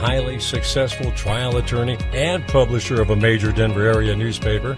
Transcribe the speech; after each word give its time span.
highly 0.00 0.40
successful 0.40 1.12
trial 1.12 1.58
attorney 1.58 1.98
and 2.14 2.46
publisher 2.48 3.02
of 3.02 3.10
a 3.10 3.16
major 3.16 3.52
Denver 3.52 3.86
area 3.86 4.16
newspaper. 4.16 4.74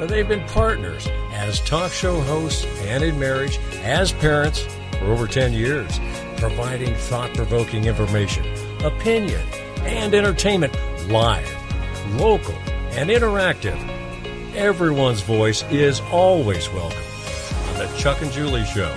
They've 0.00 0.28
been 0.28 0.46
partners 0.46 1.08
as 1.32 1.58
talk 1.60 1.90
show 1.90 2.20
hosts 2.20 2.64
and 2.82 3.02
in 3.02 3.18
marriage, 3.18 3.58
as 3.82 4.12
parents 4.12 4.60
for 4.92 5.06
over 5.06 5.26
10 5.26 5.52
years, 5.52 5.98
providing 6.36 6.94
thought 6.94 7.34
provoking 7.34 7.86
information, 7.86 8.46
opinion, 8.84 9.44
and 9.80 10.14
entertainment 10.14 10.72
live, 11.08 11.50
local, 12.14 12.54
and 12.92 13.10
interactive. 13.10 13.76
Everyone's 14.54 15.20
voice 15.20 15.64
is 15.64 16.00
always 16.12 16.68
welcome 16.70 17.02
on 17.70 17.78
The 17.78 17.92
Chuck 17.98 18.22
and 18.22 18.30
Julie 18.30 18.64
Show. 18.66 18.94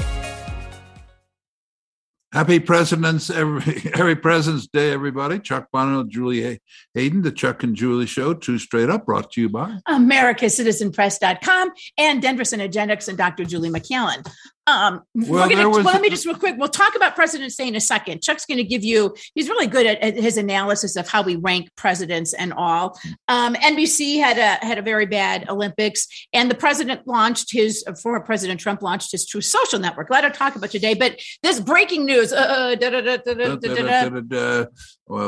Happy 2.34 2.60
President's 2.60 3.30
every, 3.30 3.92
every 3.94 4.16
President's 4.16 4.66
Day, 4.66 4.92
everybody. 4.92 5.38
Chuck 5.38 5.68
Bonniwell, 5.72 6.10
Julie 6.10 6.60
Hayden, 6.96 7.22
the 7.22 7.32
Chuck 7.32 7.62
and 7.62 7.76
Julie 7.76 8.08
Show, 8.08 8.34
two 8.34 8.58
straight 8.58 8.90
up, 8.90 9.06
brought 9.06 9.32
to 9.34 9.42
you 9.42 9.50
by 9.50 9.78
AmericaCitizenPress.com 9.88 11.72
and 12.00 12.24
Denver 12.24 12.42
Synergetics 12.42 13.08
and 13.08 13.20
Dr. 13.20 13.46
Julie 13.46 13.70
McCallan. 13.70 14.28
Um, 14.66 15.02
well, 15.14 15.50
gonna, 15.50 15.68
was, 15.68 15.84
well, 15.84 15.94
let 15.94 16.02
me 16.02 16.10
just 16.10 16.26
real 16.26 16.38
quick. 16.38 16.56
We'll 16.58 16.70
talk 16.70 16.96
about 16.96 17.16
President's 17.16 17.58
Day 17.58 17.68
in 17.68 17.76
a 17.76 17.82
second. 17.82 18.22
Chuck's 18.22 18.46
going 18.46 18.60
to 18.60 18.64
give 18.64 18.82
you. 18.82 19.14
He's 19.36 19.50
really 19.50 19.68
good 19.68 19.86
at, 19.86 20.00
at, 20.00 20.16
his 20.16 20.38
analysis 20.38 20.96
of 20.96 21.10
how 21.10 21.22
we 21.22 21.36
rank 21.36 21.70
presidents 21.76 22.34
and 22.34 22.54
all. 22.54 22.98
Um, 23.28 23.56
NBC 23.56 24.20
had 24.20 24.38
a 24.38 24.66
had 24.66 24.78
a 24.78 24.82
very 24.82 25.06
bad 25.06 25.50
Olympics, 25.50 26.08
and 26.32 26.50
the 26.50 26.56
president 26.56 27.06
launched 27.06 27.52
his 27.52 27.84
former 28.02 28.22
President 28.22 28.58
Trump 28.58 28.82
launched 28.82 29.12
his 29.12 29.26
Truth 29.26 29.44
Social 29.46 29.80
Network. 29.80 30.10
Let 30.10 30.24
us 30.24 30.38
talk 30.38 30.56
about 30.56 30.72
today. 30.72 30.94
But 30.94 31.20
this 31.42 31.60
breaking 31.60 32.06
news. 32.06 32.32
well, 32.32 32.78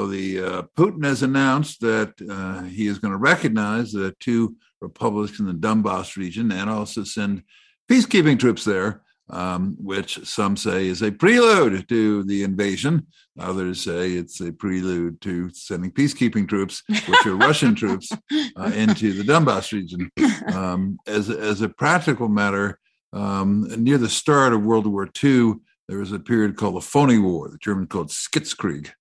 the 0.07 0.39
uh, 0.39 0.61
Putin 0.77 1.03
has 1.03 1.23
announced 1.23 1.81
that 1.81 2.13
uh, 2.29 2.63
he 2.63 2.87
is 2.87 2.99
going 2.99 3.11
to 3.11 3.17
recognize 3.17 3.91
the 3.91 4.15
two 4.21 4.55
republics 4.79 5.39
in 5.39 5.45
the 5.45 5.53
Donbass 5.53 6.15
region 6.15 6.53
and 6.53 6.69
also 6.69 7.03
send 7.03 7.43
peacekeeping 7.89 8.39
troops 8.39 8.63
there 8.63 9.01
um, 9.29 9.75
which 9.79 10.25
some 10.25 10.55
say 10.55 10.87
is 10.87 11.01
a 11.01 11.11
prelude 11.11 11.87
to 11.89 12.23
the 12.23 12.43
invasion. 12.43 13.07
Others 13.39 13.81
say 13.81 14.11
it's 14.11 14.39
a 14.39 14.51
prelude 14.51 15.19
to 15.21 15.49
sending 15.53 15.91
peacekeeping 15.91 16.47
troops, 16.47 16.83
which 16.87 17.25
are 17.25 17.35
Russian 17.35 17.75
troops, 17.81 18.11
uh, 18.31 18.71
into 18.75 19.13
the 19.13 19.23
Donbass 19.23 19.71
region. 19.71 20.09
Um, 20.53 20.99
as, 21.07 21.29
as 21.29 21.61
a 21.61 21.69
practical 21.69 22.29
matter, 22.29 22.79
um, 23.13 23.67
near 23.77 23.97
the 23.97 24.09
start 24.09 24.53
of 24.53 24.63
World 24.63 24.87
War 24.87 25.09
II, 25.23 25.55
there 25.87 25.99
was 25.99 26.11
a 26.11 26.19
period 26.19 26.55
called 26.55 26.75
the 26.75 26.81
Phony 26.81 27.17
War, 27.17 27.49
the 27.49 27.57
Germans 27.57 27.89
called 27.89 28.09
Sitzkrieg. 28.09 28.91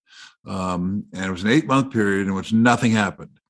Um, 0.47 1.05
and 1.15 1.25
it 1.25 1.31
was 1.31 1.43
an 1.43 1.51
eight 1.51 1.67
month 1.67 1.93
period 1.93 2.27
in 2.27 2.35
which 2.35 2.53
nothing 2.53 2.93
happened. 2.93 3.41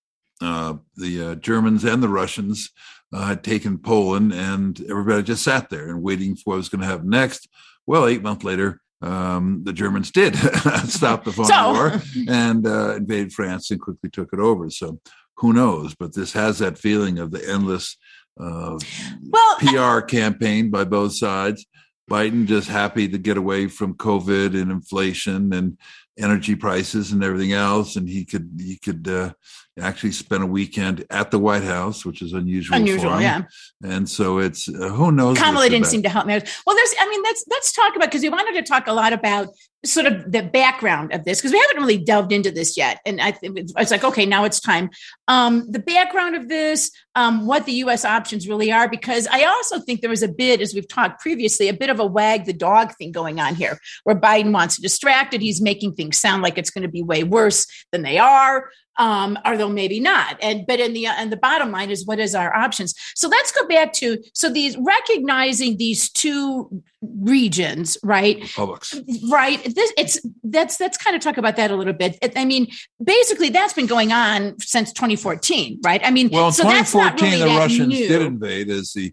Uh, 0.40 0.74
the 0.96 1.22
uh, 1.22 1.34
Germans 1.36 1.84
and 1.84 2.02
the 2.02 2.08
Russians 2.08 2.70
uh, 3.14 3.26
had 3.26 3.44
taken 3.44 3.78
Poland, 3.78 4.32
and 4.32 4.80
everybody 4.90 5.22
just 5.22 5.44
sat 5.44 5.70
there 5.70 5.88
and 5.88 6.02
waiting 6.02 6.34
for 6.34 6.42
what 6.50 6.56
was 6.56 6.68
going 6.68 6.80
to 6.80 6.86
happen 6.86 7.08
next. 7.08 7.48
Well, 7.86 8.06
eight 8.06 8.22
months 8.22 8.44
later, 8.44 8.80
um, 9.02 9.62
the 9.64 9.72
Germans 9.72 10.10
did 10.10 10.36
stop 10.88 11.24
the 11.24 11.32
phony 11.32 11.48
so. 11.48 11.72
war 11.72 12.02
and 12.28 12.66
uh, 12.66 12.96
invaded 12.96 13.32
France 13.32 13.70
and 13.70 13.80
quickly 13.80 14.10
took 14.10 14.32
it 14.32 14.40
over. 14.40 14.68
So 14.70 14.98
who 15.36 15.52
knows? 15.52 15.94
But 15.94 16.14
this 16.14 16.32
has 16.32 16.58
that 16.58 16.78
feeling 16.78 17.18
of 17.18 17.30
the 17.30 17.48
endless 17.48 17.96
uh, 18.40 18.78
well, 19.22 19.56
PR 19.58 20.00
campaign 20.00 20.70
by 20.70 20.84
both 20.84 21.14
sides. 21.14 21.66
Biden 22.10 22.46
just 22.46 22.68
happy 22.68 23.08
to 23.08 23.18
get 23.18 23.36
away 23.36 23.68
from 23.68 23.94
COVID 23.94 24.60
and 24.60 24.70
inflation 24.70 25.54
and 25.54 25.78
energy 26.18 26.54
prices 26.54 27.12
and 27.12 27.24
everything 27.24 27.52
else, 27.52 27.96
and 27.96 28.08
he 28.08 28.24
could 28.24 28.50
he 28.58 28.76
could 28.76 29.08
uh, 29.08 29.32
actually 29.78 30.12
spend 30.12 30.42
a 30.42 30.46
weekend 30.46 31.04
at 31.10 31.30
the 31.30 31.38
White 31.38 31.64
House, 31.64 32.04
which 32.04 32.22
is 32.22 32.32
unusual. 32.32 32.76
Unusual, 32.76 33.20
yeah. 33.20 33.42
And 33.82 34.08
so 34.08 34.38
it's 34.38 34.68
uh, 34.68 34.88
who 34.90 35.12
knows. 35.12 35.38
Kamala 35.38 35.64
didn't 35.64 35.82
about. 35.82 35.90
seem 35.90 36.02
to 36.02 36.08
help 36.08 36.26
me. 36.26 36.40
Well, 36.66 36.76
there's 36.76 36.94
I 37.00 37.08
mean 37.08 37.22
let's 37.22 37.44
let's 37.50 37.72
talk 37.72 37.96
about 37.96 38.06
because 38.06 38.22
we 38.22 38.28
wanted 38.28 38.54
to 38.54 38.62
talk 38.62 38.86
a 38.86 38.92
lot 38.92 39.12
about 39.12 39.48
sort 39.84 40.06
of 40.06 40.30
the 40.30 40.42
background 40.42 41.12
of 41.12 41.24
this 41.24 41.40
because 41.40 41.52
we 41.52 41.58
haven't 41.58 41.76
really 41.76 41.98
delved 41.98 42.32
into 42.32 42.50
this 42.50 42.76
yet 42.76 43.00
and 43.04 43.20
i 43.20 43.30
think 43.30 43.58
it's 43.58 43.90
like 43.90 44.04
okay 44.04 44.24
now 44.24 44.44
it's 44.44 44.60
time 44.60 44.90
um, 45.28 45.70
the 45.70 45.78
background 45.78 46.34
of 46.36 46.48
this 46.48 46.90
um, 47.14 47.46
what 47.46 47.64
the 47.64 47.72
us 47.72 48.04
options 48.04 48.48
really 48.48 48.72
are 48.72 48.88
because 48.88 49.26
i 49.30 49.44
also 49.44 49.78
think 49.78 50.00
there 50.00 50.10
was 50.10 50.22
a 50.22 50.28
bit 50.28 50.60
as 50.60 50.74
we've 50.74 50.88
talked 50.88 51.20
previously 51.20 51.68
a 51.68 51.74
bit 51.74 51.90
of 51.90 52.00
a 52.00 52.06
wag 52.06 52.44
the 52.44 52.52
dog 52.52 52.94
thing 52.96 53.12
going 53.12 53.40
on 53.40 53.54
here 53.54 53.78
where 54.04 54.16
biden 54.16 54.52
wants 54.52 54.76
to 54.76 54.82
distract 54.82 55.34
it 55.34 55.40
he's 55.40 55.60
making 55.60 55.94
things 55.94 56.03
sound 56.12 56.42
like 56.42 56.58
it's 56.58 56.70
going 56.70 56.82
to 56.82 56.88
be 56.88 57.02
way 57.02 57.24
worse 57.24 57.66
than 57.92 58.02
they 58.02 58.18
are 58.18 58.70
um, 58.96 59.38
although 59.44 59.68
maybe 59.68 60.00
not. 60.00 60.38
And 60.40 60.66
but 60.66 60.80
in 60.80 60.92
the 60.92 61.06
and 61.06 61.30
the 61.32 61.36
bottom 61.36 61.70
line 61.72 61.90
is 61.90 62.06
what 62.06 62.18
is 62.18 62.34
our 62.34 62.54
options? 62.54 62.94
So 63.14 63.28
let's 63.28 63.52
go 63.52 63.66
back 63.66 63.92
to 63.94 64.18
so 64.34 64.48
these 64.50 64.76
recognizing 64.78 65.76
these 65.76 66.10
two 66.10 66.82
regions, 67.02 67.98
right? 68.02 68.40
Republics, 68.40 68.94
right? 69.30 69.62
This 69.74 69.92
it's 69.96 70.20
that's 70.44 70.76
that's 70.76 70.96
kind 70.96 71.16
of 71.16 71.22
talk 71.22 71.36
about 71.36 71.56
that 71.56 71.70
a 71.70 71.76
little 71.76 71.92
bit. 71.92 72.18
I 72.36 72.44
mean, 72.44 72.68
basically 73.02 73.50
that's 73.50 73.72
been 73.72 73.86
going 73.86 74.12
on 74.12 74.58
since 74.60 74.92
2014, 74.92 75.80
right? 75.84 76.00
I 76.04 76.10
mean, 76.10 76.30
well, 76.30 76.48
in 76.48 76.52
so 76.52 76.62
2014 76.62 77.30
really 77.30 77.52
the 77.52 77.58
Russians 77.58 77.88
new. 77.88 78.08
did 78.08 78.22
invade, 78.22 78.70
as 78.70 78.92
the 78.92 79.12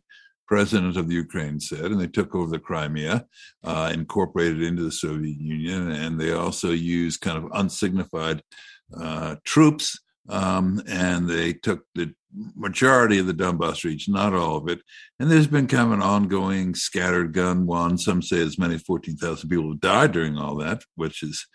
president 0.51 0.97
of 0.97 1.07
the 1.07 1.15
Ukraine 1.15 1.61
said, 1.61 1.85
and 1.85 2.01
they 2.01 2.07
took 2.07 2.35
over 2.35 2.51
the 2.51 2.59
Crimea, 2.59 3.25
uh, 3.63 3.89
incorporated 3.93 4.61
into 4.61 4.83
the 4.83 4.91
Soviet 4.91 5.39
Union, 5.39 5.89
and 5.91 6.19
they 6.19 6.33
also 6.33 6.71
used 6.71 7.21
kind 7.21 7.37
of 7.37 7.49
unsignified 7.53 8.41
uh, 9.01 9.37
troops, 9.45 9.97
um, 10.27 10.83
and 10.89 11.29
they 11.29 11.53
took 11.53 11.85
the 11.95 12.13
majority 12.53 13.17
of 13.17 13.27
the 13.27 13.33
Donbass 13.33 13.85
region, 13.85 14.13
not 14.13 14.33
all 14.33 14.57
of 14.57 14.67
it. 14.67 14.81
And 15.21 15.31
there's 15.31 15.47
been 15.47 15.67
kind 15.67 15.87
of 15.87 15.93
an 15.93 16.03
ongoing 16.03 16.75
scattered 16.75 17.31
gun 17.31 17.65
one. 17.65 17.97
Some 17.97 18.21
say 18.21 18.41
as 18.41 18.59
many 18.59 18.75
as 18.75 18.81
14,000 18.81 19.47
people 19.47 19.73
died 19.75 20.11
during 20.11 20.37
all 20.37 20.57
that, 20.57 20.83
which 20.95 21.23
is 21.23 21.47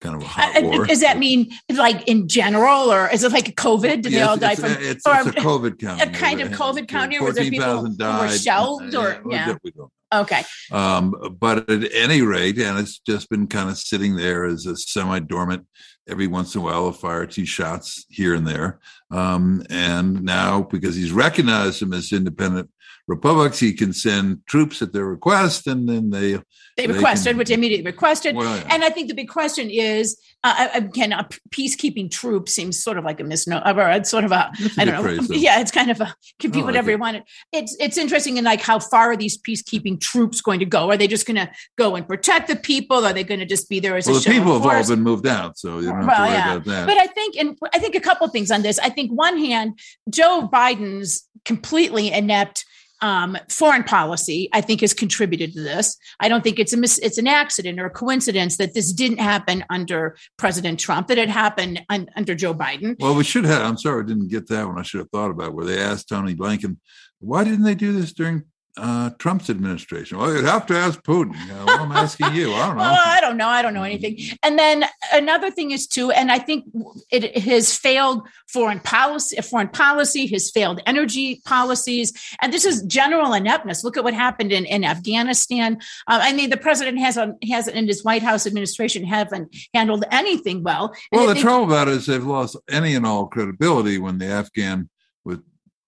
kind 0.00 0.16
of 0.16 0.22
a 0.22 0.26
hot 0.26 0.56
uh, 0.56 0.66
war. 0.66 0.86
Does 0.86 1.00
that 1.00 1.18
mean 1.18 1.50
like 1.72 2.06
in 2.08 2.28
general, 2.28 2.92
or 2.92 3.08
is 3.10 3.24
it 3.24 3.32
like 3.32 3.48
a 3.48 3.52
COVID? 3.52 4.02
Did 4.02 4.12
yeah, 4.12 4.18
they 4.18 4.22
all 4.22 4.36
die 4.36 4.54
from? 4.54 4.72
It's, 4.72 5.06
or, 5.06 5.14
it's 5.16 5.28
a 5.28 5.32
COVID 5.32 5.78
count. 5.78 6.02
A 6.02 6.06
kind 6.06 6.40
of 6.40 6.48
COVID 6.50 6.88
county. 6.88 7.20
Was 7.20 7.34
there 7.34 7.48
people 7.50 7.86
who 7.86 7.96
were 7.98 8.28
shelved, 8.30 8.94
or 8.94 9.22
yeah? 9.28 9.54
Don't 9.64 9.90
Okay. 10.12 10.42
Um, 10.72 11.36
but 11.38 11.70
at 11.70 11.92
any 11.94 12.22
rate, 12.22 12.58
and 12.58 12.78
it's 12.78 12.98
just 12.98 13.30
been 13.30 13.46
kind 13.46 13.70
of 13.70 13.78
sitting 13.78 14.16
there 14.16 14.44
as 14.44 14.66
a 14.66 14.76
semi 14.76 15.20
dormant. 15.20 15.66
Every 16.08 16.26
once 16.26 16.54
in 16.54 16.60
a 16.60 16.64
while, 16.64 16.86
a 16.86 16.92
fire 16.92 17.26
two 17.26 17.46
shots 17.46 18.04
here 18.08 18.34
and 18.34 18.46
there. 18.46 18.80
Um, 19.12 19.64
and 19.70 20.24
now, 20.24 20.62
because 20.62 20.96
he's 20.96 21.12
recognized 21.12 21.80
him 21.80 21.92
as 21.92 22.12
independent 22.12 22.70
republics, 23.10 23.58
he 23.58 23.72
can 23.72 23.92
send 23.92 24.46
troops 24.46 24.80
at 24.80 24.92
their 24.92 25.04
request, 25.04 25.66
and 25.66 25.88
then 25.88 26.10
they 26.10 26.38
they, 26.76 26.86
they 26.86 26.86
requested, 26.86 27.32
can, 27.32 27.38
which 27.38 27.50
immediately 27.50 27.84
requested. 27.84 28.36
Well, 28.36 28.56
yeah. 28.56 28.68
And 28.70 28.84
I 28.84 28.88
think 28.88 29.08
the 29.08 29.14
big 29.14 29.28
question 29.28 29.68
is, 29.68 30.18
uh, 30.44 30.54
uh 30.56 30.78
again, 30.78 31.12
a 31.12 31.28
peacekeeping 31.50 32.10
troop 32.10 32.48
seems 32.48 32.82
sort 32.82 32.96
of 32.96 33.04
like 33.04 33.20
a 33.20 33.24
misnomer. 33.24 33.90
It's 33.90 34.08
sort 34.08 34.24
of 34.24 34.32
a, 34.32 34.50
I 34.78 34.84
don't 34.84 34.94
know. 34.94 35.02
Phrase, 35.02 35.28
yeah, 35.30 35.60
it's 35.60 35.72
kind 35.72 35.90
of 35.90 36.00
a 36.00 36.14
can 36.38 36.52
be 36.52 36.62
whatever 36.62 36.90
you 36.90 36.98
want. 36.98 37.22
It's 37.52 37.76
it's 37.80 37.98
interesting 37.98 38.36
in 38.36 38.44
like 38.44 38.60
how 38.62 38.78
far 38.78 39.10
are 39.10 39.16
these 39.16 39.36
peacekeeping 39.36 40.00
troops 40.00 40.40
going 40.40 40.60
to 40.60 40.66
go? 40.66 40.88
Are 40.90 40.96
they 40.96 41.08
just 41.08 41.26
going 41.26 41.36
to 41.36 41.50
go 41.76 41.96
and 41.96 42.06
protect 42.06 42.48
the 42.48 42.56
people? 42.56 43.04
Are 43.04 43.12
they 43.12 43.24
going 43.24 43.40
to 43.40 43.46
just 43.46 43.68
be 43.68 43.80
there 43.80 43.96
as 43.96 44.06
well, 44.06 44.16
a 44.16 44.20
the 44.20 44.30
people 44.30 44.54
have 44.54 44.64
all 44.64 44.88
been 44.88 45.02
moved 45.02 45.26
out, 45.26 45.58
so 45.58 45.80
you 45.80 45.88
don't 45.88 45.96
have 45.96 46.06
well, 46.06 46.16
to 46.16 46.22
worry 46.22 46.32
yeah. 46.32 46.54
about 46.54 46.64
that. 46.66 46.86
But 46.86 46.96
I 46.96 47.06
think, 47.08 47.36
and 47.36 47.58
I 47.74 47.78
think 47.80 47.96
a 47.96 48.00
couple 48.00 48.26
things 48.28 48.50
on 48.50 48.62
this. 48.62 48.78
I 48.78 48.88
think 48.88 49.10
one 49.10 49.36
hand, 49.36 49.78
Joe 50.08 50.48
Biden's 50.50 51.28
completely 51.44 52.12
inept 52.12 52.64
um, 53.02 53.36
foreign 53.48 53.84
policy, 53.84 54.48
I 54.52 54.60
think, 54.60 54.80
has 54.82 54.92
contributed 54.94 55.52
to 55.54 55.60
this. 55.60 55.96
I 56.20 56.28
don't 56.28 56.42
think 56.44 56.58
it's 56.58 56.72
a 56.72 56.76
mis- 56.76 56.98
it's 56.98 57.18
an 57.18 57.26
accident 57.26 57.80
or 57.80 57.86
a 57.86 57.90
coincidence 57.90 58.56
that 58.58 58.74
this 58.74 58.92
didn't 58.92 59.18
happen 59.18 59.64
under 59.70 60.16
President 60.36 60.78
Trump; 60.78 61.08
that 61.08 61.18
it 61.18 61.28
happened 61.28 61.82
un- 61.88 62.08
under 62.16 62.34
Joe 62.34 62.54
Biden. 62.54 62.96
Well, 63.00 63.14
we 63.14 63.24
should 63.24 63.44
have. 63.44 63.62
I'm 63.62 63.78
sorry, 63.78 64.04
I 64.04 64.06
didn't 64.06 64.28
get 64.28 64.48
that 64.48 64.66
one. 64.66 64.78
I 64.78 64.82
should 64.82 65.00
have 65.00 65.10
thought 65.10 65.30
about 65.30 65.54
where 65.54 65.64
they 65.64 65.80
asked 65.80 66.08
Tony 66.08 66.34
Blinken, 66.34 66.76
"Why 67.18 67.44
didn't 67.44 67.64
they 67.64 67.74
do 67.74 67.92
this 67.92 68.12
during 68.12 68.44
uh, 68.76 69.10
Trump's 69.18 69.50
administration? 69.50 70.18
Well, 70.18 70.34
you'd 70.34 70.44
have 70.44 70.66
to 70.66 70.76
ask 70.76 71.02
Putin. 71.02 71.32
Know, 71.48 71.64
well, 71.66 71.82
I'm 71.82 71.92
asking 71.92 72.34
you. 72.34 72.52
I 72.52 72.66
don't 72.66 72.76
know. 72.76 72.82
well, 72.90 73.02
I 73.04 73.20
don't 73.20 73.36
know. 73.36 73.48
I 73.48 73.62
don't 73.62 73.74
know 73.74 73.82
anything. 73.82 74.18
And 74.42 74.58
then 74.58 74.84
another 75.12 75.50
thing 75.50 75.70
is 75.70 75.86
too, 75.86 76.10
and 76.10 76.30
I 76.30 76.38
think 76.38 76.64
it 77.10 77.38
has 77.38 77.76
failed 77.76 78.26
foreign 78.48 78.80
policy, 78.80 79.40
foreign 79.42 79.68
policy, 79.68 80.26
has 80.28 80.50
failed 80.50 80.80
energy 80.86 81.42
policies, 81.44 82.12
and 82.40 82.52
this 82.52 82.64
is 82.64 82.82
general 82.82 83.32
ineptness. 83.32 83.84
Look 83.84 83.96
at 83.96 84.04
what 84.04 84.14
happened 84.14 84.52
in, 84.52 84.64
in 84.64 84.84
Afghanistan. 84.84 85.78
Uh, 86.06 86.20
I 86.22 86.32
mean, 86.32 86.50
the 86.50 86.56
president 86.56 86.98
has 86.98 87.16
a, 87.16 87.34
has 87.50 87.68
in 87.68 87.86
his 87.86 88.04
White 88.04 88.22
House 88.22 88.46
administration 88.46 89.04
haven't 89.04 89.54
handled 89.74 90.04
anything 90.10 90.62
well. 90.62 90.94
Well, 91.12 91.32
the 91.32 91.40
trouble 91.40 91.64
about 91.64 91.88
it 91.88 91.94
is 91.94 92.06
they've 92.06 92.24
lost 92.24 92.56
any 92.68 92.94
and 92.94 93.06
all 93.06 93.26
credibility 93.26 93.98
when 93.98 94.18
the 94.18 94.26
Afghan 94.26 94.88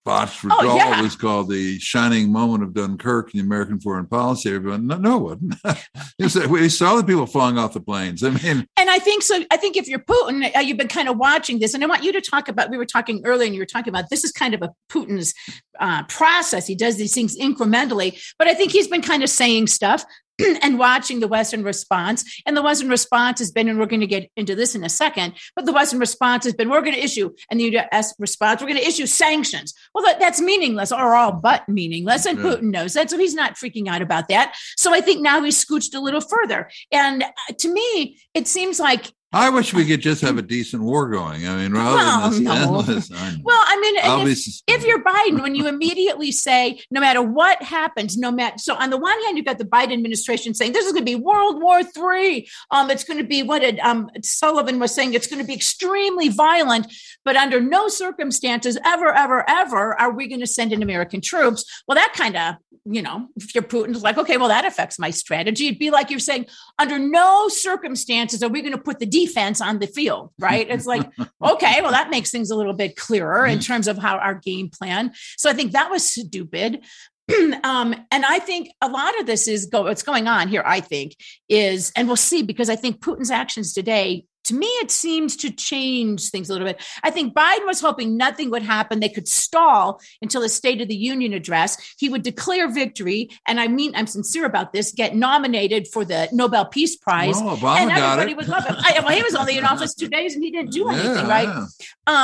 botched 0.05 0.45
Oh, 0.49 0.75
yeah. 0.75 1.01
was 1.01 1.15
called 1.15 1.49
the 1.49 1.79
shining 1.79 2.31
moment 2.31 2.63
of 2.63 2.73
Dunkirk 2.73 3.33
in 3.33 3.39
American 3.39 3.79
foreign 3.79 4.05
policy. 4.05 4.53
Everyone, 4.53 4.87
no, 4.87 4.97
no, 4.97 5.15
it 5.31 5.39
wasn't. 5.41 5.55
It 6.19 6.23
was- 6.23 6.47
we 6.47 6.69
saw 6.69 6.95
the 6.95 7.03
people 7.03 7.25
falling 7.25 7.57
off 7.57 7.73
the 7.73 7.79
planes. 7.81 8.23
I 8.23 8.29
mean, 8.31 8.67
And 8.77 8.89
I 8.89 8.99
think 8.99 9.23
so. 9.23 9.43
I 9.51 9.57
think 9.57 9.77
if 9.77 9.87
you're 9.87 9.99
Putin, 9.99 10.55
uh, 10.55 10.59
you've 10.59 10.77
been 10.77 10.87
kind 10.87 11.09
of 11.09 11.17
watching 11.17 11.59
this, 11.59 11.73
and 11.73 11.83
I 11.83 11.87
want 11.87 12.03
you 12.03 12.11
to 12.13 12.21
talk 12.21 12.47
about. 12.47 12.69
We 12.69 12.77
were 12.77 12.85
talking 12.85 13.21
earlier, 13.25 13.45
and 13.45 13.55
you 13.55 13.61
were 13.61 13.65
talking 13.65 13.89
about 13.89 14.09
this 14.09 14.23
is 14.23 14.31
kind 14.31 14.53
of 14.53 14.61
a 14.61 14.69
Putin's 14.91 15.33
uh, 15.79 16.03
process. 16.03 16.67
He 16.67 16.75
does 16.75 16.97
these 16.97 17.13
things 17.13 17.37
incrementally, 17.37 18.21
but 18.37 18.47
I 18.47 18.53
think 18.53 18.71
he's 18.71 18.87
been 18.87 19.01
kind 19.01 19.23
of 19.23 19.29
saying 19.29 19.67
stuff 19.67 20.03
and 20.61 20.79
watching 20.79 21.19
the 21.19 21.27
Western 21.27 21.63
response. 21.63 22.41
And 22.45 22.55
the 22.57 22.61
Western 22.61 22.89
response 22.89 23.39
has 23.39 23.51
been, 23.51 23.67
and 23.69 23.79
we're 23.79 23.85
going 23.85 24.01
to 24.01 24.07
get 24.07 24.29
into 24.35 24.55
this 24.55 24.75
in 24.75 24.83
a 24.83 24.89
second, 24.89 25.33
but 25.55 25.65
the 25.65 25.73
Western 25.73 25.99
response 25.99 26.45
has 26.45 26.53
been, 26.53 26.69
we're 26.69 26.81
going 26.81 26.93
to 26.95 27.03
issue, 27.03 27.31
and 27.49 27.59
the 27.59 27.65
U.S. 27.65 28.13
response, 28.19 28.61
we're 28.61 28.67
going 28.67 28.79
to 28.79 28.87
issue 28.87 29.05
sanctions. 29.05 29.73
Well, 29.93 30.05
that, 30.05 30.19
that's 30.19 30.41
meaningless, 30.41 30.91
or 30.91 31.15
all 31.15 31.31
but 31.31 31.67
meaningless, 31.67 32.25
and 32.25 32.37
Yeah. 32.39 32.45
Putin 32.45 32.71
knows 32.71 32.93
that, 32.93 33.09
so 33.09 33.17
he's 33.17 33.35
not 33.35 33.55
freaking 33.55 33.87
out 33.87 34.01
about 34.01 34.27
that. 34.29 34.55
So 34.77 34.93
I 34.93 35.01
think 35.01 35.21
now 35.21 35.43
he's 35.43 35.63
scooched 35.63 35.93
a 35.95 35.99
little 35.99 36.21
further. 36.21 36.69
And 36.91 37.23
uh, 37.23 37.53
to 37.59 37.73
me, 37.73 38.17
it 38.33 38.47
seems 38.47 38.79
like 38.79 39.11
I 39.33 39.49
wish 39.49 39.73
we 39.73 39.85
could 39.85 39.99
just 39.99 40.21
have 40.21 40.37
a 40.37 40.43
decent 40.43 40.83
war 40.83 41.09
going. 41.09 41.47
I 41.47 41.55
mean, 41.57 41.73
rather 41.73 41.95
Well, 41.95 42.21
than 42.21 42.31
this 42.31 42.39
no. 42.41 42.53
endless. 42.53 43.11
I. 43.15 43.35
Well, 43.41 43.63
I 43.65 43.79
mean, 43.79 43.95
I'll 44.03 44.27
if, 44.27 44.39
if 44.67 44.85
you're 44.85 45.03
Biden, 45.03 45.41
when 45.41 45.55
you 45.55 45.67
immediately 45.73 46.31
say, 46.31 46.79
no 46.91 47.01
matter 47.01 47.21
what 47.21 47.61
happens, 47.63 48.15
no 48.15 48.31
matter 48.31 48.59
so 48.59 48.75
on 48.75 48.91
the 48.91 48.97
one 48.97 49.19
hand, 49.23 49.37
you've 49.37 49.45
got 49.45 49.57
the 49.57 49.65
Biden 49.65 49.93
administration 49.93 50.53
saying 50.53 50.73
this 50.73 50.85
is 50.85 50.91
going 50.91 51.05
to 51.05 51.11
be 51.11 51.15
World 51.15 51.61
War 51.61 51.83
Three. 51.83 52.47
Um, 52.69 52.91
it's 52.91 53.03
going 53.03 53.19
to 53.19 53.25
be 53.25 53.41
what 53.41 53.63
it, 53.63 53.79
um, 53.79 54.09
Sullivan 54.21 54.79
was 54.79 54.93
saying. 54.93 55.13
It's 55.15 55.27
going 55.27 55.41
to 55.41 55.47
be 55.47 55.55
extremely 55.55 56.29
violent, 56.29 56.93
but 57.25 57.35
under 57.35 57.59
no 57.59 57.87
circumstances 57.87 58.77
ever, 58.85 59.11
ever, 59.13 59.49
ever 59.49 59.99
are 59.99 60.11
we 60.11 60.27
going 60.27 60.41
to 60.41 60.47
send 60.47 60.71
in 60.71 60.83
American 60.83 61.21
troops. 61.21 61.65
Well, 61.87 61.95
that 61.95 62.13
kind 62.13 62.37
of, 62.37 62.55
you 62.85 63.01
know, 63.01 63.29
if 63.37 63.55
you're 63.55 63.63
Putin's 63.63 64.03
like, 64.03 64.17
okay, 64.17 64.37
well, 64.37 64.49
that 64.49 64.65
affects 64.65 64.99
my 64.99 65.09
strategy. 65.09 65.67
It'd 65.67 65.79
be 65.79 65.89
like 65.89 66.09
you're 66.09 66.19
saying, 66.19 66.47
under 66.77 66.99
no 66.99 67.47
circumstances 67.47 68.43
are 68.43 68.49
we 68.49 68.61
going 68.61 68.73
to 68.73 68.77
put 68.77 68.99
the 68.99 69.05
defense 69.25 69.61
on 69.61 69.79
the 69.79 69.87
field, 69.87 70.31
right? 70.39 70.67
It's 70.69 70.85
like, 70.85 71.09
okay, 71.43 71.81
well, 71.81 71.91
that 71.91 72.09
makes 72.09 72.31
things 72.31 72.51
a 72.51 72.55
little 72.55 72.73
bit 72.73 72.95
clearer 72.95 73.45
in 73.45 73.59
terms 73.59 73.87
of 73.87 73.97
how 73.97 74.17
our 74.17 74.35
game 74.35 74.69
plan. 74.69 75.13
So 75.37 75.49
I 75.49 75.53
think 75.53 75.71
that 75.71 75.89
was 75.89 76.07
stupid. 76.07 76.83
um, 77.63 77.95
and 78.11 78.25
I 78.25 78.39
think 78.39 78.69
a 78.81 78.87
lot 78.89 79.17
of 79.19 79.25
this 79.25 79.47
is 79.47 79.67
go 79.67 79.83
what's 79.83 80.03
going 80.03 80.27
on 80.27 80.47
here, 80.47 80.63
I 80.65 80.81
think, 80.81 81.15
is, 81.47 81.91
and 81.95 82.07
we'll 82.07 82.17
see, 82.17 82.43
because 82.43 82.69
I 82.69 82.75
think 82.75 82.99
Putin's 82.99 83.31
actions 83.31 83.73
today, 83.73 84.25
to 84.45 84.53
me, 84.53 84.67
it 84.67 84.91
seems 84.91 85.35
to 85.37 85.51
change 85.51 86.29
things 86.29 86.49
a 86.49 86.53
little 86.53 86.67
bit. 86.67 86.81
I 87.03 87.11
think 87.11 87.33
Biden 87.33 87.65
was 87.65 87.79
hoping 87.81 88.17
nothing 88.17 88.49
would 88.51 88.61
happen. 88.63 88.99
They 88.99 89.09
could 89.09 89.27
stall 89.27 90.01
until 90.21 90.41
the 90.41 90.49
State 90.49 90.81
of 90.81 90.87
the 90.87 90.95
Union 90.95 91.33
address. 91.33 91.77
He 91.97 92.09
would 92.09 92.23
declare 92.23 92.69
victory. 92.71 93.29
And 93.47 93.59
I 93.59 93.67
mean, 93.67 93.93
I'm 93.95 94.07
sincere 94.07 94.45
about 94.45 94.73
this, 94.73 94.91
get 94.91 95.15
nominated 95.15 95.87
for 95.87 96.03
the 96.05 96.29
Nobel 96.31 96.65
Peace 96.65 96.95
Prize. 96.95 97.35
Obama 97.41 97.77
and 97.77 97.89
got 97.89 98.19
everybody 98.19 98.31
it. 98.31 98.37
would 98.37 98.47
love 98.49 98.65
him. 98.65 98.75
I, 98.79 98.99
well, 99.03 99.15
he 99.15 99.23
was 99.23 99.35
only 99.35 99.57
in 99.57 99.65
office 99.65 99.93
two 99.93 100.07
days 100.09 100.35
and 100.35 100.43
he 100.43 100.51
didn't 100.51 100.71
do 100.71 100.89
anything, 100.89 101.25
Yeah, 101.25 101.29
right? 101.29 101.47
yeah. 101.47 101.65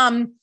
Um, 0.07 0.33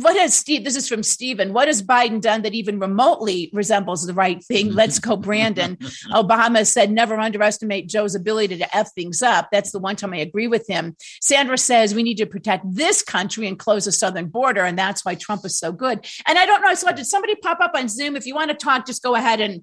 what 0.00 0.16
has 0.16 0.34
Steve? 0.34 0.64
This 0.64 0.76
is 0.76 0.88
from 0.88 1.02
Stephen. 1.02 1.52
What 1.52 1.68
has 1.68 1.82
Biden 1.82 2.20
done 2.20 2.42
that 2.42 2.54
even 2.54 2.78
remotely 2.78 3.50
resembles 3.52 4.06
the 4.06 4.14
right 4.14 4.42
thing? 4.44 4.72
Let's 4.72 4.98
go, 4.98 5.16
Brandon. 5.28 5.76
Obama 6.12 6.66
said, 6.66 6.90
never 6.90 7.18
underestimate 7.18 7.88
Joe's 7.88 8.14
ability 8.14 8.58
to 8.58 8.76
f 8.76 8.90
things 8.94 9.22
up. 9.22 9.48
That's 9.52 9.70
the 9.70 9.78
one 9.78 9.96
time 9.96 10.14
I 10.14 10.18
agree 10.18 10.48
with 10.48 10.66
him. 10.68 10.96
Sandra 11.20 11.58
says 11.58 11.94
we 11.94 12.02
need 12.02 12.16
to 12.18 12.26
protect 12.26 12.64
this 12.72 13.02
country 13.02 13.46
and 13.46 13.58
close 13.58 13.84
the 13.84 13.92
southern 13.92 14.26
border, 14.26 14.64
and 14.64 14.78
that's 14.78 15.04
why 15.04 15.14
Trump 15.14 15.44
is 15.44 15.58
so 15.58 15.72
good. 15.72 16.06
And 16.26 16.38
I 16.38 16.46
don't 16.46 16.62
know. 16.62 16.74
So 16.74 16.90
did 16.92 17.06
somebody 17.06 17.34
pop 17.36 17.60
up 17.60 17.72
on 17.74 17.88
Zoom? 17.88 18.16
If 18.16 18.26
you 18.26 18.34
want 18.34 18.50
to 18.50 18.56
talk, 18.56 18.86
just 18.86 19.02
go 19.02 19.14
ahead 19.14 19.40
and 19.40 19.62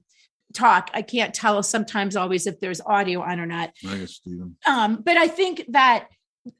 talk. 0.53 0.89
I 0.93 1.01
can't 1.01 1.33
tell 1.33 1.61
sometimes 1.63 2.15
always 2.15 2.47
if 2.47 2.59
there's 2.59 2.79
audio 2.79 3.21
on 3.21 3.39
or 3.39 3.45
not 3.45 3.71
I 3.85 3.97
guess 3.97 4.13
Stephen. 4.13 4.55
um, 4.65 5.01
but 5.03 5.17
I 5.17 5.27
think 5.27 5.65
that 5.69 6.07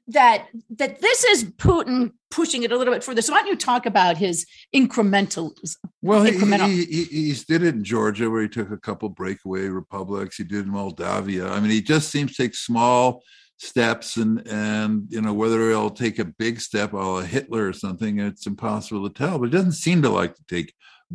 that 0.08 0.48
that 0.70 1.00
this 1.00 1.24
is 1.24 1.44
Putin 1.44 2.12
pushing 2.30 2.62
it 2.62 2.72
a 2.72 2.76
little 2.76 2.92
bit 2.92 3.04
further. 3.04 3.22
So 3.22 3.32
why 3.32 3.40
don't 3.40 3.48
you 3.48 3.56
talk 3.56 3.86
about 3.86 4.16
his 4.16 4.46
incrementalism? 4.74 5.76
Well, 6.02 6.24
he, 6.24 6.32
Incremental. 6.32 6.68
he, 6.68 6.84
he, 6.84 7.04
he's 7.04 7.44
did 7.44 7.62
it 7.62 7.74
in 7.74 7.84
Georgia 7.84 8.28
where 8.28 8.42
he 8.42 8.48
took 8.48 8.70
a 8.70 8.76
couple 8.76 9.08
breakaway 9.08 9.68
republics. 9.68 10.36
He 10.36 10.44
did 10.44 10.66
in 10.66 10.72
Moldavia. 10.72 11.48
I 11.48 11.60
mean, 11.60 11.70
he 11.70 11.82
just 11.82 12.10
seems 12.10 12.34
to 12.34 12.42
take 12.42 12.54
small 12.54 13.22
steps 13.58 14.18
and 14.18 14.46
and 14.46 15.06
you 15.08 15.20
know 15.22 15.32
whether 15.32 15.70
he'll 15.70 15.88
take 15.88 16.18
a 16.18 16.26
big 16.26 16.60
step 16.60 16.92
a 16.92 16.96
la 16.96 17.20
Hitler 17.20 17.68
or 17.68 17.72
something, 17.72 18.18
it's 18.18 18.46
impossible 18.46 19.08
to 19.08 19.14
tell. 19.14 19.38
But 19.38 19.46
he 19.46 19.50
doesn't 19.52 19.72
seem 19.72 20.02
to 20.02 20.10
like 20.10 20.34
to 20.34 20.44
take 20.48 20.74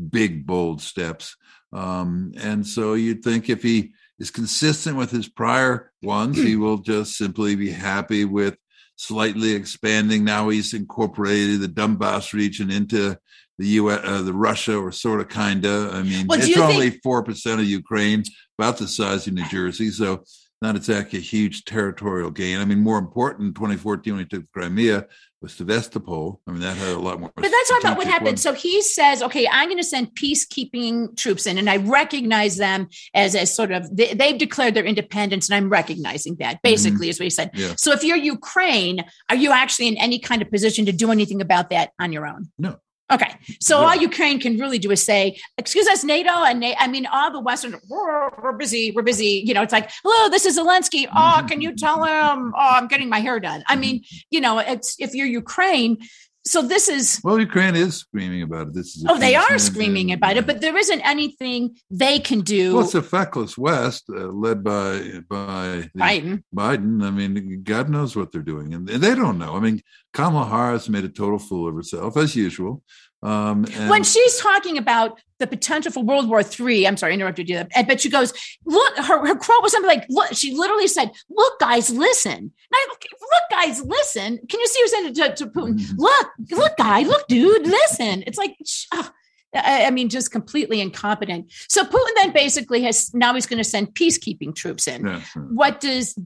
big, 0.10 0.46
bold 0.46 0.82
steps. 0.82 1.36
Um, 1.74 2.34
and 2.38 2.66
so 2.66 2.94
you'd 2.94 3.24
think 3.24 3.50
if 3.50 3.64
he 3.64 3.94
is 4.20 4.32
consistent 4.32 4.98
with 4.98 5.12
his 5.12 5.28
prior 5.28 5.92
ones, 6.02 6.38
he 6.38 6.56
will 6.58 6.78
just 6.78 7.16
simply 7.16 7.56
be 7.56 7.72
happy 7.72 8.26
with 8.26 8.58
slightly 9.02 9.54
expanding. 9.54 10.24
Now 10.24 10.50
he's 10.50 10.74
incorporated 10.74 11.62
the 11.62 11.68
Donbass 11.68 12.34
region 12.34 12.70
into 12.70 13.18
the 13.58 13.68
U. 13.68 13.90
Uh, 13.90 14.22
the 14.22 14.34
Russia, 14.34 14.78
or 14.78 14.92
sort 14.92 15.22
of, 15.22 15.30
kinda. 15.30 15.90
I 15.92 16.04
mean, 16.04 16.28
Well, 16.28 16.40
it's 16.40 16.58
only 16.58 16.92
four 17.04 17.24
percent 17.24 17.60
of 17.60 17.68
Ukraine, 17.68 18.24
about 18.58 18.78
the 18.78 18.88
size 18.88 19.28
of 19.28 19.34
New 19.34 19.48
Jersey, 19.50 19.90
so 19.90 20.24
not 20.62 20.76
exactly 20.76 21.20
a 21.20 21.22
huge 21.22 21.66
territorial 21.66 22.30
gain. 22.30 22.60
I 22.60 22.66
mean, 22.66 22.80
more 22.80 23.00
important, 23.00 23.56
2014 23.56 24.14
when 24.14 24.24
he 24.24 24.28
took 24.28 24.52
Crimea 24.52 25.08
was 25.42 25.54
Sevastopol. 25.54 26.40
I 26.48 26.52
mean, 26.52 26.62
that 26.62 26.78
had 26.78 26.90
a 26.90 27.00
lot 27.00 27.20
more. 27.20 27.32
But 27.36 27.50
that's 27.50 27.72
about 27.80 27.98
what 27.98 28.08
happened. 28.08 28.28
ones. 28.28 28.42
So 28.42 28.54
he 28.54 28.82
says, 28.82 29.24
okay, 29.24 29.48
I'm 29.52 29.68
going 29.68 29.78
to 29.80 29.84
send 29.84 30.16
peacekeeping 30.16 31.18
troops 31.18 31.48
in, 31.48 31.58
and 31.58 31.70
I 31.70 31.78
recognize 31.78 32.58
them 32.58 32.88
as 33.14 33.34
a 33.36 33.46
sort 33.46 33.72
of 33.72 33.96
they, 33.96 34.14
they've 34.14 34.38
declared 34.38 34.76
their 34.76 34.86
independence, 34.86 35.50
and 35.50 35.56
I'm 35.56 35.70
recognizing 35.70 36.36
that. 36.36 36.56
Mm-hmm. 36.58 36.72
Basically, 36.72 37.10
is 37.10 37.20
what 37.20 37.26
he 37.26 37.30
said. 37.30 37.52
Yeah. 37.54 37.74
So 37.78 37.92
if 37.92 38.04
you're 38.04 38.18
Ukraine, 38.18 39.04
are 39.30 39.36
you 39.36 39.52
actually 39.52 39.88
in 39.88 39.98
any 39.98 40.20
kind 40.20 40.42
of 40.42 40.52
position 40.52 40.86
to 40.86 40.92
do 40.92 41.12
anything 41.12 41.42
about 41.42 41.70
that 41.72 41.92
on 42.00 42.14
your 42.14 42.28
own? 42.28 42.52
No. 42.60 42.78
Okay, 43.12 43.34
so 43.60 43.82
No. 43.82 43.88
all 43.88 43.96
Ukraine 43.96 44.40
can 44.40 44.58
really 44.58 44.80
do 44.80 44.90
is 44.92 45.04
say, 45.04 45.38
"Excuse 45.58 45.88
us, 45.88 46.04
NATO," 46.04 46.32
and 46.32 46.60
Na- 46.60 46.76
I 46.80 46.88
mean, 46.88 47.06
all 47.08 47.32
the 47.32 47.40
Western, 47.40 47.76
we're, 47.90 48.30
we're 48.42 48.54
busy, 48.54 48.92
we're 48.92 49.02
busy. 49.02 49.44
You 49.46 49.54
know, 49.54 49.62
it's 49.62 49.74
like, 49.74 49.90
"Hello, 50.04 50.30
this 50.30 50.46
is 50.46 50.58
Zelensky." 50.58 51.08
Mm-hmm. 51.08 51.18
Oh, 51.18 51.48
can 51.48 51.62
you 51.62 51.76
tell 51.76 52.04
him? 52.04 52.54
Oh, 52.56 52.70
I'm 52.78 52.88
getting 52.88 53.10
my 53.10 53.20
hair 53.20 53.40
done. 53.40 53.64
I 53.68 53.76
mean, 53.76 53.98
mm-hmm. 53.98 54.18
you 54.30 54.42
know, 54.42 54.60
it's 54.60 54.96
if 55.00 55.14
you're 55.14 55.28
Ukraine. 55.28 55.98
So 56.46 56.64
this 56.64 56.90
is 56.90 57.22
Well, 57.24 57.40
Ukraine 57.40 57.76
is 57.76 57.98
screaming 57.98 58.42
about 58.42 58.70
it. 58.70 58.74
This 58.74 58.96
is. 58.96 59.06
Oh, 59.08 59.18
they 59.18 59.36
are 59.36 59.60
screaming 59.60 60.12
about 60.12 60.38
it, 60.38 60.48
but 60.48 60.60
there 60.60 60.76
isn't 60.76 61.02
anything 61.02 61.78
they 61.92 62.20
can 62.20 62.42
do. 62.42 62.76
Well, 62.76 62.84
it's 62.84 62.96
a 62.96 63.04
feckless 63.04 63.58
West 63.58 64.06
uh, 64.10 64.28
led 64.46 64.64
by 64.64 65.22
by 65.30 65.90
Biden. 65.96 66.44
Biden. 66.56 67.04
I 67.04 67.12
mean, 67.12 67.62
God 67.64 67.90
knows 67.90 68.16
what 68.16 68.32
they're 68.32 68.42
doing, 68.42 68.74
and 68.74 68.88
they 68.88 69.14
don't 69.14 69.38
know. 69.38 69.56
I 69.56 69.60
mean, 69.60 69.82
Kamala 70.14 70.48
Harris 70.48 70.90
made 70.90 71.06
a 71.06 71.10
total 71.10 71.38
fool 71.38 71.68
of 71.68 71.76
herself 71.76 72.18
as 72.18 72.36
usual. 72.36 72.82
Um, 73.24 73.66
and 73.76 73.90
When 73.90 74.04
she's 74.04 74.40
talking 74.40 74.78
about 74.78 75.20
the 75.38 75.48
potential 75.48 75.92
for 75.92 76.04
World 76.04 76.30
War 76.30 76.42
III, 76.42 76.88
I'm 76.88 76.98
sorry, 76.98 77.14
I 77.14 77.16
interrupted 77.16 77.50
you. 77.50 77.66
But 77.88 78.02
she 78.02 78.10
goes, 78.10 78.34
look, 78.66 78.98
her, 78.98 79.26
her 79.28 79.36
quote 79.36 79.62
was 79.62 79.72
something 79.72 79.88
like, 79.88 80.06
look, 80.10 80.34
she 80.34 80.54
literally 80.56 80.88
said, 80.88 81.12
look, 81.30 81.60
guys, 81.60 81.90
listen. 81.90 82.52
I, 82.74 82.88
look, 82.90 83.50
guys, 83.52 83.84
listen. 83.84 84.40
Can 84.48 84.60
you 84.60 84.68
see 84.68 84.82
her 84.82 84.88
saying 84.88 85.06
it 85.08 85.16
to, 85.16 85.46
to 85.46 85.52
Putin? 85.52 85.80
Mhm. 85.80 85.94
Look, 85.98 86.28
look, 86.52 86.78
guy, 86.78 87.02
look, 87.04 87.28
dude, 87.28 87.68
listen. 87.68 88.24
It's 88.26 88.38
like, 88.38 88.56
ah. 88.94 89.12
I 89.54 89.88
I 89.88 89.90
mean, 89.92 90.08
just 90.08 90.32
completely 90.32 90.80
incompetent. 90.80 91.52
So 91.68 91.84
Putin 91.84 92.16
then 92.16 92.32
basically 92.32 92.84
has 92.84 93.14
now 93.14 93.34
he's 93.34 93.46
going 93.46 93.58
to 93.58 93.70
send 93.70 93.94
peacekeeping 93.96 94.56
troops 94.56 94.88
in. 94.88 95.06
What 95.36 95.82
does 95.82 96.18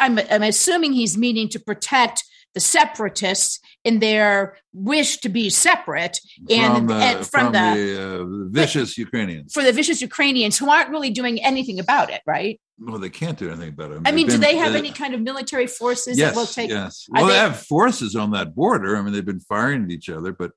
I'm, 0.00 0.18
I'm 0.18 0.42
assuming 0.42 0.92
he's 0.92 1.16
meaning 1.16 1.48
to 1.50 1.60
protect 1.60 2.24
the 2.54 2.60
separatists 2.60 3.60
in 3.84 3.98
their 3.98 4.56
wish 4.72 5.18
to 5.18 5.28
be 5.28 5.50
separate 5.50 6.18
and 6.50 6.76
from 6.76 6.86
the, 6.86 6.94
and 6.94 7.26
from, 7.26 7.52
the, 7.52 8.20
uh, 8.20 8.48
vicious 8.50 8.98
Ukrainians. 8.98 9.52
for 9.52 9.62
the 9.62 9.72
vicious 9.72 10.00
Ukrainians 10.00 10.58
who 10.58 10.70
aren't 10.70 10.90
really 10.90 11.10
doing 11.10 11.42
anything 11.42 11.78
about 11.78 12.10
it, 12.10 12.20
right? 12.26 12.60
well, 12.84 12.98
they 12.98 13.10
can't 13.10 13.38
do 13.38 13.48
anything 13.48 13.68
about 13.68 13.92
it. 13.92 14.00
I 14.04 14.12
mean, 14.12 14.26
do 14.26 14.38
they 14.38 14.56
have 14.56 14.74
uh, 14.74 14.78
any 14.78 14.90
kind 14.90 15.14
of 15.14 15.20
military 15.20 15.66
forces 15.66 16.18
yes, 16.18 16.30
that 16.30 16.38
will 16.38 16.46
take? 16.46 16.70
Yes. 16.70 17.06
Well, 17.08 17.26
they, 17.26 17.32
they- 17.32 17.38
have 17.38 17.60
forces 17.60 18.16
on 18.16 18.32
that 18.32 18.54
border. 18.54 18.96
I 18.96 19.02
mean, 19.02 19.12
they've 19.12 19.24
been 19.24 19.40
firing 19.40 19.84
at 19.84 19.90
each 19.90 20.08
other, 20.08 20.32
but 20.32 20.52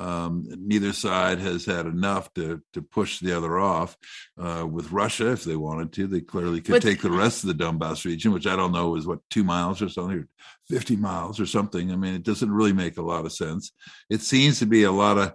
um, 0.00 0.46
neither 0.48 0.94
side 0.94 1.40
has 1.40 1.66
had 1.66 1.84
enough 1.84 2.32
to 2.34 2.62
to 2.72 2.80
push 2.80 3.20
the 3.20 3.36
other 3.36 3.58
off. 3.58 3.98
Uh, 4.38 4.66
with 4.66 4.92
Russia, 4.92 5.32
if 5.32 5.44
they 5.44 5.56
wanted 5.56 5.92
to, 5.92 6.06
they 6.06 6.22
clearly 6.22 6.62
could 6.62 6.80
take 6.80 7.02
the 7.02 7.10
rest 7.10 7.44
of 7.44 7.48
the 7.48 7.64
Donbass 7.64 8.06
region, 8.06 8.32
which 8.32 8.46
I 8.46 8.56
don't 8.56 8.72
know 8.72 8.96
is 8.96 9.06
what 9.06 9.18
two 9.28 9.44
miles 9.44 9.82
or 9.82 9.90
something, 9.90 10.18
or 10.18 10.28
fifty 10.68 10.96
miles 10.96 11.38
or 11.38 11.46
something. 11.46 11.92
I 11.92 11.96
mean, 11.96 12.14
it 12.14 12.22
doesn't 12.22 12.50
really 12.50 12.72
make 12.72 12.96
a 12.96 13.02
lot 13.02 13.26
of 13.26 13.32
sense. 13.32 13.72
It 14.08 14.22
seems 14.22 14.58
to 14.60 14.66
be 14.66 14.84
a 14.84 14.92
lot 14.92 15.18
of 15.18 15.34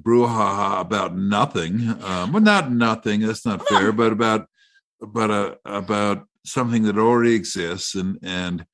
brouhaha 0.00 0.80
about 0.80 1.16
nothing. 1.16 1.80
Um, 2.04 2.32
well, 2.32 2.42
not 2.42 2.70
nothing. 2.70 3.20
That's 3.20 3.44
not 3.44 3.66
fair, 3.66 3.90
but 3.90 4.12
about 4.12 4.46
but 5.00 5.30
uh, 5.32 5.54
about 5.64 6.28
something 6.44 6.84
that 6.84 6.96
already 6.96 7.34
exists 7.34 7.96
and 7.96 8.18
and 8.22 8.66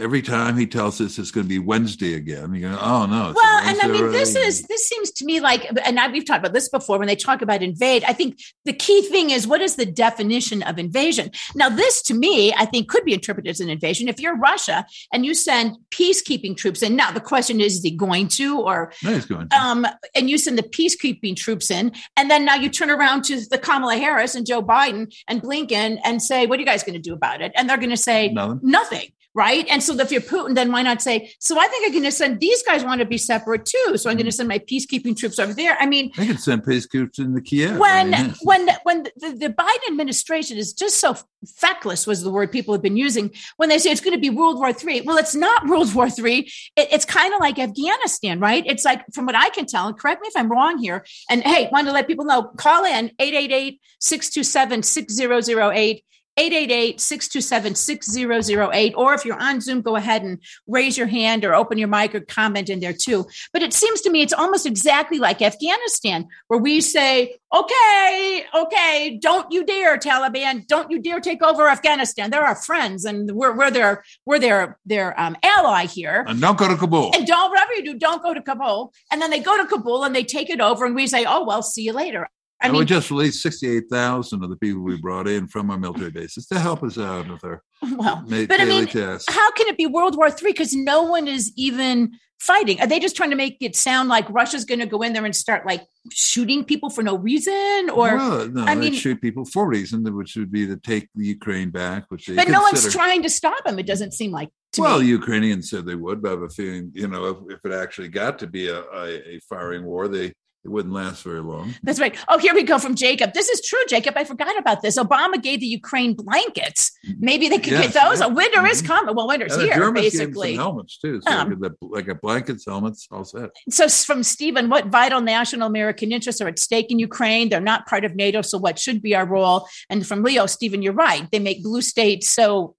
every 0.00 0.22
time 0.22 0.56
he 0.56 0.66
tells 0.66 1.00
us 1.00 1.18
it's 1.18 1.30
going 1.30 1.44
to 1.44 1.48
be 1.48 1.58
Wednesday 1.58 2.14
again, 2.14 2.54
you 2.54 2.62
go, 2.62 2.78
oh 2.80 3.06
no. 3.06 3.32
Well, 3.34 3.62
and 3.64 3.78
I 3.80 3.86
mean, 3.86 4.10
this 4.10 4.34
is 4.34 4.62
this 4.62 4.88
seems 4.88 5.10
to 5.12 5.24
me 5.24 5.40
like, 5.40 5.66
and 5.84 6.00
I, 6.00 6.08
we've 6.08 6.24
talked 6.24 6.40
about 6.40 6.54
this 6.54 6.68
before 6.68 6.98
when 6.98 7.06
they 7.08 7.16
talk 7.16 7.42
about 7.42 7.62
invade. 7.62 8.04
I 8.04 8.12
think 8.12 8.40
the 8.64 8.72
key 8.72 9.02
thing 9.02 9.30
is 9.30 9.46
what 9.46 9.60
is 9.60 9.76
the 9.76 9.86
definition 9.86 10.62
of 10.62 10.78
invasion? 10.78 11.30
Now, 11.54 11.68
this 11.68 12.02
to 12.02 12.14
me, 12.14 12.52
I 12.54 12.64
think 12.64 12.88
could 12.88 13.04
be 13.04 13.12
interpreted 13.12 13.50
as 13.50 13.60
an 13.60 13.68
invasion. 13.68 14.08
If 14.08 14.20
you're 14.20 14.36
Russia 14.36 14.86
and 15.12 15.24
you 15.24 15.34
send 15.34 15.76
peacekeeping 15.90 16.56
troops 16.56 16.82
in, 16.82 16.96
now 16.96 17.10
the 17.10 17.20
question 17.20 17.60
is, 17.60 17.76
is 17.76 17.82
he 17.82 17.90
going 17.90 18.28
to, 18.28 18.60
or 18.60 18.92
no, 19.04 19.12
he's 19.12 19.26
going 19.26 19.48
to. 19.48 19.56
Um, 19.56 19.86
and 20.14 20.30
you 20.30 20.38
send 20.38 20.58
the 20.58 20.62
peacekeeping 20.62 21.36
troops 21.36 21.70
in, 21.70 21.92
and 22.16 22.30
then 22.30 22.44
now 22.44 22.54
you 22.54 22.70
turn 22.70 22.90
around 22.90 23.24
to 23.24 23.40
the 23.48 23.58
Kamala 23.58 23.96
Harris 23.96 24.34
and 24.34 24.46
Joe 24.46 24.62
Biden 24.62 25.12
and 25.28 25.42
Blinken 25.42 25.98
and 26.04 26.22
say, 26.22 26.46
what 26.46 26.58
are 26.58 26.60
you 26.60 26.66
guys 26.66 26.82
going 26.82 26.94
to 26.94 27.00
do 27.00 27.12
about 27.12 27.42
it? 27.42 27.52
And 27.54 27.68
they're 27.68 27.76
going 27.76 27.90
to 27.90 27.96
say 27.96 28.28
nothing. 28.28 28.60
nothing 28.62 29.08
right? 29.34 29.66
And 29.70 29.82
so 29.82 29.98
if 29.98 30.10
you're 30.10 30.20
Putin, 30.20 30.54
then 30.54 30.72
why 30.72 30.82
not 30.82 31.00
say, 31.00 31.32
so 31.38 31.58
I 31.58 31.66
think 31.68 31.86
I'm 31.86 31.92
going 31.92 32.04
to 32.04 32.12
send 32.12 32.40
these 32.40 32.62
guys 32.64 32.84
want 32.84 33.00
to 33.00 33.04
be 33.04 33.18
separate 33.18 33.64
too. 33.64 33.96
So 33.96 34.10
I'm 34.10 34.16
going 34.16 34.26
to 34.26 34.30
mm-hmm. 34.30 34.30
send 34.30 34.48
my 34.48 34.58
peacekeeping 34.58 35.16
troops 35.16 35.38
over 35.38 35.54
there. 35.54 35.76
I 35.78 35.86
mean, 35.86 36.10
they 36.16 36.26
can 36.26 36.38
send 36.38 36.64
peacekeepers 36.64 37.18
into 37.18 37.40
Kiev. 37.40 37.78
When, 37.78 38.14
I 38.14 38.22
mean, 38.22 38.34
when, 38.42 38.68
when 38.82 39.02
the, 39.16 39.36
the, 39.38 39.50
Biden 39.50 39.88
administration 39.88 40.56
is 40.56 40.72
just 40.72 40.98
so 40.98 41.16
feckless 41.56 42.06
was 42.06 42.22
the 42.22 42.30
word 42.30 42.50
people 42.50 42.74
have 42.74 42.82
been 42.82 42.96
using 42.96 43.30
when 43.56 43.68
they 43.68 43.78
say 43.78 43.90
it's 43.90 44.00
going 44.00 44.14
to 44.14 44.20
be 44.20 44.30
World 44.30 44.58
War 44.58 44.72
Three. 44.72 45.00
Well, 45.02 45.18
it's 45.18 45.34
not 45.34 45.66
World 45.68 45.94
War 45.94 46.10
Three. 46.10 46.50
It, 46.76 46.88
it's 46.90 47.04
kind 47.04 47.32
of 47.32 47.40
like 47.40 47.58
Afghanistan, 47.58 48.40
right? 48.40 48.64
It's 48.66 48.84
like, 48.84 49.04
from 49.14 49.26
what 49.26 49.36
I 49.36 49.50
can 49.50 49.66
tell, 49.66 49.86
and 49.86 49.98
correct 49.98 50.22
me 50.22 50.28
if 50.28 50.36
I'm 50.36 50.50
wrong 50.50 50.78
here. 50.78 51.04
And 51.28 51.42
hey, 51.42 51.68
want 51.70 51.86
to 51.86 51.92
let 51.92 52.06
people 52.06 52.24
know, 52.24 52.42
call 52.56 52.84
in 52.84 53.12
888 53.18 53.80
627 54.00 54.82
6008 54.82 56.04
888-627-6008 56.40 58.94
or 58.96 59.12
if 59.12 59.26
you're 59.26 59.40
on 59.40 59.60
zoom 59.60 59.82
go 59.82 59.96
ahead 59.96 60.22
and 60.22 60.38
raise 60.66 60.96
your 60.96 61.06
hand 61.06 61.44
or 61.44 61.54
open 61.54 61.76
your 61.76 61.88
mic 61.88 62.14
or 62.14 62.20
comment 62.20 62.70
in 62.70 62.80
there 62.80 62.94
too. 62.94 63.26
But 63.52 63.60
it 63.62 63.74
seems 63.74 64.00
to 64.02 64.10
me 64.10 64.22
it's 64.22 64.32
almost 64.32 64.64
exactly 64.64 65.18
like 65.18 65.42
afghanistan 65.42 66.28
where 66.48 66.58
we 66.58 66.80
say 66.80 67.36
okay 67.54 68.46
okay 68.54 69.18
don't 69.20 69.52
you 69.52 69.66
dare 69.66 69.98
taliban 69.98 70.66
don't 70.66 70.90
you 70.90 71.02
dare 71.02 71.20
take 71.20 71.42
over 71.42 71.68
afghanistan. 71.68 72.30
They're 72.30 72.46
our 72.46 72.56
friends 72.56 73.04
and 73.04 73.30
we're, 73.32 73.54
we're 73.54 73.70
their 73.70 74.02
we're 74.24 74.38
their 74.38 74.78
their 74.86 75.20
um, 75.20 75.36
ally 75.42 75.84
here. 75.86 76.24
And 76.26 76.40
don't 76.40 76.56
go 76.56 76.68
to 76.68 76.76
kabul. 76.76 77.10
And 77.14 77.26
don't 77.26 77.50
whatever 77.50 77.74
you 77.74 77.84
do 77.84 77.98
don't 77.98 78.22
go 78.22 78.32
to 78.32 78.40
kabul. 78.40 78.94
And 79.12 79.20
then 79.20 79.28
they 79.30 79.40
go 79.40 79.58
to 79.58 79.66
kabul 79.66 80.04
and 80.04 80.16
they 80.16 80.24
take 80.24 80.48
it 80.48 80.62
over 80.62 80.86
and 80.86 80.94
we 80.94 81.06
say 81.06 81.26
oh 81.26 81.44
well 81.44 81.62
see 81.62 81.82
you 81.82 81.92
later 81.92 82.30
I 82.62 82.68
mean, 82.68 82.78
we 82.78 82.84
just 82.84 83.10
released 83.10 83.42
68,000 83.42 84.44
of 84.44 84.50
the 84.50 84.56
people 84.56 84.82
we 84.82 84.98
brought 84.98 85.26
in 85.26 85.48
from 85.48 85.70
our 85.70 85.78
military 85.78 86.10
bases 86.10 86.46
to 86.48 86.58
help 86.58 86.82
us 86.82 86.98
out 86.98 87.28
with 87.28 87.42
our 87.42 87.62
well, 87.82 88.22
but 88.28 88.60
I 88.60 88.64
mean, 88.66 88.86
tasks. 88.86 89.32
how 89.34 89.50
can 89.52 89.66
it 89.68 89.78
be 89.78 89.86
World 89.86 90.16
War 90.16 90.28
III? 90.28 90.34
Because 90.44 90.74
no 90.74 91.02
one 91.02 91.26
is 91.26 91.52
even 91.56 92.12
fighting. 92.40 92.80
Are 92.80 92.86
they 92.86 92.98
just 92.98 93.16
trying 93.16 93.30
to 93.30 93.36
make 93.36 93.58
it 93.60 93.76
sound 93.76 94.08
like 94.08 94.28
Russia's 94.30 94.64
going 94.64 94.80
to 94.80 94.86
go 94.86 95.02
in 95.02 95.12
there 95.12 95.24
and 95.24 95.36
start 95.36 95.66
like 95.66 95.86
shooting 96.10 96.64
people 96.64 96.90
for 96.90 97.02
no 97.02 97.16
reason? 97.16 97.90
Or 97.90 98.16
well, 98.16 98.48
no, 98.48 98.64
I 98.64 98.74
mean, 98.74 98.92
shoot 98.92 99.20
people 99.20 99.44
for 99.44 99.68
reason, 99.68 100.04
which 100.14 100.36
would 100.36 100.50
be 100.50 100.66
to 100.66 100.76
take 100.76 101.08
the 101.14 101.26
Ukraine 101.26 101.70
back. 101.70 102.04
Which 102.08 102.30
but 102.34 102.48
no 102.48 102.62
one's 102.62 102.92
trying 102.92 103.22
to 103.22 103.30
stop 103.30 103.64
them. 103.64 103.78
It 103.78 103.86
doesn't 103.86 104.12
seem 104.12 104.32
like. 104.32 104.50
well, 104.76 105.00
me. 105.00 105.06
Ukrainians 105.06 105.70
said 105.70 105.86
they 105.86 105.94
would, 105.94 106.22
but 106.22 106.28
I 106.28 106.30
have 106.32 106.42
a 106.42 106.48
feeling, 106.48 106.90
you 106.94 107.08
know, 107.08 107.24
if, 107.26 107.58
if 107.58 107.64
it 107.64 107.72
actually 107.72 108.08
got 108.08 108.38
to 108.40 108.46
be 108.46 108.68
a, 108.68 108.80
a, 108.80 109.36
a 109.36 109.40
firing 109.48 109.84
war, 109.84 110.08
they 110.08 110.32
it 110.62 110.68
wouldn't 110.68 110.92
last 110.92 111.22
very 111.22 111.40
long. 111.40 111.74
That's 111.82 111.98
right. 111.98 112.14
Oh, 112.28 112.36
here 112.36 112.54
we 112.54 112.64
go 112.64 112.78
from 112.78 112.94
Jacob. 112.94 113.32
This 113.32 113.48
is 113.48 113.62
true, 113.62 113.80
Jacob. 113.88 114.14
I 114.16 114.24
forgot 114.24 114.58
about 114.58 114.82
this. 114.82 114.98
Obama 114.98 115.40
gave 115.40 115.60
the 115.60 115.66
Ukraine 115.66 116.12
blankets. 116.12 116.92
Maybe 117.18 117.48
they 117.48 117.58
could 117.58 117.72
yes, 117.72 117.94
get 117.94 118.02
those. 118.02 118.20
Yeah. 118.20 118.26
Winter 118.26 118.58
mm-hmm. 118.58 118.66
is 118.66 118.82
coming. 118.82 119.14
Well, 119.14 119.26
winter's 119.26 119.54
and 119.54 119.62
here, 119.62 119.74
Germans 119.74 120.04
basically. 120.12 120.56
helmets 120.56 120.98
too. 120.98 121.22
So 121.22 121.30
um, 121.30 121.58
like 121.80 122.08
a 122.08 122.14
blankets, 122.14 122.66
helmets, 122.66 123.08
all 123.10 123.24
set. 123.24 123.50
So 123.70 123.88
from 123.88 124.22
Stephen, 124.22 124.68
what 124.68 124.86
vital 124.86 125.22
national 125.22 125.66
American 125.66 126.12
interests 126.12 126.42
are 126.42 126.48
at 126.48 126.58
stake 126.58 126.90
in 126.90 126.98
Ukraine? 126.98 127.48
They're 127.48 127.60
not 127.60 127.86
part 127.86 128.04
of 128.04 128.14
NATO. 128.14 128.42
So 128.42 128.58
what 128.58 128.78
should 128.78 129.00
be 129.00 129.14
our 129.14 129.26
role? 129.26 129.66
And 129.88 130.06
from 130.06 130.22
Leo, 130.22 130.44
Stephen, 130.44 130.82
you're 130.82 130.92
right. 130.92 131.26
They 131.32 131.38
make 131.38 131.62
blue 131.62 131.80
states 131.80 132.28
so 132.28 132.74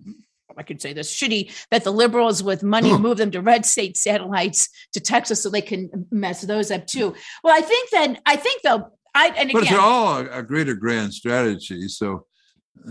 I 0.62 0.64
could 0.64 0.80
say 0.80 0.94
this 0.94 1.12
shitty 1.12 1.52
that 1.72 1.84
the 1.84 1.92
liberals 1.92 2.44
with 2.44 2.62
money 2.62 2.96
move 2.96 3.18
them 3.18 3.32
to 3.32 3.42
red 3.42 3.66
state 3.66 3.98
satellites 3.98 4.70
to 4.94 5.00
Texas 5.00 5.42
so 5.42 5.50
they 5.50 5.60
can 5.60 6.06
mess 6.12 6.42
those 6.42 6.70
up 6.70 6.86
too. 6.86 7.16
Well, 7.44 7.58
I 7.58 7.62
think 7.62 7.90
that 7.90 8.22
I 8.28 8.36
think 8.36 8.62
though 8.62 8.92
I 9.16 9.30
and 9.30 9.50
again, 9.50 9.54
but 9.54 9.64
it's 9.64 9.74
all 9.74 10.20
a 10.20 10.44
greater 10.44 10.76
grand 10.76 11.16
strategy. 11.16 11.88
So 11.88 12.28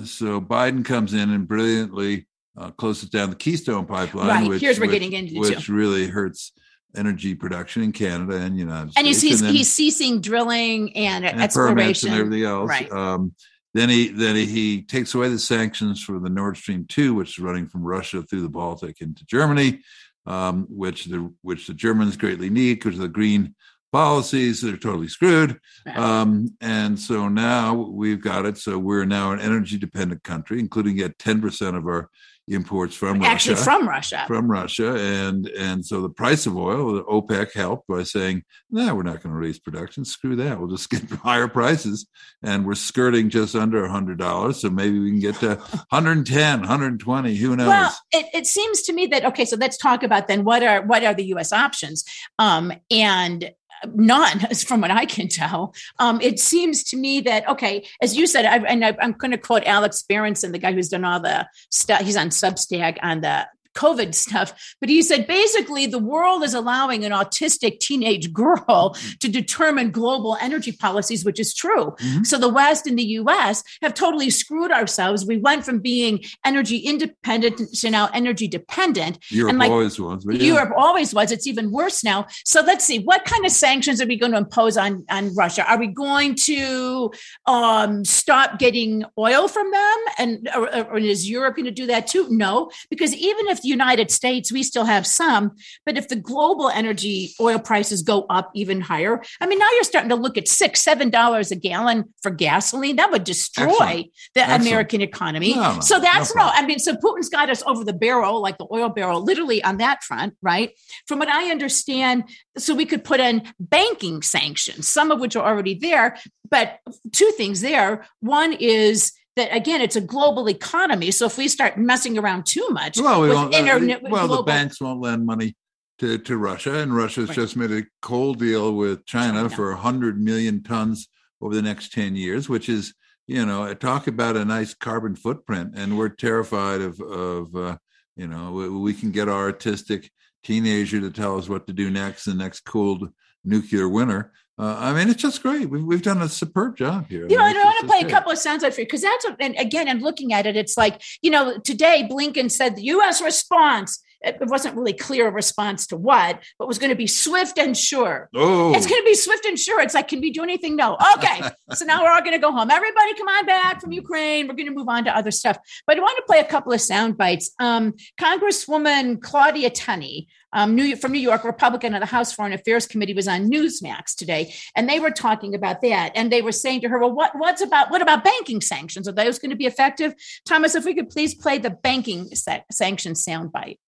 so 0.05 0.41
Biden 0.41 0.85
comes 0.85 1.15
in 1.15 1.31
and 1.31 1.47
brilliantly 1.47 2.27
uh, 2.59 2.73
closes 2.73 3.09
down 3.09 3.31
the 3.31 3.37
Keystone 3.37 3.87
Pipeline, 3.87 4.27
right. 4.27 4.49
which, 4.49 4.61
Here's 4.61 4.81
we're 4.81 4.87
which, 4.87 4.93
getting 4.93 5.13
into 5.13 5.39
which 5.39 5.67
too. 5.67 5.73
really 5.73 6.09
hurts 6.09 6.51
energy 6.97 7.37
production 7.37 7.85
in 7.85 7.93
Canada 7.93 8.37
and 8.37 8.59
United 8.59 8.93
and 8.97 9.07
States. 9.15 9.21
He's, 9.21 9.43
and 9.43 9.51
he's, 9.51 9.59
he's 9.59 9.71
ceasing 9.71 10.21
drilling 10.21 10.97
and, 10.97 11.25
and 11.25 11.41
exploration 11.41 12.11
and 12.11 12.19
everything 12.19 12.45
else. 12.45 12.69
Right. 12.69 12.91
Um, 12.91 13.33
then 13.75 13.89
he 13.89 14.09
then 14.09 14.37
he 14.37 14.83
takes 14.83 15.15
away 15.15 15.29
the 15.29 15.39
sanctions 15.39 16.03
for 16.03 16.19
the 16.19 16.31
Nord 16.31 16.57
Stream 16.57 16.87
two, 16.89 17.15
which 17.15 17.39
is 17.39 17.39
running 17.39 17.69
from 17.69 17.83
Russia 17.83 18.23
through 18.23 18.43
the 18.43 18.49
Baltic 18.49 19.01
into 19.01 19.25
Germany, 19.27 19.81
um, 20.27 20.67
which 20.69 21.07
the 21.07 21.33
which 21.43 21.67
the 21.67 21.75
Germans 21.75 22.17
greatly 22.17 22.51
need 22.51 22.75
because 22.75 22.97
of 22.97 23.03
the 23.03 23.09
green 23.09 23.55
policies. 23.93 24.61
They're 24.61 24.77
totally 24.77 25.09
screwed, 25.09 25.61
um, 25.95 26.57
and 26.61 26.99
so 26.99 27.29
now 27.29 27.75
we've 27.75 28.21
got 28.21 28.47
it. 28.47 28.59
So 28.59 28.79
we're 28.79 29.05
now 29.05 29.33
an 29.33 29.41
energy 29.41 29.79
dependent 29.79 30.23
country, 30.25 30.59
including 30.59 30.99
at 31.01 31.19
ten 31.19 31.41
percent 31.41 31.77
of 31.77 31.87
our 31.87 32.11
imports 32.51 32.95
from 32.95 33.23
actually 33.23 33.55
Russia, 33.55 33.65
from 33.65 33.89
Russia, 33.89 34.25
from 34.27 34.51
Russia, 34.51 34.95
and 34.97 35.47
and 35.49 35.85
so 35.85 36.03
the 36.03 36.09
price 36.09 36.47
of 36.47 36.57
oil, 36.57 37.03
OPEC 37.05 37.53
helped 37.53 37.87
by 37.87 38.03
saying, 38.03 38.43
"No, 38.71 38.95
we're 38.95 39.03
not 39.03 39.23
going 39.23 39.33
to 39.33 39.41
raise 39.41 39.59
production. 39.59 40.05
Screw 40.05 40.37
that. 40.37 40.59
We'll 40.59 40.69
just 40.69 40.91
get 40.91 41.09
higher 41.11 41.49
prices." 41.49 42.07
And 42.43 42.67
we're 42.67 42.75
skirting 42.75 43.31
just 43.31 43.55
under 43.55 43.85
a 43.85 43.91
hundred 43.91 44.19
dollars, 44.19 44.61
so 44.61 44.71
maybe 44.71 44.99
we 44.99 45.11
can 45.11 45.21
get 45.21 45.37
to 45.37 45.49
110, 45.91 46.61
120. 46.61 47.35
Who 47.37 47.57
knows? 47.57 47.69
Well, 47.69 47.97
it, 48.13 48.27
it 48.35 48.47
seems 48.47 48.83
to 48.83 48.93
me 48.93 49.07
that 49.07 49.25
okay. 49.27 49.45
So 49.45 49.57
let's 49.57 49.77
talk 49.77 50.03
about 50.03 50.29
then 50.29 50.45
what 50.45 50.63
are 50.63 50.83
what 50.83 51.05
are 51.05 51.15
the 51.15 51.25
U.S. 51.27 51.53
options? 51.53 52.05
Um, 52.39 52.73
and 52.91 53.51
none 53.95 54.39
from 54.67 54.81
what 54.81 54.91
i 54.91 55.05
can 55.05 55.29
tell. 55.29 55.75
Um, 55.99 56.21
it 56.21 56.39
seems 56.39 56.83
to 56.85 56.97
me 56.97 57.21
that 57.23 57.49
okay 57.49 57.87
as 58.03 58.17
you 58.17 58.27
said 58.27 58.45
I, 58.45 58.57
and 58.59 58.85
I, 58.85 58.97
am 59.01 59.13
going 59.13 59.31
to 59.31 59.39
quote 59.39 59.65
alex 59.65 60.03
berenson 60.03 60.53
the 60.53 60.59
guy 60.59 60.73
who's 60.73 60.89
done 60.89 61.05
all 61.05 61.21
the 61.21 61.47
stuff 61.71 62.03
he's 62.03 62.17
on 62.17 62.29
substack 62.29 62.99
on 63.03 63.21
the 63.21 63.47
COVID 63.81 64.15
stuff, 64.15 64.49
but 64.81 64.89
he 64.89 65.01
said 65.03 65.27
basically 65.27 65.87
the 65.87 65.99
world 65.99 66.43
is 66.43 66.55
allowing 66.55 67.05
an 67.05 67.13
autistic 67.13 67.81
teenage 67.81 68.33
girl 68.33 68.65
mm-hmm. 68.69 69.11
to 69.21 69.29
determine 69.29 69.91
global 69.91 70.37
energy 70.41 70.73
policies, 70.73 71.25
which 71.25 71.41
is 71.41 71.55
true. 71.55 71.87
Mm-hmm. 71.93 72.25
So 72.25 72.39
the 72.39 72.49
West 72.49 72.87
and 72.87 72.99
the 72.99 73.09
US 73.21 73.65
have 73.83 73.95
totally 73.95 74.31
screwed 74.31 74.71
ourselves. 74.71 75.25
We 75.27 75.39
went 75.39 75.65
from 75.65 75.79
being 75.81 76.25
energy 76.45 76.79
independent 76.79 77.55
to 77.81 77.91
now 77.91 78.11
energy 78.13 78.49
dependent. 78.49 79.19
Europe 79.31 79.51
and 79.51 79.59
like, 79.59 79.71
always 79.71 79.99
was. 79.99 80.27
Yeah. 80.29 80.55
Europe 80.55 80.73
always 80.77 81.15
was. 81.15 81.33
It's 81.33 81.47
even 81.47 81.71
worse 81.71 82.05
now. 82.05 82.27
So 82.45 82.61
let's 82.61 82.85
see, 82.85 82.99
what 83.01 83.25
kind 83.25 83.45
of 83.47 83.53
sanctions 83.53 84.01
are 84.03 84.07
we 84.07 84.17
going 84.17 84.33
to 84.33 84.39
impose 84.39 84.77
on, 84.77 85.05
on 85.11 85.35
Russia? 85.35 85.65
Are 85.71 85.79
we 85.79 85.87
going 85.87 86.35
to 86.51 87.11
um, 87.47 88.05
stop 88.05 88.59
getting 88.59 89.05
oil 89.19 89.49
from 89.49 89.71
them? 89.71 89.99
And 90.19 90.49
or, 90.55 90.69
or 90.91 90.99
is 90.99 91.31
Europe 91.31 91.57
going 91.57 91.67
to 91.67 91.71
do 91.71 91.87
that 91.87 92.07
too? 92.07 92.27
No, 92.31 92.71
because 92.91 93.15
even 93.15 93.47
if 93.49 93.63
the 93.63 93.70
United 93.71 94.11
States, 94.11 94.53
we 94.53 94.63
still 94.63 94.85
have 94.85 95.07
some. 95.07 95.53
But 95.87 95.97
if 95.97 96.09
the 96.09 96.17
global 96.17 96.69
energy 96.69 97.31
oil 97.41 97.59
prices 97.59 98.03
go 98.03 98.27
up 98.29 98.51
even 98.55 98.81
higher, 98.81 99.23
I 99.41 99.47
mean, 99.47 99.59
now 99.59 99.69
you're 99.75 99.85
starting 99.85 100.11
to 100.11 100.17
look 100.17 100.37
at 100.37 100.49
six, 100.49 100.83
seven 100.83 101.09
dollars 101.11 101.51
a 101.51 101.57
gallon 101.57 102.13
for 102.23 102.31
gasoline. 102.31 102.97
That 102.97 103.11
would 103.11 103.25
destroy 103.25 103.69
Excellent. 103.71 104.07
the 104.35 104.41
Excellent. 104.41 104.63
American 104.67 105.01
economy. 105.01 105.55
No, 105.55 105.79
so 105.81 105.99
that's 106.01 106.35
no, 106.35 106.43
no, 106.43 106.51
I 106.53 106.67
mean, 106.67 106.79
so 106.79 106.95
Putin's 106.97 107.31
got 107.31 107.49
us 107.49 107.63
over 107.67 107.85
the 107.85 107.93
barrel, 107.93 108.43
like 108.43 108.59
the 108.59 108.67
oil 108.71 108.89
barrel, 108.89 109.23
literally 109.23 109.63
on 109.63 109.79
that 109.79 110.03
front, 110.03 110.35
right? 110.43 110.73
From 111.07 111.19
what 111.19 111.29
I 111.29 111.51
understand, 111.51 112.25
so 112.59 112.75
we 112.75 112.87
could 112.87 113.05
put 113.05 113.21
in 113.21 113.43
banking 113.59 114.23
sanctions, 114.23 114.89
some 114.89 115.11
of 115.11 115.21
which 115.21 115.37
are 115.37 115.47
already 115.47 115.75
there. 115.75 116.17
But 116.51 116.79
two 117.13 117.31
things 117.37 117.61
there. 117.61 118.07
One 118.21 118.53
is 118.53 119.13
that 119.37 119.55
again, 119.55 119.81
it's 119.81 119.97
a 119.97 120.01
global 120.01 120.49
economy. 120.49 121.11
So 121.11 121.27
if 121.27 121.39
we 121.39 121.49
start 121.49 121.79
messing 121.79 122.19
around 122.19 122.47
too 122.47 122.67
much, 122.71 122.99
well, 122.99 123.21
we 123.21 123.29
won't, 123.29 123.55
internet, 123.55 124.05
uh, 124.05 124.09
well, 124.11 124.27
global, 124.27 124.45
the 124.45 124.47
banks 124.47 124.81
won't 124.81 125.01
lend 125.01 125.25
money 125.25 125.55
to, 125.99 126.19
to 126.19 126.37
Russia, 126.37 126.79
and 126.79 126.97
Russia's 126.97 127.29
right. 127.29 127.37
just 127.37 127.57
made 127.57 127.71
a 127.71 127.85
coal 128.01 128.35
deal 128.35 128.75
with 128.75 129.05
China, 129.05 129.43
China. 129.43 129.51
for 129.51 129.71
100 129.71 130.21
million 130.21 130.63
tons 130.63 131.09
over 131.41 131.55
the 131.55 131.63
next 131.63 131.93
10 131.93 132.17
years, 132.17 132.49
which 132.49 132.69
is, 132.69 132.95
you 133.27 133.45
know, 133.45 133.73
talk 133.75 134.07
about 134.07 134.37
a 134.37 134.45
nice 134.45 134.75
carbon 134.75 135.15
footprint. 135.15 135.73
And 135.77 135.97
we're 135.97 136.09
terrified 136.09 136.81
of, 136.81 137.01
of 137.01 137.55
uh, 137.55 137.77
you 138.17 138.27
know, 138.27 138.51
we, 138.53 138.69
we 138.69 138.95
can 138.95 139.11
get 139.11 139.29
our 139.29 139.45
artistic 139.45 140.11
teenager 140.43 141.01
to 141.01 141.11
tell 141.11 141.39
us 141.39 141.49
what 141.49 141.67
to 141.67 141.73
do 141.73 141.91
next, 141.91 142.25
the 142.25 142.35
next 142.35 142.61
cold 142.61 143.09
nuclear 143.45 143.89
winter. 143.89 144.33
Uh, 144.61 144.77
I 144.79 144.93
mean, 144.93 145.09
it's 145.09 145.23
just 145.23 145.43
great. 145.43 145.71
We've, 145.71 145.83
we've 145.83 146.03
done 146.03 146.21
a 146.21 146.29
superb 146.29 146.77
job 146.77 147.09
here. 147.09 147.27
You 147.27 147.39
know, 147.39 147.45
I, 147.45 147.53
want 147.55 147.81
to 147.81 147.87
play 147.87 148.01
a 148.01 148.11
couple 148.11 148.31
of 148.31 148.37
sounds 148.37 148.63
out 148.63 148.75
for 148.75 148.83
you 148.83 148.87
because 148.87 149.01
that's, 149.01 149.25
a, 149.25 149.35
and 149.41 149.57
again, 149.59 149.89
I'm 149.89 150.01
looking 150.01 150.35
at 150.35 150.45
it. 150.45 150.55
It's 150.55 150.77
like, 150.77 151.01
you 151.23 151.31
know, 151.31 151.57
today 151.57 152.07
Blinken 152.11 152.51
said 152.51 152.77
the 152.77 152.83
U.S. 152.83 153.23
response 153.23 154.03
it 154.23 154.37
wasn't 154.49 154.77
really 154.77 154.93
clear 154.93 155.29
a 155.29 155.31
response 155.31 155.87
to 155.89 155.97
what, 155.97 156.43
but 156.59 156.69
was 156.69 156.79
going 156.79 156.91
to 156.91 156.97
be 156.97 157.07
swift 157.07 157.59
and 157.59 157.77
sure. 157.77 158.29
Oh, 158.35 158.75
It's 158.75 158.87
going 158.87 159.01
to 159.01 159.05
be 159.05 159.15
swift 159.15 159.45
and 159.47 159.59
sure. 159.59 159.81
It's 159.81 159.95
like, 159.95 160.09
can 160.09 160.21
we 160.21 160.31
do 160.31 160.43
anything? 160.43 160.77
No. 160.77 160.97
Okay. 161.17 161.41
so 161.75 161.85
now 161.85 162.03
we're 162.03 162.11
all 162.11 162.21
going 162.21 162.33
to 162.33 162.39
go 162.39 162.53
home. 162.53 162.71
Everybody, 162.71 163.15
come 163.15 163.29
on 163.29 163.47
back 163.47 163.81
from 163.81 163.93
Ukraine. 163.93 164.47
We're 164.47 164.55
going 164.55 164.69
to 164.69 164.75
move 164.75 164.89
on 164.89 165.05
to 165.05 165.17
other 165.17 165.31
stuff. 165.31 165.59
But 165.87 165.97
I 165.97 166.01
want 166.01 166.17
to 166.19 166.25
play 166.27 166.39
a 166.39 166.45
couple 166.45 166.73
of 166.73 166.81
sound 166.81 167.17
bites. 167.17 167.53
Um, 167.59 167.95
Congresswoman 168.21 169.21
Claudia 169.21 169.71
Tenney 169.71 170.29
um, 170.53 170.75
New, 170.75 170.97
from 170.97 171.13
New 171.13 171.21
York, 171.21 171.45
Republican 171.45 171.95
of 171.95 172.01
the 172.01 172.07
House 172.07 172.33
Foreign 172.33 172.53
Affairs 172.53 172.87
Committee, 172.87 173.15
was 173.15 173.29
on 173.29 173.51
Newsmax 173.51 174.15
today, 174.17 174.53
and 174.75 174.89
they 174.89 174.99
were 174.99 175.11
talking 175.11 175.55
about 175.55 175.81
that. 175.83 176.13
And 176.15 176.33
they 176.33 176.43
were 176.43 176.53
saying 176.53 176.81
to 176.83 176.89
her, 176.89 176.99
"Well, 176.99 177.13
what, 177.13 177.33
what's 177.37 177.63
about 177.63 177.91
what 177.91 178.03
about 178.03 178.25
banking 178.25 178.61
sanctions? 178.61 179.07
Are 179.07 179.13
those 179.13 179.39
going 179.39 179.51
to 179.51 179.57
be 179.57 179.67
effective?" 179.67 180.15
Thomas, 180.47 180.75
if 180.75 180.85
we 180.85 180.95
could 180.95 181.11
please 181.11 181.35
play 181.35 181.59
the 181.59 181.71
banking 181.71 182.35
sa- 182.35 182.61
sanctions 182.71 183.25
soundbite. 183.25 183.79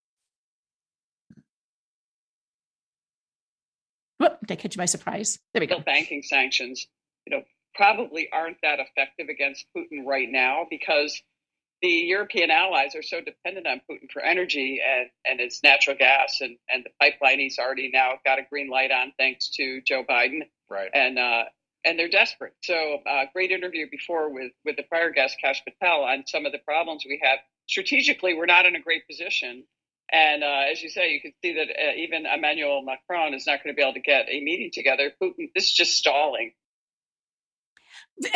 Whoop, 4.23 4.39
did 4.47 4.53
I 4.53 4.57
catch 4.57 4.77
you 4.77 4.79
by 4.79 4.85
surprise? 4.85 5.39
There 5.53 5.61
we 5.61 5.67
go. 5.67 5.81
Banking 5.81 6.23
sanctions, 6.23 6.87
you 7.27 7.37
know, 7.37 7.43
probably 7.75 8.29
aren't 8.33 8.59
that 8.63 8.79
effective 8.79 9.29
against 9.29 9.67
Putin 9.77 10.07
right 10.07 10.29
now 10.31 10.67
because 10.71 11.21
the 11.81 11.89
European 11.89 12.53
allies 12.53 12.95
are 12.95 13.03
so 13.03 13.21
dependent 13.21 13.67
on 13.67 13.81
Putin 13.91 14.09
for 14.13 14.23
energy 14.23 14.81
and, 14.81 15.11
and 15.25 15.41
its 15.41 15.61
natural 15.65 15.97
gas 15.97 16.39
and, 16.41 16.57
and 16.73 16.85
the 16.85 16.91
pipeline 17.01 17.41
he's 17.41 17.59
already 17.59 17.91
now 17.93 18.13
got 18.25 18.39
a 18.39 18.43
green 18.49 18.71
light 18.71 18.93
on 18.93 19.13
thanks 19.19 19.51
to 19.57 19.81
Joe 19.85 20.05
Biden. 20.09 20.43
Right. 20.71 20.91
And 20.95 21.19
uh, 21.19 21.43
and 21.85 21.99
they're 21.99 22.09
desperate. 22.09 22.55
So 22.63 22.99
uh, 23.05 23.25
great 23.33 23.51
interview 23.51 23.87
before 23.91 24.33
with 24.33 24.53
with 24.65 24.77
the 24.77 24.85
prior 24.85 25.11
guest 25.11 25.37
Kash 25.43 25.63
Patel 25.65 26.05
on 26.05 26.23
some 26.29 26.47
of 26.47 26.53
the 26.53 26.59
problems 26.59 27.03
we 27.05 27.21
have. 27.25 27.41
Strategically, 27.69 28.35
we're 28.35 28.47
not 28.47 28.67
in 28.67 28.77
a 28.77 28.81
great 28.81 29.07
position. 29.09 29.65
And 30.13 30.45
uh, 30.45 30.65
as 30.71 30.83
you 30.83 30.91
say, 30.91 31.13
you 31.13 31.21
can 31.21 31.33
see 31.43 31.55
that 31.55 31.69
uh, 31.71 31.95
even 31.97 32.27
Emmanuel 32.27 32.83
Macron 32.83 33.33
is 33.33 33.47
not 33.47 33.65
going 33.65 33.75
to 33.75 33.77
be 33.77 33.83
able 33.83 33.95
to 33.95 34.01
get 34.01 34.27
a 34.29 34.41
meeting 34.41 34.71
together. 34.73 35.11
Putin, 35.21 35.49
this 35.55 35.65
is 35.65 35.73
just 35.73 35.97
stalling 35.97 36.53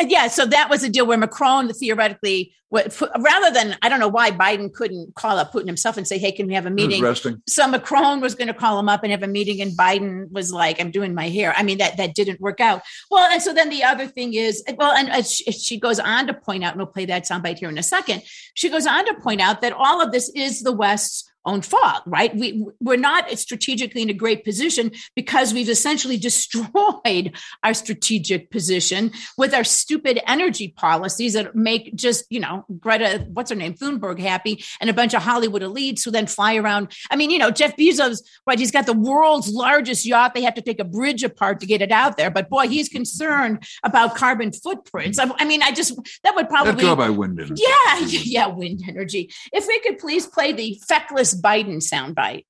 yeah, 0.01 0.27
so 0.27 0.45
that 0.45 0.69
was 0.69 0.83
a 0.83 0.89
deal 0.89 1.05
where 1.05 1.17
Macron 1.17 1.71
theoretically, 1.71 2.53
rather 2.71 3.53
than 3.53 3.77
I 3.81 3.89
don't 3.89 3.99
know 3.99 4.07
why 4.07 4.31
Biden 4.31 4.73
couldn't 4.73 5.15
call 5.15 5.37
up 5.37 5.53
Putin 5.53 5.67
himself 5.67 5.97
and 5.97 6.07
say, 6.07 6.17
"Hey, 6.17 6.31
can 6.31 6.47
we 6.47 6.53
have 6.55 6.65
a 6.65 6.69
meeting?" 6.69 7.01
Resting. 7.01 7.41
So 7.47 7.67
Macron 7.67 8.19
was 8.19 8.35
going 8.35 8.47
to 8.47 8.53
call 8.53 8.79
him 8.79 8.89
up 8.89 9.03
and 9.03 9.11
have 9.11 9.23
a 9.23 9.27
meeting, 9.27 9.61
and 9.61 9.77
Biden 9.77 10.29
was 10.31 10.51
like, 10.51 10.81
"I'm 10.81 10.91
doing 10.91 11.13
my 11.13 11.29
hair." 11.29 11.53
I 11.55 11.63
mean, 11.63 11.77
that 11.77 11.97
that 11.97 12.15
didn't 12.15 12.41
work 12.41 12.59
out. 12.59 12.81
Well, 13.09 13.29
and 13.31 13.41
so 13.41 13.53
then 13.53 13.69
the 13.69 13.83
other 13.83 14.07
thing 14.07 14.33
is, 14.33 14.63
well, 14.77 14.91
and 14.91 15.25
she 15.25 15.79
goes 15.79 15.99
on 15.99 16.27
to 16.27 16.33
point 16.33 16.63
out, 16.63 16.73
and 16.73 16.79
we'll 16.79 16.87
play 16.87 17.05
that 17.05 17.23
soundbite 17.23 17.59
here 17.59 17.69
in 17.69 17.77
a 17.77 17.83
second. 17.83 18.23
She 18.55 18.69
goes 18.69 18.85
on 18.85 19.05
to 19.05 19.13
point 19.15 19.41
out 19.41 19.61
that 19.61 19.73
all 19.73 20.01
of 20.01 20.11
this 20.11 20.29
is 20.35 20.61
the 20.61 20.73
West's 20.73 21.29
own 21.47 21.61
fault, 21.61 22.03
right? 22.05 22.35
We 22.35 22.63
we're 22.79 22.97
not 22.97 23.31
strategically 23.39 24.01
in 24.01 24.09
a 24.09 24.13
great 24.13 24.43
position 24.43 24.91
because 25.15 25.53
we've 25.53 25.69
essentially 25.69 26.17
destroyed 26.29 27.35
our 27.63 27.73
strategic 27.73 28.51
position 28.51 29.11
with 29.37 29.53
our 29.53 29.63
stupid 29.63 30.19
energy 30.27 30.73
policies 30.75 31.33
that 31.33 31.55
make 31.55 31.95
just 31.95 32.25
you 32.29 32.39
know 32.39 32.65
Greta, 32.79 33.25
what's 33.33 33.49
her 33.49 33.55
name, 33.55 33.73
Thunberg 33.73 34.19
happy, 34.19 34.63
and 34.81 34.89
a 34.89 34.93
bunch 34.93 35.13
of 35.13 35.23
Hollywood 35.23 35.61
elites 35.61 36.03
who 36.03 36.11
then 36.11 36.27
fly 36.27 36.55
around. 36.57 36.91
I 37.09 37.15
mean, 37.15 37.29
you 37.29 37.39
know, 37.39 37.49
Jeff 37.49 37.75
Bezos, 37.77 38.21
right? 38.45 38.59
He's 38.59 38.71
got 38.71 38.85
the 38.85 38.93
world's 38.93 39.49
largest 39.49 40.05
yacht. 40.05 40.33
They 40.33 40.43
have 40.43 40.55
to 40.55 40.61
take 40.61 40.79
a 40.79 40.85
bridge 40.85 41.23
apart 41.23 41.61
to 41.61 41.65
get 41.65 41.81
it 41.81 41.91
out 41.91 42.17
there, 42.17 42.29
but 42.29 42.49
boy, 42.49 42.67
he's 42.67 42.89
concerned 42.89 43.65
about 43.83 44.15
carbon 44.15 44.51
footprints. 44.51 45.17
I, 45.17 45.31
I 45.37 45.45
mean, 45.45 45.63
I 45.63 45.71
just 45.71 45.97
that 46.23 46.35
would 46.35 46.49
probably 46.49 46.73
Let's 46.73 46.83
go 46.83 46.95
by 46.95 47.09
wind 47.09 47.39
energy. 47.39 47.63
Yeah, 47.65 47.99
yeah, 48.07 48.47
wind 48.47 48.81
energy. 48.87 49.31
If 49.53 49.65
we 49.67 49.79
could 49.79 49.97
please 49.97 50.27
play 50.27 50.51
the 50.51 50.79
feckless 50.87 51.36
Biden 51.41 51.77
soundbite. 51.77 52.45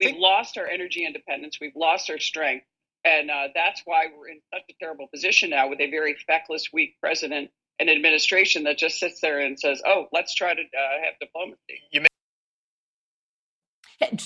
We've 0.00 0.16
lost 0.16 0.58
our 0.58 0.66
energy 0.66 1.06
independence. 1.06 1.58
We've 1.60 1.76
lost 1.76 2.10
our 2.10 2.18
strength. 2.18 2.66
And 3.04 3.30
uh, 3.30 3.48
that's 3.54 3.82
why 3.84 4.06
we're 4.16 4.28
in 4.28 4.40
such 4.52 4.62
a 4.68 4.74
terrible 4.80 5.06
position 5.12 5.50
now 5.50 5.68
with 5.68 5.80
a 5.80 5.90
very 5.90 6.16
feckless, 6.26 6.68
weak 6.72 6.96
president 7.00 7.50
and 7.78 7.88
administration 7.88 8.64
that 8.64 8.78
just 8.78 8.98
sits 8.98 9.20
there 9.20 9.40
and 9.40 9.58
says, 9.58 9.80
oh, 9.86 10.06
let's 10.12 10.34
try 10.34 10.54
to 10.54 10.60
uh, 10.60 11.04
have 11.04 11.14
diplomacy. 11.20 11.80
You 11.92 12.00
may- 12.02 12.06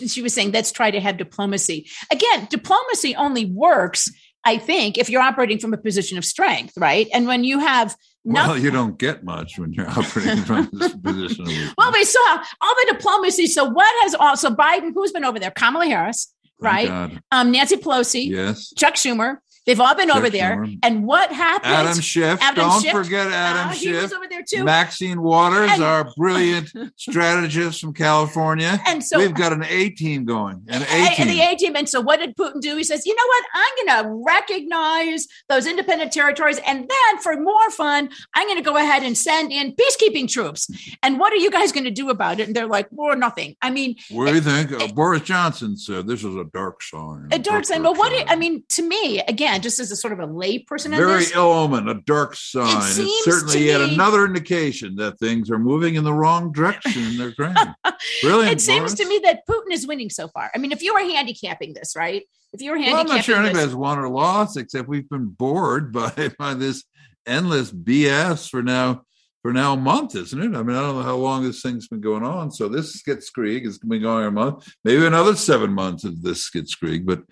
she 0.08 0.22
was 0.22 0.34
saying, 0.34 0.50
let's 0.52 0.72
try 0.72 0.90
to 0.90 1.00
have 1.00 1.16
diplomacy. 1.16 1.88
Again, 2.10 2.48
diplomacy 2.50 3.14
only 3.14 3.44
works 3.44 4.10
I 4.44 4.56
think, 4.56 4.96
if 4.96 5.10
you're 5.10 5.20
operating 5.20 5.58
from 5.58 5.74
a 5.74 5.76
position 5.76 6.16
of 6.16 6.24
strength, 6.24 6.74
right? 6.76 7.08
And 7.12 7.26
when 7.26 7.44
you 7.44 7.58
have 7.58 7.94
well, 8.24 8.58
you 8.58 8.70
don't 8.70 8.98
get 8.98 9.24
much 9.24 9.58
when 9.58 9.72
you're 9.72 9.88
operating 9.98 10.44
from 10.44 10.68
this 10.72 10.94
position. 11.04 11.46
Well, 11.78 11.92
we 11.92 12.04
saw 12.04 12.44
all 12.60 12.74
the 12.74 12.94
diplomacy. 12.94 13.46
So, 13.46 13.64
what 13.64 13.92
has 14.02 14.14
also 14.14 14.50
Biden? 14.50 14.92
Who's 14.94 15.12
been 15.12 15.24
over 15.24 15.38
there? 15.38 15.50
Kamala 15.50 15.86
Harris, 15.86 16.32
right? 16.60 17.18
Um, 17.32 17.50
Nancy 17.50 17.76
Pelosi, 17.76 18.26
yes, 18.28 18.72
Chuck 18.76 18.94
Schumer. 18.94 19.38
They've 19.66 19.78
all 19.78 19.94
been 19.94 20.10
over 20.10 20.30
there. 20.30 20.56
Schumer. 20.56 20.78
And 20.82 21.04
what 21.04 21.30
happened? 21.30 21.72
Adam 21.72 22.00
Schiff. 22.00 22.40
Adam 22.40 22.64
Don't 22.64 22.82
Schiff. 22.82 22.92
forget 22.92 23.26
Adam 23.28 23.68
uh, 23.68 23.72
Schiff. 23.72 23.94
He 23.96 24.02
was 24.02 24.12
over 24.12 24.26
there 24.28 24.42
too. 24.42 24.64
Maxine 24.64 25.20
Waters, 25.20 25.70
and, 25.72 25.82
our 25.82 26.10
brilliant 26.16 26.72
strategist 26.96 27.80
from 27.80 27.92
California. 27.92 28.80
And 28.86 29.04
so 29.04 29.18
we've 29.18 29.34
got 29.34 29.52
an 29.52 29.64
A 29.64 29.90
team 29.90 30.24
going. 30.24 30.62
An 30.68 30.82
A 30.82 30.86
team. 30.86 31.14
And 31.18 31.30
the 31.30 31.40
A 31.40 31.56
team. 31.56 31.76
And 31.76 31.88
so 31.88 32.00
what 32.00 32.20
did 32.20 32.36
Putin 32.36 32.60
do? 32.60 32.76
He 32.76 32.84
says, 32.84 33.04
you 33.04 33.14
know 33.14 33.26
what? 33.26 33.44
I'm 33.54 33.86
going 33.86 34.04
to 34.04 34.24
recognize 34.26 35.26
those 35.48 35.66
independent 35.66 36.12
territories. 36.12 36.58
And 36.66 36.88
then 36.88 37.18
for 37.22 37.36
more 37.38 37.70
fun, 37.70 38.08
I'm 38.34 38.46
going 38.46 38.58
to 38.58 38.64
go 38.64 38.76
ahead 38.76 39.02
and 39.02 39.16
send 39.16 39.52
in 39.52 39.74
peacekeeping 39.74 40.28
troops. 40.28 40.70
And 41.02 41.20
what 41.20 41.32
are 41.34 41.36
you 41.36 41.50
guys 41.50 41.70
going 41.70 41.84
to 41.84 41.90
do 41.90 42.08
about 42.08 42.40
it? 42.40 42.46
And 42.46 42.56
they're 42.56 42.66
like, 42.66 42.88
well, 42.90 43.16
nothing. 43.16 43.56
I 43.60 43.70
mean, 43.70 43.96
what 44.10 44.28
do 44.28 44.34
you 44.34 44.40
think? 44.40 44.72
Uh, 44.72 44.88
Boris 44.88 45.22
Johnson 45.22 45.76
said 45.76 46.06
this 46.06 46.24
is 46.24 46.34
a 46.34 46.44
dark 46.44 46.82
sign. 46.82 47.28
A 47.30 47.38
dark 47.38 47.66
sign. 47.66 47.82
But 47.82 47.98
what 47.98 48.10
do 48.10 48.16
you, 48.16 48.24
I 48.26 48.36
mean, 48.36 48.64
to 48.70 48.82
me, 48.82 49.20
again, 49.28 49.49
just 49.58 49.78
as 49.78 49.90
a 49.90 49.96
sort 49.96 50.12
of 50.12 50.20
a 50.20 50.26
lay 50.26 50.58
person. 50.58 50.92
Very 50.92 51.24
ill 51.34 51.50
omen, 51.50 51.88
a 51.88 51.94
dark 51.94 52.34
sign. 52.34 52.66
It, 52.68 53.02
it's 53.02 53.24
certainly 53.24 53.66
yet 53.66 53.80
me, 53.80 53.94
another 53.94 54.24
indication 54.24 54.96
that 54.96 55.18
things 55.18 55.50
are 55.50 55.58
moving 55.58 55.94
in 55.94 56.04
the 56.04 56.12
wrong 56.12 56.52
direction 56.52 57.02
in 57.02 57.16
their. 57.16 57.34
Brilliant. 58.22 58.52
It 58.52 58.60
seems 58.60 58.94
to 58.94 59.06
me 59.06 59.20
that 59.24 59.46
Putin 59.48 59.72
is 59.72 59.86
winning 59.86 60.10
so 60.10 60.28
far. 60.28 60.50
I 60.54 60.58
mean, 60.58 60.72
if 60.72 60.82
you 60.82 60.94
were 60.94 61.00
handicapping 61.00 61.74
this, 61.74 61.94
right? 61.96 62.22
If 62.52 62.62
you 62.62 62.70
were 62.70 62.76
handicapping 62.76 63.06
well, 63.06 63.12
I'm 63.12 63.16
not 63.18 63.24
sure 63.24 63.36
anybody 63.36 63.60
has 63.60 63.74
won 63.74 63.98
or 63.98 64.08
lost, 64.08 64.56
except 64.56 64.88
we've 64.88 65.08
been 65.08 65.26
bored 65.26 65.92
by 65.92 66.30
by 66.38 66.54
this 66.54 66.84
endless 67.26 67.70
BS 67.70 68.48
for 68.48 68.62
now 68.62 69.02
for 69.42 69.52
now 69.52 69.72
a 69.72 69.76
month, 69.76 70.14
isn't 70.16 70.38
it? 70.38 70.56
I 70.56 70.62
mean, 70.62 70.76
I 70.76 70.82
don't 70.82 70.96
know 70.96 71.02
how 71.02 71.16
long 71.16 71.42
this 71.42 71.62
thing's 71.62 71.88
been 71.88 72.00
going 72.00 72.24
on. 72.24 72.50
So 72.50 72.68
this 72.68 73.02
Skitskrieg 73.02 73.64
has 73.64 73.78
been 73.78 74.02
going 74.02 74.24
on 74.24 74.28
a 74.28 74.30
month, 74.30 74.70
maybe 74.84 75.06
another 75.06 75.34
seven 75.34 75.72
months 75.72 76.04
of 76.04 76.22
this 76.22 76.48
Skitskrieg, 76.48 77.06
but 77.06 77.22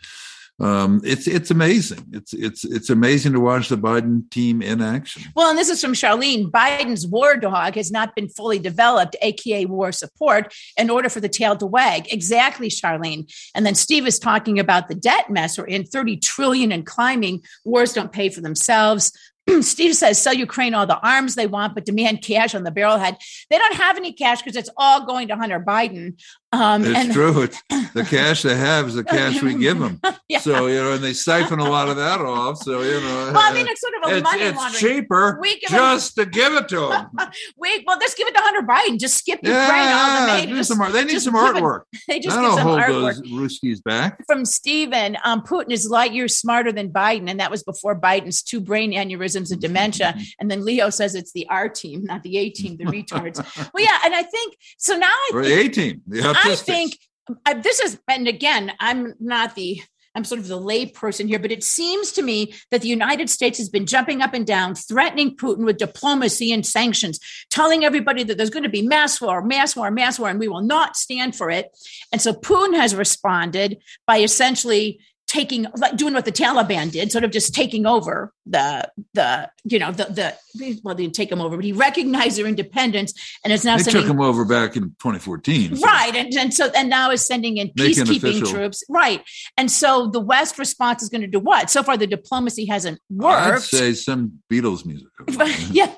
um, 0.61 1.01
it's 1.05 1.29
it's 1.29 1.53
amazing. 1.53 2.05
It's 2.13 2.33
it's 2.33 2.65
it's 2.65 2.91
amazing 2.91 3.33
to 3.35 3.41
watch 3.41 3.69
the 3.69 3.79
Biden 3.79 4.29
team 4.31 4.61
in 4.61 4.83
action. 4.83 5.23
Well, 5.37 5.51
and 5.51 5.59
this 5.59 5.69
is 5.69 5.81
from 5.81 5.93
Charlene. 5.93 6.51
Biden's 6.51 7.07
war 7.07 7.37
dog 7.37 7.77
has 7.77 7.93
not 7.93 8.17
been 8.17 8.29
fully 8.29 8.59
developed, 8.59 9.15
aka 9.23 9.67
war 9.67 9.93
support, 9.93 10.53
in 10.77 10.91
order 10.91 11.09
for 11.09 11.21
the 11.21 11.29
tail 11.29 11.57
to 11.57 11.67
wag. 11.67 12.13
Exactly, 12.13 12.69
Charlene. 12.69 13.33
And 13.55 13.65
then 13.65 13.77
Steve 13.77 14.07
is 14.07 14.19
talking 14.19 14.59
about 14.59 14.89
the 14.89 14.97
debt 14.97 15.31
mess. 15.31 15.59
We're 15.59 15.67
in 15.67 15.85
30 15.85 16.17
trillion 16.17 16.73
and 16.73 16.85
climbing. 16.85 17.43
Wars 17.65 17.93
don't 17.93 18.11
pay 18.11 18.29
for 18.29 18.41
themselves. 18.41 19.13
Steve 19.61 19.95
says 19.95 20.21
sell 20.21 20.35
Ukraine 20.35 20.75
all 20.75 20.87
the 20.87 20.99
arms 21.01 21.35
they 21.35 21.47
want, 21.47 21.75
but 21.75 21.85
demand 21.85 22.23
cash 22.23 22.55
on 22.55 22.65
the 22.65 22.71
barrelhead. 22.71 23.17
They 23.51 23.59
don't 23.59 23.75
have 23.75 23.97
any 23.97 24.13
cash 24.13 24.43
because 24.43 24.57
it's 24.57 24.71
all 24.77 25.07
going 25.07 25.29
to 25.29 25.37
Hunter 25.37 25.61
Biden. 25.61 26.21
Um, 26.51 26.83
it's 26.83 26.99
and, 26.99 27.13
true. 27.13 27.43
It's 27.43 27.63
the 27.93 28.05
cash 28.05 28.43
they 28.43 28.57
have 28.57 28.89
is 28.89 28.95
the 28.95 29.05
cash 29.05 29.43
we 29.43 29.55
give 29.55 29.79
them. 29.79 30.01
yeah. 30.29 30.39
So 30.39 30.67
you 30.67 30.77
know, 30.77 30.93
and 30.93 31.05
they 31.05 31.13
siphon 31.13 31.59
a 31.59 31.69
lot 31.69 31.89
of 31.91 31.97
that 31.97 32.21
off. 32.21 32.59
So 32.59 32.81
you 32.81 33.01
know, 33.01 33.33
well, 33.35 33.43
I 33.43 33.53
mean, 33.53 33.67
it's 33.69 33.81
sort 33.83 33.93
of 34.03 34.11
a 34.11 34.17
it's, 34.17 34.25
money 34.25 34.43
it's 34.43 34.57
laundering. 34.57 34.81
cheaper 34.81 35.41
just 35.69 36.17
them, 36.17 36.25
to 36.25 36.31
give 36.31 36.55
it 36.55 36.69
to 36.69 36.89
them. 36.89 37.11
we 37.59 37.85
well, 37.87 37.99
just 38.01 38.17
give 38.17 38.29
it 38.29 38.35
to 38.35 38.41
Hunter 38.41 38.67
Biden. 38.67 38.99
Just 38.99 39.19
skip 39.19 39.41
the 39.43 39.51
yeah, 39.51 40.47
the 40.47 40.55
just, 40.55 40.69
some, 40.71 40.93
they 40.93 41.05
need 41.05 41.21
some 41.21 41.35
artwork. 41.35 41.83
they 42.07 42.19
just 42.19 42.35
That'll 42.35 42.53
get 42.53 42.59
some 42.59 42.67
hold 42.67 42.81
artwork. 42.81 43.17
those 43.17 43.23
Ruskies 43.23 43.83
back. 43.83 44.25
From 44.27 44.47
Stephen, 44.47 45.19
um, 45.25 45.43
Putin 45.43 45.71
is 45.71 45.91
light 45.91 46.15
years 46.15 46.35
smarter 46.35 46.73
than 46.73 46.91
Biden, 46.91 47.29
and 47.29 47.39
that 47.41 47.51
was 47.51 47.63
before 47.63 47.99
Biden's 47.99 48.43
two 48.43 48.61
brain 48.61 48.93
aneurysms 48.93 49.53
and 49.53 49.61
dementia. 49.61 50.17
and 50.41 50.51
then 50.51 50.65
Leo 50.65 50.89
says 50.89 51.15
it's 51.15 51.33
the 51.33 51.47
R 51.51 51.69
team, 51.69 52.05
not 52.05 52.23
the 52.23 52.39
A 52.39 52.49
team, 52.49 52.79
the 52.79 52.85
retards. 52.85 53.37
well, 53.75 53.85
yeah, 53.85 53.99
and 54.03 54.15
I 54.15 54.23
think 54.23 54.57
so. 54.79 54.97
Now 54.97 55.09
I 55.09 55.31
or 55.35 55.45
think, 55.45 55.55
the 55.55 55.61
A 55.61 55.69
team, 55.69 56.03
the 56.07 56.38
I 56.45 56.55
think 56.57 56.99
uh, 57.47 57.55
this 57.55 57.81
is, 57.81 57.99
and 58.09 58.29
again, 58.29 58.73
I'm 58.81 59.15
not 59.21 59.55
the 59.55 59.81
I'm 60.15 60.25
sort 60.25 60.41
of 60.41 60.49
the 60.49 60.57
lay 60.57 60.87
person 60.87 61.29
here, 61.29 61.39
but 61.39 61.53
it 61.53 61.63
seems 61.63 62.11
to 62.13 62.23
me 62.23 62.55
that 62.73 62.83
the 62.83 62.89
United 62.89 63.31
States 63.31 63.57
has 63.59 63.69
been 63.69 63.87
jumping 63.87 64.21
up 64.21 64.35
and 64.35 64.45
down, 64.45 64.75
threatening 64.75 65.37
Putin 65.37 65.65
with 65.65 65.77
diplomacy 65.77 66.51
and 66.51 66.67
sanctions, 66.67 67.21
telling 67.51 67.85
everybody 67.85 68.25
that 68.25 68.37
there's 68.37 68.51
going 68.51 68.65
to 68.65 68.69
be 68.69 68.83
mass 68.83 69.21
war, 69.21 69.43
mass 69.43 69.77
war, 69.77 69.93
mass 69.93 70.19
war, 70.19 70.29
and 70.29 70.41
we 70.41 70.49
will 70.49 70.63
not 70.63 70.97
stand 70.97 71.37
for 71.37 71.51
it. 71.51 71.69
And 72.11 72.21
so 72.21 72.33
Putin 72.33 72.75
has 72.75 72.97
responded 72.97 73.79
by 74.09 74.19
essentially 74.19 75.01
taking 75.29 75.67
like 75.77 75.95
doing 75.97 76.15
what 76.15 76.25
the 76.25 76.33
Taliban 76.33 76.91
did, 76.91 77.13
sort 77.13 77.23
of 77.23 77.31
just 77.31 77.55
taking 77.55 77.87
over 77.87 78.33
the 78.47 78.89
the 79.15 79.49
you 79.65 79.79
know 79.79 79.93
the 79.93 80.05
the 80.05 80.35
well 80.83 80.95
they 80.95 81.05
didn't 81.05 81.15
take 81.15 81.29
them 81.31 81.41
over, 81.41 81.55
but 81.57 81.65
he 81.65 81.73
recognized 81.73 82.39
their 82.39 82.47
independence 82.47 83.13
and 83.45 83.53
is 83.53 83.65
now 83.65 83.77
They 83.77 83.85
sending 83.85 84.03
took 84.03 84.11
him 84.11 84.21
over 84.21 84.45
back 84.45 84.75
in 84.75 84.85
2014. 85.01 85.77
so- 85.77 85.87
right 85.87 86.17
and, 86.17 86.35
and 86.35 86.53
so 86.55 86.71
and 86.75 86.89
now 86.89 87.11
is 87.11 87.25
sending 87.27 87.59
in 87.59 87.71
Making 87.77 88.05
peacekeeping 88.07 88.51
troops 88.51 88.83
right 88.89 89.23
and 89.59 89.71
so 89.71 90.09
the 90.09 90.19
West 90.21 90.59
response 90.59 91.03
is 91.03 91.09
going 91.11 91.21
to 91.21 91.27
do 91.27 91.39
what? 91.39 91.71
So 91.71 91.83
far 91.83 91.97
the 91.97 92.07
diplomacy 92.07 92.65
hasn't 92.67 92.99
worked. 93.11 93.53
I'd 93.57 93.61
say 93.63 93.93
some 93.93 94.41
Beatles 94.51 94.85
music. 94.87 95.09
yeah. 95.71 95.93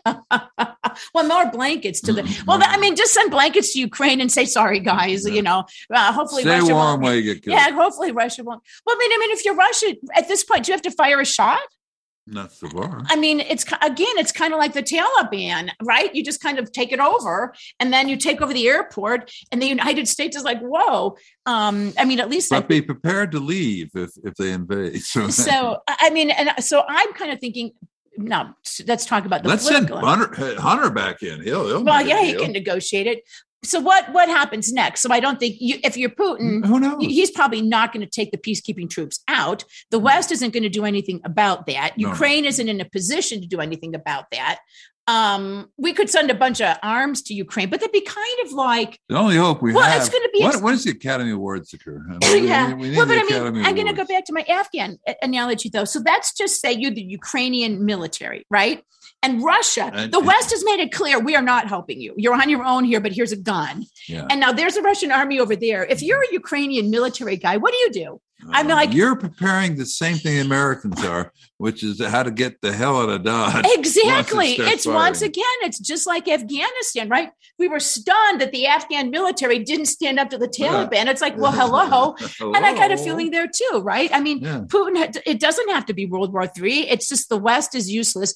well, 1.14 1.26
more 1.26 1.50
blankets 1.50 2.00
to 2.02 2.12
the. 2.12 2.22
Mm, 2.22 2.46
Well. 2.46 2.58
I 2.62 2.76
mean, 2.78 2.96
just 2.96 3.12
send 3.12 3.30
blankets 3.30 3.72
to 3.74 3.78
Ukraine 3.80 4.20
and 4.20 4.30
say 4.30 4.44
sorry, 4.44 4.80
guys. 4.80 5.26
Yeah. 5.26 5.34
You 5.34 5.42
know, 5.42 5.64
uh, 5.94 6.12
hopefully 6.12 6.42
Stay 6.42 6.58
Russia 6.60 6.74
warm 6.74 6.86
won't. 6.86 7.02
while 7.02 7.14
you 7.14 7.22
get 7.22 7.42
killed. 7.44 7.56
Yeah, 7.58 7.70
hopefully 7.70 8.12
Russia 8.12 8.42
won't. 8.44 8.62
Well, 8.84 8.96
I 8.96 8.98
mean, 8.98 9.19
mean, 9.20 9.30
if 9.30 9.44
you're 9.44 9.54
Russia 9.54 9.94
at 10.16 10.26
this 10.26 10.42
point, 10.42 10.64
do 10.64 10.72
you 10.72 10.74
have 10.74 10.82
to 10.82 10.90
fire 10.90 11.20
a 11.20 11.24
shot? 11.24 11.60
Not 12.26 12.52
so 12.52 12.68
far. 12.68 13.02
I 13.06 13.16
mean, 13.16 13.40
it's 13.40 13.64
again, 13.82 14.16
it's 14.18 14.30
kind 14.30 14.52
of 14.52 14.58
like 14.58 14.72
the 14.72 14.82
Taliban, 14.82 15.70
right? 15.82 16.14
You 16.14 16.22
just 16.22 16.40
kind 16.40 16.58
of 16.58 16.70
take 16.70 16.92
it 16.92 17.00
over, 17.00 17.54
and 17.80 17.92
then 17.92 18.08
you 18.08 18.16
take 18.16 18.40
over 18.40 18.52
the 18.52 18.68
airport, 18.68 19.32
and 19.50 19.60
the 19.60 19.66
United 19.66 20.06
States 20.06 20.36
is 20.36 20.44
like, 20.44 20.60
whoa. 20.60 21.16
Um, 21.46 21.92
I 21.98 22.04
mean, 22.04 22.20
at 22.20 22.30
least 22.30 22.52
I 22.52 22.60
be 22.60 22.82
prepared 22.82 23.32
to 23.32 23.40
leave 23.40 23.90
if, 23.94 24.10
if 24.22 24.34
they 24.34 24.52
invade. 24.52 25.02
So, 25.02 25.28
so 25.28 25.78
I 25.88 26.10
mean, 26.10 26.30
and 26.30 26.50
so 26.60 26.84
I'm 26.88 27.12
kind 27.14 27.32
of 27.32 27.40
thinking. 27.40 27.72
No, 28.16 28.50
let's 28.86 29.06
talk 29.06 29.24
about 29.24 29.42
the 29.42 29.48
let's 29.48 29.66
send. 29.66 29.88
Hunter, 29.88 30.60
Hunter 30.60 30.90
back 30.90 31.22
in. 31.22 31.42
He'll, 31.42 31.66
he'll 31.66 31.84
well, 31.84 32.06
yeah, 32.06 32.22
he 32.22 32.34
can 32.34 32.52
negotiate 32.52 33.06
it. 33.06 33.22
So 33.62 33.78
what 33.78 34.10
what 34.12 34.28
happens 34.28 34.72
next? 34.72 35.00
So 35.02 35.12
I 35.12 35.20
don't 35.20 35.38
think 35.38 35.56
you, 35.60 35.78
if 35.84 35.96
you're 35.96 36.08
Putin, 36.10 36.64
Who 36.64 36.80
knows? 36.80 36.96
he's 37.04 37.30
probably 37.30 37.60
not 37.60 37.92
going 37.92 38.04
to 38.04 38.10
take 38.10 38.30
the 38.32 38.38
peacekeeping 38.38 38.88
troops 38.88 39.22
out. 39.28 39.64
The 39.90 39.98
West 39.98 40.32
isn't 40.32 40.52
going 40.54 40.62
to 40.62 40.70
do 40.70 40.84
anything 40.86 41.20
about 41.24 41.66
that. 41.66 41.92
No. 41.98 42.08
Ukraine 42.08 42.46
isn't 42.46 42.68
in 42.68 42.80
a 42.80 42.86
position 42.86 43.40
to 43.42 43.46
do 43.46 43.60
anything 43.60 43.94
about 43.94 44.24
that. 44.32 44.60
Um, 45.06 45.68
we 45.76 45.92
could 45.92 46.08
send 46.08 46.30
a 46.30 46.34
bunch 46.34 46.60
of 46.60 46.76
arms 46.82 47.20
to 47.22 47.34
Ukraine, 47.34 47.68
but 47.68 47.80
that'd 47.80 47.92
be 47.92 48.00
kind 48.00 48.46
of 48.46 48.52
like 48.52 48.98
the 49.08 49.16
only 49.16 49.36
hope 49.36 49.60
we 49.60 49.72
Well, 49.72 49.82
have. 49.82 50.00
it's 50.00 50.08
gonna 50.08 50.28
be 50.32 50.40
When, 50.40 50.52
ex- 50.52 50.60
does 50.60 50.84
the 50.84 50.92
Academy 50.92 51.32
Awards 51.32 51.72
occur? 51.74 52.02
I 52.22 52.32
mean, 52.34 52.44
yeah. 52.44 52.72
we- 52.74 52.90
we 52.90 52.96
well, 52.96 53.06
but 53.06 53.18
I 53.18 53.22
mean, 53.22 53.32
Academy 53.32 53.64
I'm 53.64 53.74
going 53.74 53.88
to 53.88 53.92
go 53.92 54.04
back 54.04 54.24
to 54.26 54.32
my 54.32 54.42
Afghan 54.42 54.98
analogy, 55.20 55.68
though. 55.68 55.84
So 55.84 56.00
that's 56.00 56.32
just 56.32 56.60
say 56.60 56.72
you're 56.72 56.92
the 56.92 57.02
Ukrainian 57.02 57.84
military, 57.84 58.46
right? 58.50 58.84
And 59.22 59.42
Russia, 59.44 59.90
And- 59.92 60.12
the 60.12 60.20
West 60.20 60.50
has 60.50 60.64
made 60.64 60.80
it 60.80 60.92
clear 60.92 61.18
we 61.18 61.36
are 61.36 61.42
not 61.42 61.68
helping 61.68 62.00
you. 62.00 62.14
You're 62.16 62.34
on 62.34 62.48
your 62.48 62.64
own 62.64 62.84
here, 62.84 63.00
but 63.00 63.12
here's 63.12 63.32
a 63.32 63.36
gun. 63.36 63.84
Yeah. 64.08 64.26
And 64.30 64.40
now 64.40 64.52
there's 64.52 64.76
a 64.76 64.82
Russian 64.82 65.12
army 65.12 65.38
over 65.38 65.54
there. 65.54 65.84
If 65.84 66.02
you're 66.02 66.22
a 66.22 66.32
Ukrainian 66.32 66.90
military 66.90 67.36
guy, 67.36 67.58
what 67.58 67.72
do 67.72 67.78
you 67.78 67.90
do? 67.92 68.20
I'm 68.52 68.70
Um, 68.70 68.72
like- 68.72 68.94
you're 68.94 69.16
preparing 69.16 69.76
the 69.76 69.84
same 69.84 70.16
thing 70.16 70.36
the 70.36 70.40
Americans 70.40 71.04
are, 71.04 71.30
which 71.58 71.82
is 71.82 72.02
how 72.02 72.22
to 72.22 72.30
get 72.30 72.62
the 72.62 72.72
hell 72.72 72.98
out 72.98 73.10
of 73.10 73.22
Dodge. 73.22 73.66
Exactly. 73.74 74.54
starts 74.54 74.72
It's 74.72 74.86
once 74.86 75.20
again, 75.20 75.44
it's 75.64 75.78
just 75.78 76.06
like 76.06 76.26
Afghanistan, 76.26 77.10
right? 77.10 77.28
We 77.58 77.68
were 77.68 77.80
stunned 77.80 78.40
that 78.40 78.52
the 78.52 78.66
Afghan 78.66 79.10
military 79.10 79.58
didn't 79.58 79.86
stand 79.86 80.18
up 80.18 80.30
to 80.30 80.38
the 80.38 80.48
Yeah. 80.56 80.68
Taliban. 80.88 81.06
It's 81.08 81.20
like, 81.20 81.36
well, 81.36 81.52
hello. 81.60 82.16
And 82.54 82.64
I 82.64 82.72
got 82.74 82.90
a 82.90 82.96
feeling 82.96 83.30
there 83.30 83.46
too, 83.46 83.80
right? 83.84 84.08
I 84.14 84.20
mean, 84.20 84.38
Yeah. 84.40 84.60
Putin, 84.60 85.20
it 85.26 85.38
doesn't 85.38 85.68
have 85.70 85.84
to 85.86 85.92
be 85.92 86.06
World 86.06 86.32
War 86.32 86.46
Three. 86.46 86.88
It's 86.88 87.08
just 87.08 87.28
the 87.28 87.36
West 87.36 87.74
is 87.74 87.90
useless. 87.90 88.32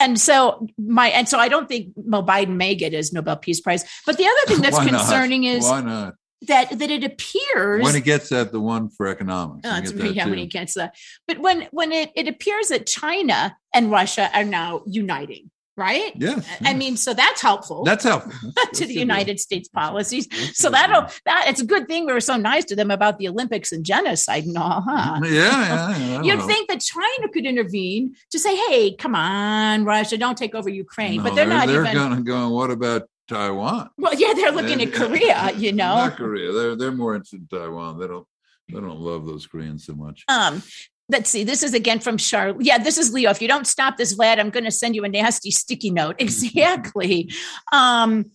And 0.00 0.18
so 0.18 0.66
my 0.78 1.08
and 1.08 1.28
so 1.28 1.38
I 1.38 1.48
don't 1.48 1.68
think 1.68 1.92
well, 1.94 2.24
Biden 2.24 2.56
may 2.56 2.74
get 2.74 2.92
his 2.92 3.12
Nobel 3.12 3.36
Peace 3.36 3.60
Prize. 3.60 3.84
But 4.06 4.16
the 4.16 4.24
other 4.24 4.54
thing 4.54 4.62
that's 4.62 4.78
concerning 4.78 5.44
is 5.44 5.64
why 5.64 5.82
not? 5.82 6.14
that 6.42 6.78
that 6.78 6.90
it 6.90 7.04
appears 7.04 7.84
When 7.84 7.94
he 7.94 8.00
gets 8.00 8.32
at 8.32 8.50
the 8.50 8.60
one 8.60 8.88
for 8.88 9.06
economics, 9.06 9.60
Oh, 9.64 9.80
get 9.80 9.96
that 9.98 10.14
yeah, 10.14 10.26
when 10.28 10.38
he 10.38 10.46
gets 10.46 10.74
that. 10.74 10.96
But 11.28 11.38
when 11.38 11.68
when 11.70 11.92
it, 11.92 12.10
it 12.16 12.28
appears 12.28 12.68
that 12.68 12.86
China 12.86 13.56
and 13.74 13.90
Russia 13.90 14.30
are 14.34 14.44
now 14.44 14.82
uniting, 14.86 15.50
right? 15.80 16.12
Yes, 16.14 16.46
I 16.60 16.70
yes. 16.70 16.76
mean, 16.76 16.96
so 16.96 17.14
that's 17.14 17.40
helpful 17.40 17.82
that's 17.84 18.04
helpful 18.04 18.32
That's- 18.54 18.78
to 18.78 18.86
the. 18.86 18.94
United 19.00 19.40
States 19.40 19.66
policies. 19.66 20.26
That's 20.28 20.58
So 20.58 20.68
that'll 20.68 21.06
that 21.24 21.46
it's 21.48 21.60
a 21.60 21.64
good 21.64 21.88
thing 21.88 22.04
we 22.04 22.12
were 22.12 22.20
so 22.32 22.36
nice 22.36 22.66
to 22.66 22.76
them 22.76 22.90
about 22.90 23.18
the 23.18 23.26
Olympics 23.28 23.72
and 23.72 23.82
genocide 23.92 24.44
and 24.44 24.56
all, 24.58 24.82
huh? 24.86 25.20
Yeah, 25.24 25.30
yeah. 25.30 25.98
yeah, 25.98 26.22
You'd 26.26 26.40
know. 26.40 26.46
think 26.46 26.68
that 26.68 26.80
China 26.80 27.26
could 27.32 27.46
intervene 27.46 28.14
to 28.32 28.38
say, 28.38 28.54
"Hey, 28.68 28.94
come 28.94 29.14
on, 29.14 29.84
Russia, 29.86 30.16
don't 30.18 30.36
take 30.36 30.54
over 30.54 30.68
Ukraine." 30.68 31.16
No, 31.16 31.22
but 31.24 31.34
they're, 31.34 31.46
not 31.46 31.66
they're 31.66 31.82
even. 31.82 31.94
going, 31.94 32.24
going. 32.24 32.50
What 32.50 32.70
about 32.70 33.08
Taiwan? 33.26 33.88
well, 33.96 34.14
yeah, 34.14 34.34
they're 34.34 34.52
looking 34.52 34.82
at 34.82 34.92
Korea, 34.92 35.52
you 35.56 35.72
know. 35.72 35.94
Not 36.04 36.16
Korea. 36.16 36.52
They're 36.52 36.76
they're 36.76 36.92
more 36.92 37.14
interested 37.14 37.40
in 37.50 37.58
Taiwan. 37.58 37.98
They 37.98 38.06
don't 38.06 38.26
they 38.68 38.80
don't 38.80 39.00
love 39.00 39.24
those 39.26 39.46
Koreans 39.46 39.86
so 39.86 39.94
much. 39.94 40.24
Um, 40.28 40.62
let's 41.10 41.30
see. 41.30 41.44
This 41.44 41.62
is 41.62 41.74
again 41.74 42.00
from 42.00 42.16
Charlotte. 42.16 42.62
Yeah, 42.62 42.78
this 42.78 42.98
is 42.98 43.12
Leo. 43.12 43.30
If 43.30 43.42
you 43.42 43.48
don't 43.48 43.66
stop 43.66 43.96
this, 43.96 44.14
Vlad, 44.16 44.38
I'm 44.38 44.50
going 44.50 44.64
to 44.64 44.70
send 44.70 44.94
you 44.94 45.04
a 45.04 45.08
nasty 45.08 45.50
sticky 45.50 45.90
note. 45.90 46.16
Exactly. 46.30 47.32
Um, 47.72 48.30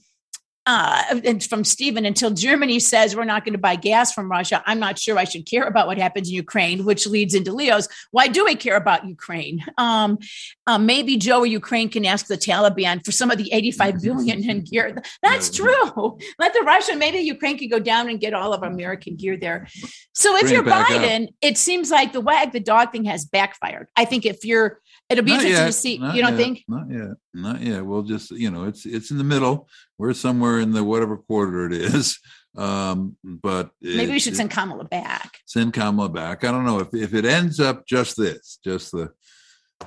uh, 0.65 1.19
and 1.23 1.43
from 1.43 1.63
Stephen, 1.63 2.05
until 2.05 2.31
Germany 2.31 2.79
says 2.79 3.15
we're 3.15 3.23
not 3.23 3.45
going 3.45 3.53
to 3.53 3.59
buy 3.59 3.75
gas 3.75 4.11
from 4.11 4.29
Russia, 4.31 4.63
I'm 4.65 4.79
not 4.79 4.97
sure 4.97 5.17
I 5.17 5.23
should 5.23 5.45
care 5.45 5.63
about 5.63 5.85
what 5.87 5.97
happens 5.97 6.29
in 6.29 6.35
Ukraine, 6.35 6.85
which 6.85 7.05
leads 7.05 7.35
into 7.35 7.51
Leo's. 7.51 7.87
Why 8.11 8.27
do 8.27 8.45
we 8.45 8.55
care 8.55 8.75
about 8.75 9.07
Ukraine? 9.07 9.63
Um, 9.77 10.17
uh, 10.65 10.79
maybe 10.79 11.17
Joe 11.17 11.41
or 11.41 11.45
Ukraine 11.45 11.89
can 11.89 12.05
ask 12.05 12.27
the 12.27 12.37
Taliban 12.37 13.05
for 13.05 13.11
some 13.11 13.29
of 13.29 13.37
the 13.37 13.51
85 13.53 14.01
billion 14.01 14.49
in 14.49 14.63
gear. 14.63 15.01
That's 15.21 15.51
true. 15.51 16.17
Let 16.39 16.53
the 16.53 16.63
Russian, 16.65 16.97
maybe 16.97 17.19
Ukraine 17.19 17.57
could 17.57 17.69
go 17.69 17.79
down 17.79 18.09
and 18.09 18.19
get 18.19 18.33
all 18.33 18.53
of 18.53 18.63
American 18.63 19.15
gear 19.15 19.37
there. 19.37 19.67
So 20.13 20.35
if 20.35 20.43
Bring 20.43 20.53
you're 20.53 20.63
back 20.63 20.89
up. 20.89 21.01
Biden, 21.01 21.29
it 21.41 21.57
seems 21.57 21.91
like 21.91 22.13
the 22.13 22.21
wag 22.21 22.51
the 22.53 22.59
dog 22.59 22.91
thing 22.91 23.05
has 23.05 23.25
backfired. 23.25 23.87
I 23.95 24.05
think 24.05 24.25
if 24.25 24.43
you're, 24.43 24.79
it'll 25.09 25.23
be 25.23 25.31
Not 25.31 25.43
interesting 25.45 25.57
yet, 25.61 25.65
to 25.67 25.71
see. 25.71 25.97
not 25.97 26.15
You 26.15 26.21
don't 26.21 26.31
yet, 26.33 26.37
think? 26.37 26.63
Not 26.67 26.89
yet. 26.89 27.11
Not 27.33 27.61
yet. 27.61 27.85
We'll 27.85 28.03
just 28.03 28.31
you 28.31 28.49
know 28.51 28.65
it's 28.65 28.85
it's 28.85 29.11
in 29.11 29.17
the 29.17 29.23
middle. 29.23 29.67
We're 29.97 30.13
somewhere 30.13 30.59
in 30.59 30.71
the 30.71 30.83
whatever 30.83 31.17
quarter 31.17 31.65
it 31.67 31.73
is. 31.73 32.19
Um, 32.57 33.17
but 33.21 33.71
Maybe 33.81 34.13
we 34.13 34.19
should 34.19 34.31
it- 34.31 34.37
send 34.37 34.49
Kamala 34.49 34.85
back. 34.85 35.39
send 35.45 35.73
Kamala 35.73 36.07
back. 36.07 36.45
I 36.45 36.53
don't 36.53 36.63
know 36.63 36.79
if 36.79 36.93
if 36.93 37.13
it 37.13 37.25
ends 37.25 37.59
up 37.59 37.85
just 37.85 38.15
this, 38.15 38.59
just 38.63 38.93
the 38.93 39.11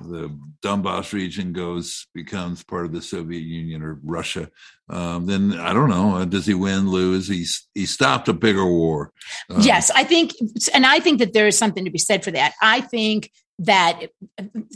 the 0.03 0.29
Donbass 0.63 1.15
region 1.15 1.55
goes 1.55 2.09
becomes 2.15 2.63
part 2.63 2.85
of 2.85 2.93
the 2.93 3.01
Soviet 3.01 3.41
Union 3.41 3.83
or 3.83 3.99
Russia, 4.05 4.51
um, 4.91 5.25
then 5.25 5.55
I 5.59 5.73
don't 5.73 5.89
know. 5.89 6.17
Uh, 6.17 6.25
Does 6.27 6.45
he 6.45 6.53
win, 6.53 6.91
lose? 6.91 7.27
He's 7.27 7.67
he 7.75 7.87
stopped 7.87 8.29
a 8.29 8.35
bigger 8.35 8.67
war. 8.67 9.13
Um, 9.49 9.63
yes, 9.63 9.91
I 9.91 10.05
think, 10.05 10.33
and 10.75 10.85
I 10.85 11.01
think 11.01 11.21
that 11.21 11.33
there 11.33 11.47
is 11.47 11.57
something 11.57 11.87
to 11.87 11.91
be 11.91 11.97
said 11.99 12.23
for 12.23 12.33
that. 12.33 12.53
I 12.61 12.83
think 12.83 13.31
that 13.59 14.01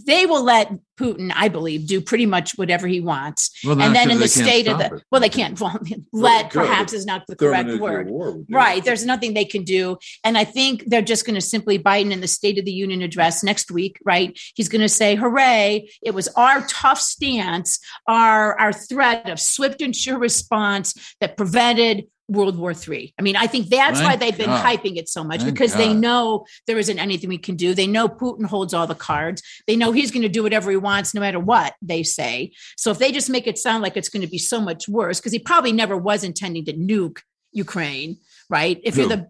they 0.07 0.27
will 0.27 0.42
let 0.42 0.73
Putin, 0.99 1.33
I 1.35 1.49
believe, 1.49 1.87
do 1.87 2.01
pretty 2.01 2.27
much 2.27 2.53
whatever 2.57 2.87
he 2.87 3.01
wants. 3.01 3.51
Well, 3.64 3.81
and 3.81 3.95
then 3.95 4.11
in 4.11 4.18
the 4.18 4.25
because 4.25 4.35
they 4.35 4.40
can't 4.42 4.51
state 4.51 4.68
of 4.68 4.79
the, 4.79 4.97
it. 4.97 5.05
well, 5.11 5.21
they 5.21 5.29
can't. 5.29 5.61
Well, 5.61 5.79
let 6.12 6.51
perhaps 6.51 6.92
is 6.92 7.07
not 7.07 7.23
the 7.27 7.37
correct 7.37 7.79
word. 7.79 8.09
war 8.09 8.42
Right. 8.51 8.85
There's 8.85 9.07
nothing 9.07 9.35
they 9.35 9.45
can 9.45 9.62
do. 9.64 9.99
And 10.25 10.37
I 10.37 10.45
think 10.45 10.85
they're 10.87 11.03
just 11.03 11.25
going 11.25 11.35
to 11.35 11.40
simply, 11.40 11.79
Biden 11.79 12.12
in 12.12 12.21
the 12.21 12.29
State 12.29 12.59
of 12.59 12.64
the 12.64 12.73
Union 12.73 13.03
address 13.03 13.42
next 13.42 13.71
week, 13.71 13.99
right? 14.05 14.38
He's 14.55 14.68
going 14.68 14.83
to 14.83 14.88
say, 14.88 15.14
hooray, 15.14 15.88
it 16.03 16.12
was 16.12 16.29
our 16.29 16.66
tough 16.66 17.01
stance, 17.01 17.79
our, 18.07 18.59
our 18.59 18.73
threat 18.73 19.31
of 19.31 19.40
swift 19.40 19.81
and 19.81 19.95
sure 19.95 20.18
response 20.18 21.14
that 21.21 21.37
prevented 21.37 22.07
World 22.29 22.57
War 22.57 22.73
III. 22.73 23.15
I 23.19 23.23
mean, 23.23 23.37
I 23.37 23.47
think 23.47 23.69
that's 23.69 24.01
why 24.01 24.17
they've 24.17 24.37
been 24.37 24.47
God. 24.47 24.65
hyping 24.65 24.97
it 24.97 25.09
so 25.09 25.23
much 25.25 25.41
Thank 25.41 25.53
because 25.53 25.75
they 25.75 25.93
know 25.93 26.47
there 26.67 26.79
isn't 26.79 26.99
anything 26.99 27.29
we 27.29 27.39
can 27.39 27.57
do. 27.57 27.75
They 27.75 27.87
know 27.87 28.09
Putin 28.09 28.47
holds 28.47 28.73
all 28.73 28.87
the 28.87 28.95
cards. 28.95 29.43
They 29.67 29.77
know 29.77 29.93
he's 29.93 30.11
going 30.11 30.23
to 30.23 30.29
do 30.29 30.43
whatever 30.43 30.71
he 30.71 30.77
wants, 30.77 31.15
no 31.15 31.21
matter 31.21 31.41
what 31.41 31.75
they 31.83 32.03
say. 32.03 32.53
So 32.77 32.91
if 32.91 32.99
they 32.99 33.13
just 33.13 33.29
make 33.29 33.47
it 33.47 33.59
sound 33.59 33.83
like 33.83 33.97
it's 33.97 34.09
going 34.09 34.23
to 34.23 34.31
be 34.31 34.39
so 34.39 34.61
much 34.61 34.89
worse, 34.89 35.21
because 35.21 35.33
he 35.33 35.39
probably 35.39 35.73
never 35.73 35.97
was 35.97 36.25
intending 36.25 36.65
to 36.67 36.73
nuke 36.73 37.19
Ukraine, 37.53 38.19
right? 38.49 38.81
If 38.83 38.97
you're 38.97 39.09
the 39.09 39.27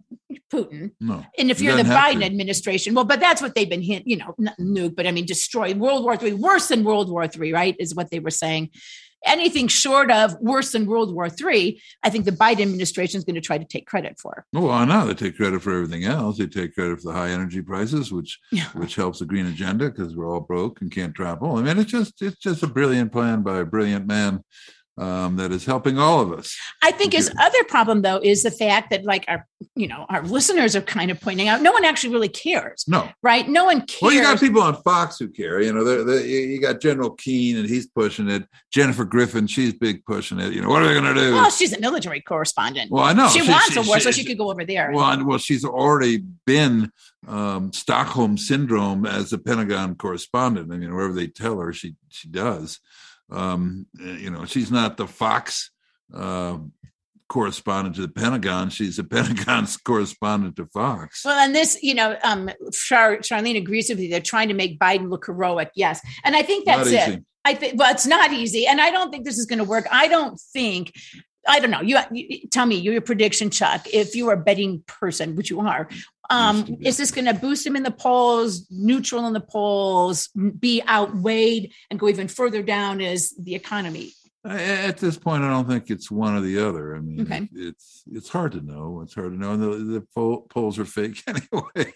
Putin, 0.52 0.92
No. 1.00 1.24
and 1.38 1.50
if 1.50 1.60
you're 1.60 1.76
the 1.76 1.82
Biden 1.82 2.20
to. 2.20 2.26
administration, 2.26 2.94
well, 2.94 3.04
but 3.04 3.20
that's 3.20 3.42
what 3.42 3.54
they've 3.54 3.68
been 3.68 3.82
hint, 3.82 4.06
you 4.06 4.16
know, 4.16 4.34
not 4.38 4.56
nuke, 4.58 4.94
but 4.94 5.06
I 5.06 5.12
mean, 5.12 5.26
destroy 5.26 5.74
World 5.74 6.04
War 6.04 6.16
Three, 6.16 6.32
worse 6.34 6.68
than 6.68 6.84
World 6.84 7.10
War 7.10 7.26
Three, 7.26 7.52
right? 7.52 7.74
Is 7.78 7.94
what 7.94 8.10
they 8.10 8.20
were 8.20 8.30
saying. 8.30 8.70
Anything 9.24 9.68
short 9.68 10.10
of 10.10 10.36
worse 10.40 10.72
than 10.72 10.86
World 10.86 11.14
War 11.14 11.28
Three, 11.28 11.80
I 12.02 12.10
think 12.10 12.24
the 12.24 12.32
Biden 12.32 12.62
administration 12.62 13.18
is 13.18 13.24
going 13.24 13.34
to 13.36 13.40
try 13.40 13.58
to 13.58 13.64
take 13.64 13.86
credit 13.86 14.18
for. 14.18 14.44
Well, 14.52 14.64
why 14.64 14.84
not? 14.84 15.06
They 15.06 15.14
take 15.14 15.36
credit 15.36 15.62
for 15.62 15.72
everything 15.72 16.04
else. 16.04 16.38
They 16.38 16.46
take 16.46 16.74
credit 16.74 17.00
for 17.00 17.12
the 17.12 17.18
high 17.18 17.30
energy 17.30 17.62
prices, 17.62 18.10
which 18.12 18.38
Yeah. 18.50 18.66
which 18.74 18.96
helps 18.96 19.20
the 19.20 19.26
green 19.26 19.46
agenda 19.46 19.90
because 19.90 20.16
we're 20.16 20.28
all 20.28 20.40
broke 20.40 20.80
and 20.80 20.90
can't 20.90 21.14
travel. 21.14 21.56
I 21.56 21.62
mean, 21.62 21.78
it's 21.78 21.90
just 21.90 22.20
it's 22.22 22.38
just 22.38 22.62
a 22.62 22.66
brilliant 22.66 23.12
plan 23.12 23.42
by 23.42 23.58
a 23.60 23.64
brilliant 23.64 24.06
man 24.06 24.42
um, 24.98 25.36
that 25.36 25.52
is 25.52 25.64
helping 25.64 25.98
all 25.98 26.20
of 26.20 26.32
us. 26.32 26.56
I 26.82 26.92
think 26.92 27.14
his 27.14 27.32
other 27.40 27.64
problem, 27.64 28.02
though, 28.02 28.20
is 28.22 28.42
the 28.42 28.50
fact 28.50 28.90
that, 28.90 29.04
like 29.04 29.24
our, 29.28 29.46
you 29.74 29.88
know, 29.88 30.06
our 30.08 30.22
listeners 30.22 30.76
are 30.76 30.82
kind 30.82 31.10
of 31.10 31.20
pointing 31.20 31.48
out, 31.48 31.62
no 31.62 31.72
one 31.72 31.84
actually 31.84 32.12
really 32.12 32.28
cares. 32.28 32.84
No, 32.86 33.08
right? 33.22 33.48
No 33.48 33.64
one 33.64 33.86
cares. 33.86 34.02
Well, 34.02 34.12
you 34.12 34.22
got 34.22 34.38
people 34.38 34.60
on 34.62 34.80
Fox 34.82 35.18
who 35.18 35.28
care. 35.28 35.60
You 35.60 35.72
know, 35.72 35.84
they're, 35.84 36.04
they're, 36.04 36.26
you 36.26 36.60
got 36.60 36.80
General 36.80 37.10
Keane 37.10 37.56
and 37.56 37.68
he's 37.68 37.86
pushing 37.86 38.28
it. 38.28 38.46
Jennifer 38.70 39.04
Griffin, 39.04 39.46
she's 39.46 39.72
big 39.72 40.04
pushing 40.04 40.38
it. 40.38 40.52
You 40.52 40.60
know, 40.60 40.68
what 40.68 40.82
are 40.82 40.88
they 40.88 40.94
going 40.94 41.14
to 41.14 41.20
do? 41.20 41.32
Well, 41.32 41.50
she's 41.50 41.72
a 41.72 41.80
military 41.80 42.20
correspondent. 42.20 42.90
Well, 42.90 43.04
I 43.04 43.12
know 43.12 43.28
she, 43.28 43.40
she 43.40 43.50
wants 43.50 43.72
she, 43.72 43.80
a 43.80 43.82
war, 43.82 43.96
she, 43.98 44.04
so 44.04 44.10
she 44.10 44.24
could 44.24 44.38
go 44.38 44.50
over 44.50 44.64
there. 44.64 44.92
Well, 44.92 45.24
well, 45.24 45.38
she's 45.38 45.64
already 45.64 46.22
been 46.46 46.92
um, 47.26 47.72
Stockholm 47.72 48.36
syndrome 48.36 49.06
as 49.06 49.32
a 49.32 49.38
Pentagon 49.38 49.94
correspondent. 49.94 50.72
I 50.72 50.76
mean, 50.76 50.94
wherever 50.94 51.14
they 51.14 51.28
tell 51.28 51.58
her, 51.60 51.72
she 51.72 51.94
she 52.08 52.28
does. 52.28 52.78
Um, 53.30 53.86
you 53.98 54.30
know, 54.30 54.44
she's 54.44 54.70
not 54.70 54.96
the 54.96 55.06
Fox 55.06 55.70
uh, 56.14 56.58
correspondent 57.28 57.96
to 57.96 58.02
the 58.02 58.08
Pentagon. 58.08 58.70
She's 58.70 58.98
a 58.98 59.04
Pentagon's 59.04 59.76
correspondent 59.76 60.56
to 60.56 60.66
Fox. 60.66 61.24
Well, 61.24 61.38
and 61.38 61.54
this, 61.54 61.78
you 61.82 61.94
know, 61.94 62.16
um, 62.22 62.50
Char- 62.72 63.18
Charlene 63.18 63.56
agrees 63.56 63.88
with 63.88 64.00
you. 64.00 64.10
They're 64.10 64.20
trying 64.20 64.48
to 64.48 64.54
make 64.54 64.78
Biden 64.78 65.08
look 65.08 65.26
heroic. 65.26 65.70
Yes, 65.74 66.00
and 66.24 66.36
I 66.36 66.42
think 66.42 66.66
that's 66.66 66.90
it. 66.90 67.24
I 67.44 67.54
think, 67.54 67.78
well, 67.78 67.90
it's 67.90 68.06
not 68.06 68.32
easy, 68.32 68.66
and 68.66 68.80
I 68.80 68.90
don't 68.90 69.10
think 69.10 69.24
this 69.24 69.38
is 69.38 69.46
going 69.46 69.58
to 69.58 69.64
work. 69.64 69.86
I 69.90 70.08
don't 70.08 70.38
think 70.52 70.92
I 71.46 71.58
don't 71.58 71.70
know. 71.70 71.80
You, 71.80 71.98
you, 72.12 72.48
tell 72.48 72.66
me 72.66 72.76
your 72.76 73.00
prediction, 73.00 73.50
Chuck. 73.50 73.86
If 73.92 74.14
you 74.14 74.28
are 74.28 74.34
a 74.34 74.40
betting 74.40 74.84
person, 74.86 75.34
which 75.34 75.50
you 75.50 75.60
are, 75.60 75.88
um, 76.32 76.76
is 76.80 76.96
this 76.96 77.10
going 77.10 77.26
to 77.26 77.34
boost 77.34 77.66
him 77.66 77.76
in 77.76 77.82
the 77.82 77.90
polls, 77.90 78.66
neutral 78.70 79.26
in 79.26 79.32
the 79.32 79.40
polls, 79.40 80.28
be 80.58 80.82
outweighed, 80.88 81.72
and 81.90 82.00
go 82.00 82.08
even 82.08 82.28
further 82.28 82.62
down 82.62 83.00
as 83.00 83.34
the 83.38 83.54
economy? 83.54 84.12
At 84.44 84.98
this 84.98 85.16
point, 85.16 85.44
I 85.44 85.50
don't 85.50 85.68
think 85.68 85.88
it's 85.88 86.10
one 86.10 86.34
or 86.34 86.40
the 86.40 86.58
other. 86.66 86.96
I 86.96 87.00
mean, 87.00 87.20
okay. 87.20 87.48
it's 87.54 88.02
it's 88.10 88.28
hard 88.28 88.50
to 88.52 88.60
know. 88.60 89.00
It's 89.04 89.14
hard 89.14 89.32
to 89.32 89.38
know. 89.38 89.52
And 89.52 89.62
the, 89.62 90.00
the 90.00 90.46
polls 90.50 90.80
are 90.80 90.84
fake 90.84 91.22
anyway. 91.28 91.92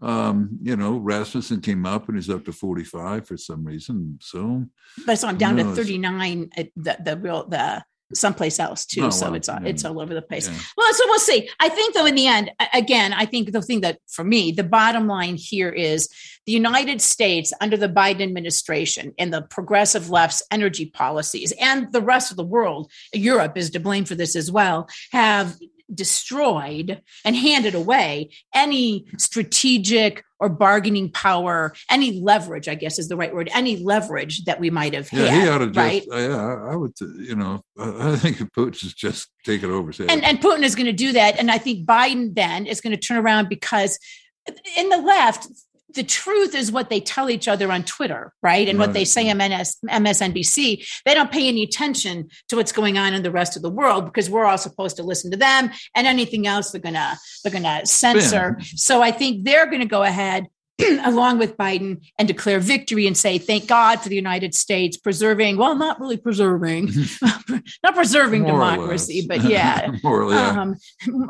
Um, 0.00 0.60
you 0.62 0.76
know, 0.76 0.98
Rasmussen 0.98 1.60
came 1.60 1.84
up 1.86 2.06
and 2.06 2.16
he's 2.16 2.30
up 2.30 2.44
to 2.44 2.52
forty 2.52 2.84
five 2.84 3.26
for 3.26 3.36
some 3.36 3.64
reason. 3.64 4.18
So, 4.22 4.66
but 5.06 5.18
so 5.18 5.26
I'm 5.26 5.38
down 5.38 5.56
to 5.56 5.64
thirty 5.74 5.98
nine. 5.98 6.50
The 6.76 6.98
the 7.04 7.16
real 7.16 7.48
the 7.48 7.82
someplace 8.14 8.58
else 8.58 8.86
too. 8.86 9.04
Oh, 9.04 9.10
so 9.10 9.34
it's 9.34 9.48
uh, 9.48 9.54
all, 9.54 9.66
it's 9.66 9.84
all 9.84 10.00
over 10.00 10.14
the 10.14 10.22
place. 10.22 10.48
Yeah. 10.48 10.58
Well, 10.76 10.92
so 10.94 11.04
we'll 11.06 11.18
see. 11.18 11.48
I 11.60 11.68
think 11.68 11.94
though, 11.94 12.06
in 12.06 12.14
the 12.14 12.26
end, 12.26 12.50
again, 12.72 13.12
I 13.12 13.26
think 13.26 13.52
the 13.52 13.62
thing 13.62 13.82
that 13.82 13.98
for 14.08 14.24
me, 14.24 14.52
the 14.52 14.64
bottom 14.64 15.06
line 15.06 15.36
here 15.36 15.70
is 15.70 16.08
the 16.46 16.52
United 16.52 17.02
States 17.02 17.52
under 17.60 17.76
the 17.76 17.88
Biden 17.88 18.22
administration 18.22 19.12
and 19.18 19.32
the 19.32 19.42
progressive 19.42 20.10
left's 20.10 20.42
energy 20.50 20.86
policies 20.86 21.52
and 21.60 21.92
the 21.92 22.00
rest 22.00 22.30
of 22.30 22.36
the 22.36 22.44
world, 22.44 22.90
Europe 23.12 23.56
is 23.56 23.70
to 23.70 23.80
blame 23.80 24.04
for 24.04 24.14
this 24.14 24.34
as 24.34 24.50
well, 24.50 24.88
have 25.12 25.56
destroyed 25.92 27.00
and 27.24 27.36
handed 27.36 27.74
away 27.74 28.30
any 28.54 29.06
strategic 29.18 30.24
or 30.40 30.48
bargaining 30.48 31.10
power, 31.10 31.74
any 31.90 32.20
leverage, 32.20 32.68
I 32.68 32.74
guess 32.74 32.98
is 32.98 33.08
the 33.08 33.16
right 33.16 33.34
word, 33.34 33.50
any 33.52 33.76
leverage 33.76 34.44
that 34.44 34.60
we 34.60 34.70
might 34.70 34.94
have 34.94 35.12
yeah, 35.12 35.26
had. 35.26 35.42
He 35.42 35.48
ought 35.48 35.58
to 35.58 35.66
just, 35.66 35.76
right? 35.76 36.04
Uh, 36.12 36.16
yeah, 36.16 36.70
I 36.70 36.76
would, 36.76 36.92
uh, 37.00 37.06
you 37.18 37.34
know, 37.34 37.62
I 37.78 38.16
think 38.16 38.36
Putin 38.56 38.74
should 38.74 38.96
just 38.96 39.28
take 39.44 39.62
it 39.62 39.70
over. 39.70 39.90
And, 40.08 40.24
and 40.24 40.40
Putin 40.40 40.62
is 40.62 40.74
going 40.74 40.86
to 40.86 40.92
do 40.92 41.12
that. 41.12 41.38
And 41.38 41.50
I 41.50 41.58
think 41.58 41.86
Biden 41.86 42.34
then 42.34 42.66
is 42.66 42.80
going 42.80 42.94
to 42.94 43.00
turn 43.00 43.18
around 43.18 43.48
because 43.48 43.98
in 44.76 44.88
the 44.88 44.98
left, 44.98 45.48
the 45.94 46.02
truth 46.02 46.54
is 46.54 46.70
what 46.70 46.90
they 46.90 47.00
tell 47.00 47.30
each 47.30 47.48
other 47.48 47.72
on 47.72 47.82
Twitter, 47.82 48.32
right? 48.42 48.68
And 48.68 48.78
right. 48.78 48.86
what 48.86 48.94
they 48.94 49.04
say 49.04 49.30
on 49.30 49.38
MS, 49.38 49.76
MSNBC. 49.88 50.86
They 51.04 51.14
don't 51.14 51.32
pay 51.32 51.48
any 51.48 51.62
attention 51.62 52.28
to 52.48 52.56
what's 52.56 52.72
going 52.72 52.98
on 52.98 53.14
in 53.14 53.22
the 53.22 53.30
rest 53.30 53.56
of 53.56 53.62
the 53.62 53.70
world 53.70 54.04
because 54.04 54.28
we're 54.28 54.44
all 54.44 54.58
supposed 54.58 54.96
to 54.96 55.02
listen 55.02 55.30
to 55.30 55.36
them, 55.36 55.70
and 55.94 56.06
anything 56.06 56.46
else 56.46 56.70
they're 56.70 56.80
gonna 56.80 57.18
they're 57.42 57.52
gonna 57.52 57.86
censor. 57.86 58.58
So 58.60 59.02
I 59.02 59.10
think 59.10 59.44
they're 59.44 59.66
going 59.66 59.80
to 59.80 59.86
go 59.86 60.02
ahead 60.02 60.46
along 61.04 61.38
with 61.38 61.56
Biden 61.56 62.06
and 62.18 62.28
declare 62.28 62.60
victory 62.60 63.06
and 63.06 63.16
say, 63.16 63.38
thank 63.38 63.66
God 63.66 64.00
for 64.00 64.08
the 64.08 64.14
United 64.14 64.54
States 64.54 64.96
preserving, 64.96 65.56
well, 65.56 65.74
not 65.74 66.00
really 66.00 66.16
preserving, 66.16 66.90
not 67.82 67.94
preserving 67.94 68.42
More 68.42 68.52
democracy, 68.52 69.24
but 69.28 69.42
yeah. 69.42 69.90
More. 70.04 70.32
Um, 70.32 70.76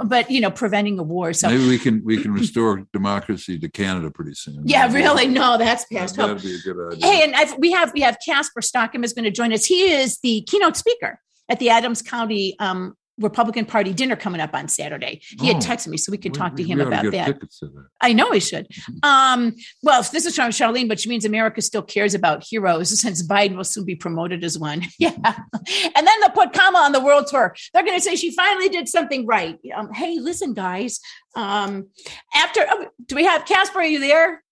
but, 0.04 0.30
you 0.30 0.40
know, 0.40 0.50
preventing 0.50 0.98
a 0.98 1.02
war. 1.02 1.32
So 1.32 1.48
maybe 1.48 1.66
we 1.66 1.78
can, 1.78 2.04
we 2.04 2.20
can 2.20 2.32
restore 2.32 2.86
democracy 2.92 3.58
to 3.58 3.68
Canada 3.68 4.10
pretty 4.10 4.34
soon. 4.34 4.62
Yeah, 4.64 4.92
really? 4.92 5.28
No, 5.28 5.56
that's 5.56 5.84
past 5.86 6.16
that, 6.16 6.28
hope. 6.28 6.38
That'd 6.38 6.50
be 6.50 6.56
a 6.56 6.74
good 6.74 6.92
idea. 6.92 7.06
Hey, 7.06 7.24
and 7.24 7.34
I've, 7.34 7.56
we 7.58 7.72
have, 7.72 7.92
we 7.94 8.00
have 8.02 8.18
Casper 8.24 8.60
Stockham 8.60 9.02
is 9.02 9.12
going 9.12 9.24
to 9.24 9.30
join 9.30 9.52
us. 9.52 9.64
He 9.64 9.90
is 9.92 10.18
the 10.20 10.42
keynote 10.42 10.76
speaker 10.76 11.20
at 11.48 11.58
the 11.58 11.70
Adams 11.70 12.02
County 12.02 12.54
um, 12.58 12.94
Republican 13.18 13.64
Party 13.64 13.92
dinner 13.92 14.16
coming 14.16 14.40
up 14.40 14.54
on 14.54 14.68
Saturday. 14.68 15.20
He 15.40 15.50
oh, 15.50 15.54
had 15.54 15.62
texted 15.62 15.88
me 15.88 15.96
so 15.96 16.10
we 16.10 16.18
could 16.18 16.34
talk 16.34 16.54
we, 16.54 16.62
to 16.62 16.68
him 16.68 16.80
about 16.80 17.04
that. 17.12 17.38
that. 17.40 17.88
I 18.00 18.12
know 18.12 18.30
he 18.32 18.40
should. 18.40 18.68
Um, 19.02 19.54
well, 19.82 20.02
this 20.02 20.26
is 20.26 20.34
from 20.34 20.50
Charlene, 20.50 20.88
but 20.88 21.00
she 21.00 21.08
means 21.08 21.24
America 21.24 21.60
still 21.62 21.82
cares 21.82 22.14
about 22.14 22.44
heroes 22.44 22.98
since 23.00 23.26
Biden 23.26 23.56
will 23.56 23.64
soon 23.64 23.84
be 23.84 23.96
promoted 23.96 24.44
as 24.44 24.58
one. 24.58 24.84
yeah. 24.98 25.10
and 25.14 26.06
then 26.06 26.20
they'll 26.20 26.30
put 26.30 26.52
Kamala 26.52 26.84
on 26.84 26.92
the 26.92 27.00
world 27.00 27.26
tour. 27.26 27.54
They're 27.72 27.84
going 27.84 27.98
to 27.98 28.02
say 28.02 28.16
she 28.16 28.34
finally 28.34 28.68
did 28.68 28.88
something 28.88 29.26
right. 29.26 29.58
Um, 29.74 29.92
hey, 29.92 30.18
listen, 30.18 30.54
guys. 30.54 31.00
Um, 31.34 31.88
after, 32.34 32.66
oh, 32.68 32.86
do 33.06 33.16
we 33.16 33.24
have 33.24 33.44
Casper? 33.44 33.80
Are 33.80 33.84
you 33.84 34.00
there? 34.00 34.42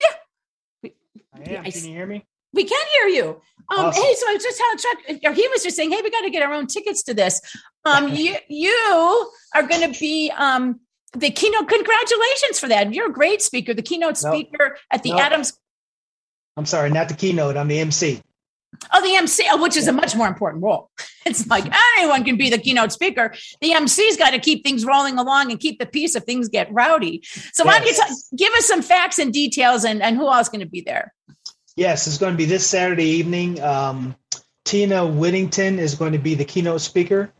Yeah. 0.00 0.90
I 1.34 1.38
am. 1.38 1.64
Can 1.64 1.84
you 1.84 1.94
hear 1.94 2.06
me? 2.06 2.24
We 2.54 2.64
can 2.64 2.86
hear 2.98 3.08
you. 3.08 3.40
Um, 3.70 3.86
awesome. 3.86 4.02
Hey, 4.02 4.14
so 4.14 4.28
I 4.28 4.34
was 4.34 4.42
just 4.42 4.58
telling 4.58 4.78
Chuck, 4.78 5.24
or 5.24 5.32
he 5.32 5.48
was 5.48 5.62
just 5.62 5.76
saying, 5.76 5.90
hey, 5.90 6.00
we 6.02 6.10
got 6.10 6.22
to 6.22 6.30
get 6.30 6.42
our 6.42 6.52
own 6.52 6.66
tickets 6.66 7.02
to 7.04 7.14
this. 7.14 7.40
Um, 7.84 8.08
you 8.12 8.36
you 8.48 9.30
are 9.54 9.66
going 9.66 9.92
to 9.92 9.98
be 9.98 10.30
um, 10.36 10.80
the 11.12 11.30
keynote. 11.30 11.68
Congratulations 11.68 12.60
for 12.60 12.68
that. 12.68 12.92
You're 12.92 13.08
a 13.08 13.12
great 13.12 13.42
speaker, 13.42 13.74
the 13.74 13.82
keynote 13.82 14.16
speaker 14.16 14.76
at 14.90 15.02
the 15.02 15.12
Adams. 15.12 15.58
I'm 16.56 16.66
sorry, 16.66 16.90
not 16.90 17.08
the 17.08 17.14
keynote. 17.14 17.56
I'm 17.56 17.68
the 17.68 17.80
MC. 17.80 18.20
Oh, 18.92 19.00
the 19.02 19.16
MC, 19.16 19.46
oh, 19.50 19.62
which 19.62 19.76
is 19.76 19.88
a 19.88 19.92
much 19.92 20.14
more 20.14 20.28
important 20.28 20.62
role. 20.62 20.90
It's 21.26 21.46
like 21.46 21.64
anyone 21.96 22.22
can 22.22 22.36
be 22.36 22.50
the 22.50 22.58
keynote 22.58 22.92
speaker. 22.92 23.32
The 23.62 23.72
MC's 23.72 24.18
got 24.18 24.32
to 24.32 24.38
keep 24.38 24.62
things 24.62 24.84
rolling 24.84 25.16
along 25.16 25.50
and 25.50 25.58
keep 25.58 25.78
the 25.78 25.86
peace 25.86 26.14
if 26.14 26.24
things 26.24 26.50
get 26.50 26.70
rowdy. 26.70 27.22
So, 27.24 27.64
yes. 27.64 27.66
why 27.66 27.78
don't 27.78 27.86
you 27.86 27.94
t- 27.94 28.36
give 28.36 28.52
us 28.52 28.66
some 28.66 28.82
facts 28.82 29.18
and 29.18 29.32
details 29.32 29.86
and, 29.86 30.02
and 30.02 30.18
who 30.18 30.28
else 30.28 30.48
is 30.48 30.48
going 30.50 30.60
to 30.60 30.66
be 30.66 30.82
there? 30.82 31.14
Yes, 31.76 32.06
it's 32.06 32.18
going 32.18 32.32
to 32.32 32.38
be 32.38 32.44
this 32.44 32.66
Saturday 32.66 33.04
evening. 33.04 33.60
Um, 33.60 34.14
Tina 34.64 35.06
Whittington 35.06 35.78
is 35.78 35.96
going 35.96 36.12
to 36.12 36.18
be 36.18 36.34
the 36.34 36.44
keynote 36.44 36.80
speaker, 36.80 37.32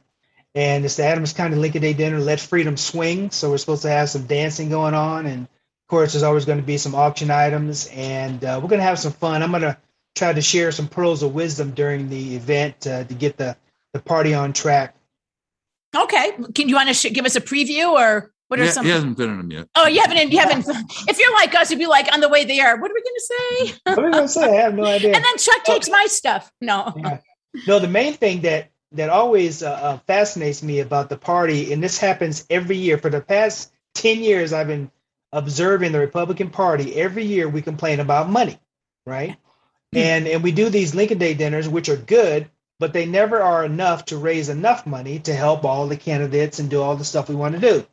and 0.55 0.85
it's 0.85 0.97
the 0.97 1.05
Adams 1.05 1.33
County 1.33 1.57
Lincoln 1.57 1.83
Day 1.83 1.93
dinner. 1.93 2.19
Let 2.19 2.41
freedom 2.41 2.77
swing. 2.77 3.31
So 3.31 3.51
we're 3.51 3.59
supposed 3.59 3.83
to 3.83 3.91
have 3.91 4.11
some 4.11 4.27
dancing 4.27 4.69
going 4.71 4.95
on, 4.95 5.27
and 5.27 5.43
of 5.45 5.89
course, 5.89 6.13
there's 6.13 6.25
always 6.25 6.45
going 6.45 6.59
to 6.59 6.67
be 6.67 6.79
some 6.79 6.95
auction 6.95 7.31
items, 7.31 7.89
and 7.93 8.45
uh, 8.45 8.59
we're 8.61 8.69
going 8.69 8.81
to 8.81 8.87
have 8.87 8.99
some 8.99 9.13
fun. 9.13 9.43
I'm 9.43 9.51
going 9.51 9.63
to 9.63 9.77
try 10.17 10.33
to 10.33 10.43
share 10.43 10.73
some 10.73 10.89
pearls 10.89 11.23
of 11.23 11.33
wisdom 11.33 11.71
during 11.71 12.09
the 12.09 12.35
event 12.35 12.87
uh, 12.87 13.05
to 13.05 13.15
get 13.15 13.37
the 13.37 13.57
the 13.93 14.01
party 14.01 14.35
on 14.35 14.53
track. 14.53 14.97
Okay, 15.95 16.33
can 16.55 16.69
you 16.69 16.75
want 16.75 16.89
to 16.89 16.95
sh- 16.95 17.13
give 17.13 17.25
us 17.25 17.37
a 17.37 17.41
preview 17.41 17.93
or? 17.93 18.34
What 18.49 18.61
are 18.61 18.65
yeah, 18.65 18.71
some? 18.71 18.85
He 18.85 18.91
hasn't 18.93 19.17
been 19.17 19.31
in 19.31 19.39
them 19.39 19.51
yet. 19.51 19.69
Oh, 19.75 19.87
you 19.87 20.01
haven't. 20.01 20.31
You 20.31 20.39
haven't. 20.39 20.67
if 21.09 21.19
you're 21.19 21.33
like 21.35 21.55
us, 21.55 21.71
you'd 21.71 21.79
be 21.79 21.87
like 21.87 22.13
on 22.13 22.21
the 22.21 22.29
way 22.29 22.45
there. 22.45 22.77
What 22.77 22.91
are 22.91 22.95
we 22.95 23.03
going 23.03 23.15
to 23.15 23.21
say? 23.21 23.79
what 23.85 23.99
are 23.99 24.07
we 24.07 24.13
going 24.13 24.25
to 24.25 24.29
say? 24.29 24.59
I 24.59 24.63
have 24.63 24.75
no 24.75 24.85
idea. 24.85 25.15
And 25.15 25.25
then 25.25 25.39
Chuck 25.39 25.65
takes 25.65 25.89
my 25.89 26.07
stuff. 26.09 26.53
No. 26.61 26.93
Yeah. 26.97 27.19
No, 27.67 27.79
the 27.79 27.89
main 27.89 28.15
thing 28.15 28.43
that 28.43 28.71
that 28.93 29.11
always 29.11 29.63
uh, 29.63 29.71
uh, 29.71 29.99
fascinates 30.07 30.63
me 30.63 30.81
about 30.81 31.09
the 31.09 31.17
party, 31.17 31.73
and 31.73 31.83
this 31.83 31.99
happens 31.99 32.47
every 32.51 32.77
year 32.77 32.99
for 32.99 33.11
the 33.11 33.21
past 33.21 33.73
ten 33.95 34.21
years, 34.21 34.53
I've 34.53 34.67
been 34.67 34.91
observing 35.33 35.93
the 35.93 36.01
Republican 36.01 36.51
Party. 36.51 36.95
Every 36.97 37.25
year, 37.25 37.49
we 37.49 37.63
complain 37.63 38.01
about 38.01 38.29
money, 38.29 38.59
right? 39.07 39.37
Hmm. 39.93 39.99
And 39.99 40.29
and 40.29 40.43
we 40.43 40.53
do 40.53 40.69
these 40.69 40.95
Lincoln 40.95 41.19
Day 41.19 41.35
dinners, 41.35 41.69
which 41.69 41.89
are 41.89 41.97
good, 41.97 42.51
but 42.79 42.93
they 42.93 43.07
never 43.07 43.41
are 43.41 43.65
enough 43.65 44.05
to 44.07 44.19
raise 44.19 44.49
enough 44.49 44.87
money 44.87 45.19
to 45.21 45.35
help 45.35 45.65
all 45.65 45.87
the 45.87 45.97
candidates 45.97 46.59
and 46.59 46.69
do 46.69 46.83
all 46.83 46.97
the 46.97 47.05
stuff 47.05 47.29
we 47.29 47.35
want 47.35 47.55
to 47.55 47.61
do. 47.61 47.87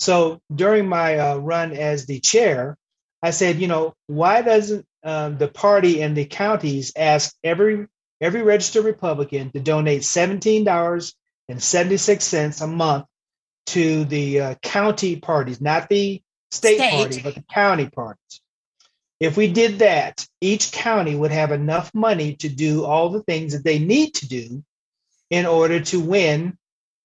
So 0.00 0.40
during 0.52 0.88
my 0.88 1.18
uh, 1.18 1.36
run 1.36 1.72
as 1.72 2.06
the 2.06 2.20
chair, 2.20 2.76
I 3.22 3.30
said, 3.30 3.60
you 3.60 3.68
know, 3.68 3.94
why 4.06 4.40
doesn't 4.40 4.86
um, 5.04 5.36
the 5.36 5.48
party 5.48 6.02
and 6.02 6.16
the 6.16 6.24
counties 6.24 6.92
ask 6.96 7.34
every 7.44 7.86
every 8.20 8.42
registered 8.42 8.84
Republican 8.84 9.50
to 9.52 9.60
donate 9.60 10.04
seventeen 10.04 10.64
dollars 10.64 11.14
and 11.48 11.62
seventy 11.62 11.98
six 11.98 12.24
cents 12.24 12.60
a 12.60 12.66
month 12.66 13.06
to 13.66 14.04
the 14.06 14.40
uh, 14.40 14.54
county 14.62 15.16
parties, 15.16 15.60
not 15.60 15.88
the 15.88 16.22
state, 16.50 16.76
state 16.76 16.90
party, 16.90 17.20
but 17.22 17.34
the 17.34 17.44
county 17.52 17.88
parties? 17.88 18.40
If 19.20 19.36
we 19.36 19.52
did 19.52 19.80
that, 19.80 20.26
each 20.40 20.72
county 20.72 21.14
would 21.14 21.30
have 21.30 21.52
enough 21.52 21.94
money 21.94 22.36
to 22.36 22.48
do 22.48 22.84
all 22.84 23.10
the 23.10 23.22
things 23.22 23.52
that 23.52 23.64
they 23.64 23.78
need 23.78 24.14
to 24.14 24.28
do 24.28 24.64
in 25.28 25.44
order 25.44 25.80
to 25.80 26.00
win 26.00 26.56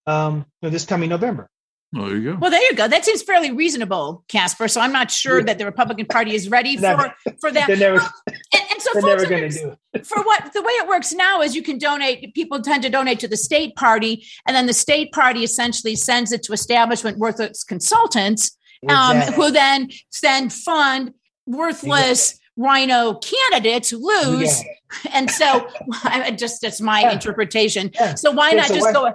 um, 0.08 0.46
this 0.62 0.86
coming 0.86 1.10
November. 1.10 1.50
Oh, 1.98 2.08
there 2.08 2.18
you 2.18 2.34
go. 2.34 2.38
Well, 2.40 2.52
there 2.52 2.62
you 2.62 2.76
go. 2.76 2.88
That 2.88 3.06
seems 3.06 3.22
fairly 3.22 3.52
reasonable, 3.52 4.24
Casper. 4.28 4.68
So 4.68 4.82
I'm 4.82 4.92
not 4.92 5.10
sure 5.12 5.42
that 5.44 5.58
the 5.58 5.66
Republican 5.66 6.08
Party 6.08 6.36
is 6.36 6.50
ready 6.50 6.76
for 6.78 7.14
for 7.40 7.52
that. 7.52 7.70
Never... 7.70 8.00
and, 8.00 8.64
and, 8.72 8.82
so 8.82 8.90
They're 8.94 9.02
folks 9.02 9.24
never 9.24 9.26
going 9.28 9.50
to 9.52 9.58
do 9.58 9.76
it. 9.94 10.06
for 10.06 10.22
what 10.24 10.52
the 10.54 10.62
way 10.62 10.72
it 10.74 10.88
works 10.90 11.14
now 11.14 11.42
is 11.42 11.56
you 11.56 11.64
can 11.64 11.78
donate 11.78 12.34
people 12.34 12.62
tend 12.62 12.84
to 12.84 12.90
donate 12.90 13.20
to 13.20 13.28
the 13.28 13.38
state 13.38 13.76
party 13.76 14.26
and 14.46 14.56
then 14.56 14.66
the 14.66 14.74
state 14.74 15.12
party 15.14 15.44
essentially 15.44 15.96
sends 15.96 16.32
it 16.34 16.44
to 16.44 16.54
establishment 16.54 17.18
worthless 17.18 17.64
consultants 17.64 18.58
um, 18.90 19.18
Exactly. 19.18 19.36
who 19.36 19.52
then 19.52 19.90
then 20.22 20.50
fund 20.50 21.14
worthless 21.46 22.38
rhino 22.58 23.16
candidates 23.16 23.90
who 23.90 23.98
lose 24.06 24.62
Yeah. 24.62 25.12
and 25.14 25.32
so 25.32 25.68
I 26.04 26.32
just 26.32 26.62
that's 26.62 26.82
my 26.82 27.02
Yeah. 27.02 27.14
interpretation 27.14 27.92
Yeah. 27.94 28.16
so 28.16 28.32
why 28.32 28.52
not 28.52 28.68
so 28.68 28.74
just 28.76 28.86
why- 28.86 28.94
go 28.94 29.14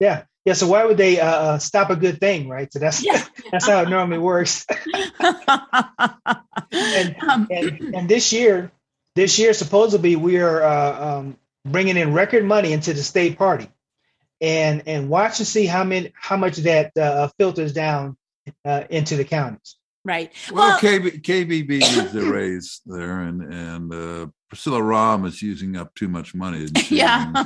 Yeah. 0.00 0.22
Yeah. 0.44 0.54
So 0.54 0.66
why 0.68 0.84
would 0.84 0.96
they 0.96 1.20
uh, 1.20 1.26
uh, 1.26 1.58
stop 1.58 1.90
a 1.90 1.96
good 1.96 2.18
thing, 2.18 2.48
right? 2.48 2.72
So 2.72 2.78
that's 2.78 3.04
Yeah. 3.04 3.24
that's 3.52 3.66
how 3.68 3.82
it 3.82 3.88
normally 3.88 4.18
works. 4.18 4.66
And, 6.72 7.16
Um, 7.28 7.48
and 7.50 7.80
and 7.94 8.08
this 8.08 8.32
year, 8.32 8.70
this 9.16 9.38
year 9.38 9.52
supposedly 9.52 10.16
we 10.16 10.38
are 10.38 10.62
uh, 10.62 11.18
um, 11.18 11.36
bringing 11.64 11.96
in 11.96 12.14
record 12.14 12.44
money 12.44 12.72
into 12.72 12.92
the 12.92 13.02
state 13.02 13.36
party, 13.36 13.68
and 14.40 14.82
and 14.86 15.08
watch 15.08 15.38
and 15.40 15.48
see 15.48 15.66
how 15.66 15.84
many 15.84 16.12
how 16.14 16.36
much 16.36 16.56
that 16.58 16.96
uh, 16.96 17.28
filters 17.38 17.72
down 17.72 18.16
uh, 18.64 18.84
into 18.88 19.16
the 19.16 19.24
counties. 19.24 19.76
right 20.04 20.32
Well, 20.52 20.68
well 20.68 20.78
KB, 20.78 21.22
KBB 21.22 21.68
needs 21.68 22.14
a 22.14 22.24
raise 22.24 22.80
there, 22.86 23.20
and 23.20 23.52
and 23.52 23.92
uh, 23.92 24.26
Priscilla 24.50 24.82
Rahn 24.82 25.24
is 25.24 25.40
using 25.40 25.76
up 25.76 25.94
too 25.94 26.08
much 26.08 26.34
money. 26.34 26.66
Yeah. 26.88 27.32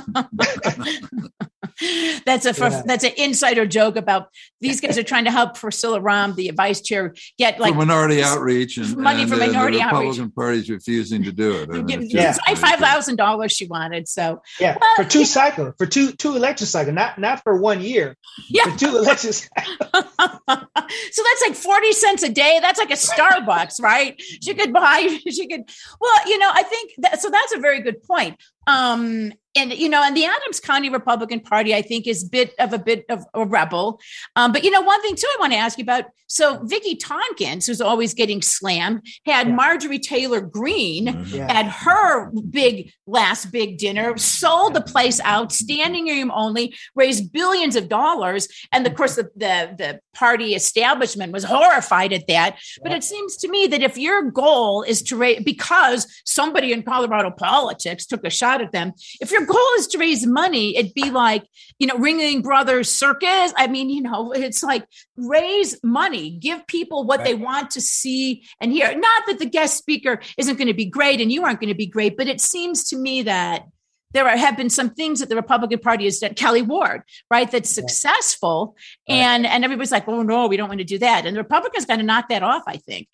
that's 2.25 2.45
a 2.45 2.53
Yeah. 2.57 2.81
that's 2.85 3.03
an 3.03 3.11
insider 3.17 3.65
joke 3.65 3.95
about 3.95 4.27
these 4.61 4.81
guys 4.81 4.97
are 4.97 5.03
trying 5.03 5.25
to 5.25 5.31
help 5.31 5.55
Priscilla 5.59 5.99
Rahn, 5.99 6.33
the 6.35 6.51
vice 6.51 6.81
chair, 6.81 7.13
get 7.37 7.57
for 7.57 7.63
like 7.63 7.75
minority 7.75 8.23
outreach 8.23 8.77
and, 8.77 8.95
money 8.97 9.21
and, 9.21 9.29
for 9.29 9.37
minority 9.37 9.77
the 9.77 9.83
outreach. 9.83 9.99
Republican 10.17 10.31
Party's 10.31 10.69
refusing 10.69 11.23
to 11.23 11.31
do 11.31 11.61
it. 11.61 11.69
I 11.69 11.73
mean, 11.73 11.85
give- 11.85 12.01
it's 12.03 12.13
Yeah. 12.13 12.55
five 12.55 12.79
thousand 12.79 13.17
dollars 13.17 13.51
she 13.51 13.67
wanted. 13.67 14.07
So 14.07 14.41
Yeah, 14.59 14.77
Well, 14.79 14.95
for 14.95 15.03
two 15.03 15.19
yeah. 15.19 15.25
cycles, 15.25 15.73
for 15.77 15.85
two 15.85 16.11
two 16.13 16.35
election 16.35 16.65
cycles, 16.67 16.95
not 16.95 17.19
not 17.19 17.43
for 17.43 17.57
one 17.59 17.81
year. 17.81 18.15
Yeah. 18.49 18.63
for 18.71 18.79
two 18.79 18.97
elections. 18.97 19.47
so 19.87 21.23
that's 21.23 21.41
like 21.47 21.55
40 21.55 21.91
cents 21.93 22.23
a 22.23 22.29
day. 22.29 22.59
That's 22.61 22.79
like 22.79 22.91
a 22.91 22.93
Starbucks, 22.95 23.81
right? 23.81 24.15
She 24.19 24.53
could 24.53 24.73
buy, 24.73 25.19
she 25.29 25.47
could, 25.47 25.61
well, 25.99 26.27
you 26.27 26.37
know, 26.39 26.49
I 26.53 26.63
think 26.63 26.91
that, 26.97 27.21
so 27.21 27.29
that's 27.29 27.53
a 27.53 27.59
very 27.59 27.81
good 27.81 28.03
point. 28.03 28.41
Um, 28.67 29.33
and 29.57 29.71
you 29.71 29.87
know, 29.87 30.03
and 30.03 30.17
the 30.17 30.25
Adams 30.25 30.59
County 30.59 30.89
Republican 30.89 31.39
Party, 31.39 31.73
I 31.73 31.81
think, 31.81 32.07
is 32.07 32.25
bit 32.25 32.53
of 32.59 32.73
a 32.73 32.77
bit 32.79 33.05
of 33.09 33.23
a 33.33 33.45
rebel. 33.45 34.01
Um, 34.35 34.51
but 34.51 34.65
you 34.65 34.71
know, 34.71 34.81
one 34.81 35.01
thing 35.01 35.15
too, 35.15 35.27
I 35.33 35.37
want 35.39 35.53
to 35.53 35.57
ask 35.59 35.77
you 35.77 35.83
about. 35.83 36.05
So 36.27 36.59
Vicky 36.63 36.95
Tompkins, 36.95 37.67
who's 37.67 37.79
always 37.79 38.13
getting 38.15 38.41
slammed, 38.41 39.05
had 39.25 39.47
Yeah. 39.47 39.53
Marjorie 39.53 39.99
Taylor 39.99 40.41
Greene 40.41 41.05
Mhm. 41.05 41.33
Yeah. 41.33 41.47
at 41.53 41.67
her 41.67 42.31
big 42.49 42.91
last 43.07 43.51
big 43.51 43.77
dinner, 43.77 44.17
sold 44.17 44.73
the 44.73 44.81
place 44.81 45.21
out, 45.23 45.53
standing 45.53 46.07
room 46.07 46.31
only, 46.35 46.75
raised 46.95 47.31
billions 47.31 47.75
of 47.77 47.87
dollars, 47.87 48.47
and 48.73 48.85
of 48.85 48.93
course 48.95 49.15
the 49.15 49.29
the, 49.37 49.73
the 49.77 49.99
party 50.13 50.53
establishment 50.55 51.31
was 51.31 51.43
horrified 51.45 52.11
at 52.11 52.27
that. 52.27 52.57
But 52.81 52.91
Yeah. 52.91 52.97
it 52.97 53.03
seems 53.05 53.37
to 53.37 53.47
me 53.47 53.67
that 53.67 53.81
if 53.83 53.97
your 53.97 54.23
goal 54.31 54.81
is 54.81 55.01
to 55.03 55.15
raise, 55.15 55.43
because 55.43 56.07
somebody 56.25 56.73
in 56.73 56.83
Colorado 56.83 57.31
politics 57.31 58.05
took 58.05 58.25
a 58.25 58.29
shot 58.29 58.54
at 58.61 58.71
them, 58.71 58.93
if 59.21 59.31
your 59.31 59.45
goal 59.45 59.69
is 59.77 59.87
to 59.87 59.97
raise 59.97 60.25
money, 60.25 60.75
it'd 60.77 60.93
be 60.93 61.11
like 61.11 61.43
you 61.79 61.87
know 61.87 61.95
Ringling 61.95 62.43
Brothers 62.43 62.89
Circus. 62.89 63.53
I 63.57 63.67
mean, 63.67 63.89
you 63.89 64.01
know, 64.01 64.31
it's 64.31 64.63
like 64.63 64.85
raise 65.17 65.81
money, 65.83 66.31
give 66.31 66.65
people 66.67 67.03
what 67.05 67.23
they 67.23 67.33
want 67.33 67.71
to 67.71 67.81
see 67.81 68.43
and 68.59 68.71
hear. 68.71 68.95
Not 68.95 69.23
that 69.27 69.39
the 69.39 69.45
guest 69.45 69.77
speaker 69.77 70.19
isn't 70.37 70.57
going 70.57 70.67
to 70.67 70.73
be 70.73 70.85
great 70.85 71.21
and 71.21 71.31
you 71.31 71.43
aren't 71.43 71.59
going 71.59 71.69
to 71.69 71.75
be 71.75 71.87
great, 71.87 72.17
but 72.17 72.27
it 72.27 72.41
seems 72.41 72.89
to 72.89 72.97
me 72.97 73.21
that 73.23 73.65
there 74.11 74.25
are, 74.27 74.37
have 74.37 74.55
been 74.55 74.69
some 74.69 74.91
things 74.91 75.19
that 75.19 75.27
the 75.27 75.35
Republican 75.35 75.79
Party 75.79 76.05
has 76.05 76.19
done. 76.19 76.35
Kelli 76.35 76.65
Ward, 76.65 77.01
right, 77.29 77.51
that's 77.51 77.69
successful, 77.69 78.75
Right. 79.09 79.15
and 79.15 79.45
and 79.45 79.63
everybody's 79.65 79.91
like, 79.91 80.07
oh 80.07 80.21
no, 80.23 80.47
we 80.47 80.55
don't 80.57 80.69
want 80.69 80.79
to 80.79 80.85
do 80.85 80.99
that, 80.99 81.25
and 81.25 81.35
the 81.35 81.41
Republicans 81.41 81.85
got 81.85 81.97
to 81.97 82.03
knock 82.03 82.29
that 82.29 82.41
off. 82.43 82.63
I 82.67 82.77
think. 82.77 83.07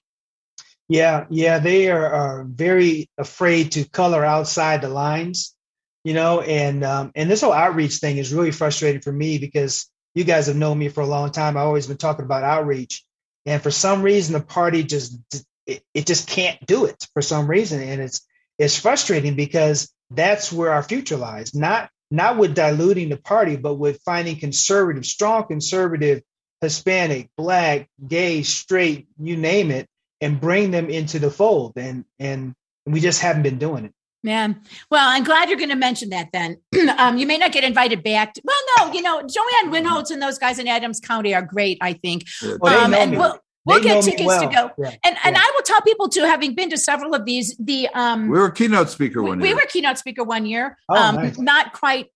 Yeah, 0.92 1.26
yeah, 1.30 1.60
they 1.60 1.90
are, 1.90 2.06
are 2.06 2.44
very 2.44 3.10
afraid 3.18 3.72
to 3.72 3.86
color 3.88 4.26
outside 4.26 4.82
the 4.82 4.90
lines, 4.90 5.56
you 6.04 6.14
know, 6.14 6.42
and 6.42 6.84
um, 6.84 7.14
and 7.16 7.32
this 7.32 7.40
whole 7.40 7.54
outreach 7.54 8.00
thing 8.00 8.18
is 8.18 8.34
really 8.34 8.52
frustrating 8.52 9.00
for 9.00 9.14
me 9.14 9.38
because 9.38 9.90
you 10.16 10.26
guys 10.26 10.48
have 10.48 10.58
known 10.58 10.78
me 10.78 10.90
for 10.90 11.00
a 11.00 11.06
long 11.06 11.32
time. 11.32 11.56
I've 11.56 11.64
always 11.64 11.88
been 11.88 11.96
talking 11.96 12.26
about 12.26 12.44
outreach, 12.44 13.06
and 13.46 13.64
for 13.64 13.72
some 13.72 14.02
reason 14.02 14.34
the 14.34 14.42
party 14.42 14.84
just 14.84 15.18
it, 15.66 15.82
it 15.94 16.08
just 16.08 16.28
can't 16.28 16.60
do 16.66 16.84
it 16.84 17.08
for 17.14 17.22
some 17.22 17.48
reason, 17.50 17.82
and 17.82 18.02
it's 18.02 18.28
it's 18.60 18.78
frustrating 18.78 19.38
because 19.38 19.90
that's 20.10 20.52
where 20.52 20.74
our 20.74 20.84
future 20.84 21.16
lies. 21.16 21.56
Not 21.56 21.90
not 22.12 22.36
with 22.36 22.54
diluting 22.54 23.08
the 23.08 23.16
party, 23.16 23.56
but 23.56 23.76
with 23.76 24.02
finding 24.04 24.36
conservative, 24.36 25.06
strong 25.06 25.48
conservative, 25.48 26.22
Hispanic, 26.60 27.30
black, 27.38 27.88
gay, 28.06 28.44
straight, 28.44 29.08
you 29.18 29.38
name 29.38 29.72
it 29.72 29.88
and 30.22 30.40
bring 30.40 30.72
them 30.72 30.90
into 30.90 31.20
the 31.20 31.32
fold 31.32 31.74
and 31.76 32.06
and 32.20 32.54
we 32.86 33.00
just 33.00 33.22
haven't 33.22 33.44
been 33.44 33.58
doing 33.58 33.86
it 33.86 33.94
Man, 34.24 34.62
well, 34.92 35.10
I'm 35.10 35.24
glad 35.24 35.50
you're 35.50 35.58
going 35.58 35.72
to 35.72 35.76
mention 35.76 36.10
that. 36.10 36.30
Then 36.32 36.58
um, 36.98 37.18
you 37.18 37.26
may 37.26 37.40
not 37.40 37.52
get 37.52 37.64
invited 37.64 38.04
back. 38.04 38.36
To, 38.36 38.42
well, 38.44 38.56
no, 38.78 38.94
you 38.94 39.02
know, 39.02 39.22
Joanne 39.22 39.74
Winholtz 39.74 40.12
and 40.12 40.22
those 40.22 40.38
guys 40.38 40.60
in 40.60 40.68
Adams 40.68 41.00
County 41.00 41.34
are 41.34 41.42
great. 41.42 41.80
I 41.82 41.94
think, 41.94 42.26
Well, 42.60 42.60
they 42.60 42.76
um, 42.86 42.92
know 42.92 42.98
and 43.00 43.12
me. 43.12 43.18
we'll 43.18 43.40
we'll 43.66 43.80
They 43.80 43.84
get 43.86 44.04
tickets 44.04 44.26
well. 44.26 44.42
to 44.42 44.48
go. 44.56 44.72
Yeah. 44.78 44.96
And 45.04 45.18
and 45.24 45.36
Yeah. 45.36 45.42
I 45.42 45.52
will 45.56 45.64
tell 45.64 45.82
people 45.82 46.10
too, 46.10 46.24
having 46.24 46.56
been 46.56 46.70
to 46.72 46.78
several 46.78 47.14
of 47.14 47.26
these, 47.26 47.56
the 47.58 47.88
um, 47.90 48.30
we 48.30 48.40
were 48.40 48.50
keynote 48.52 48.90
speaker 48.90 49.22
one 49.22 49.40
we 49.40 49.50
year. 49.50 49.56
were 49.56 49.66
keynote 49.70 49.98
speaker 49.98 50.24
one 50.24 50.46
year. 50.46 50.78
Oh, 50.90 50.96
um, 50.96 51.16
nice. 51.16 51.38
Not 51.38 51.74
quite, 51.74 52.08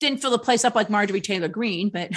didn't 0.00 0.20
fill 0.20 0.30
the 0.30 0.38
place 0.38 0.64
up 0.64 0.74
like 0.74 0.90
Marjorie 0.90 1.20
Taylor 1.20 1.48
Greene, 1.48 1.90
but 1.90 2.10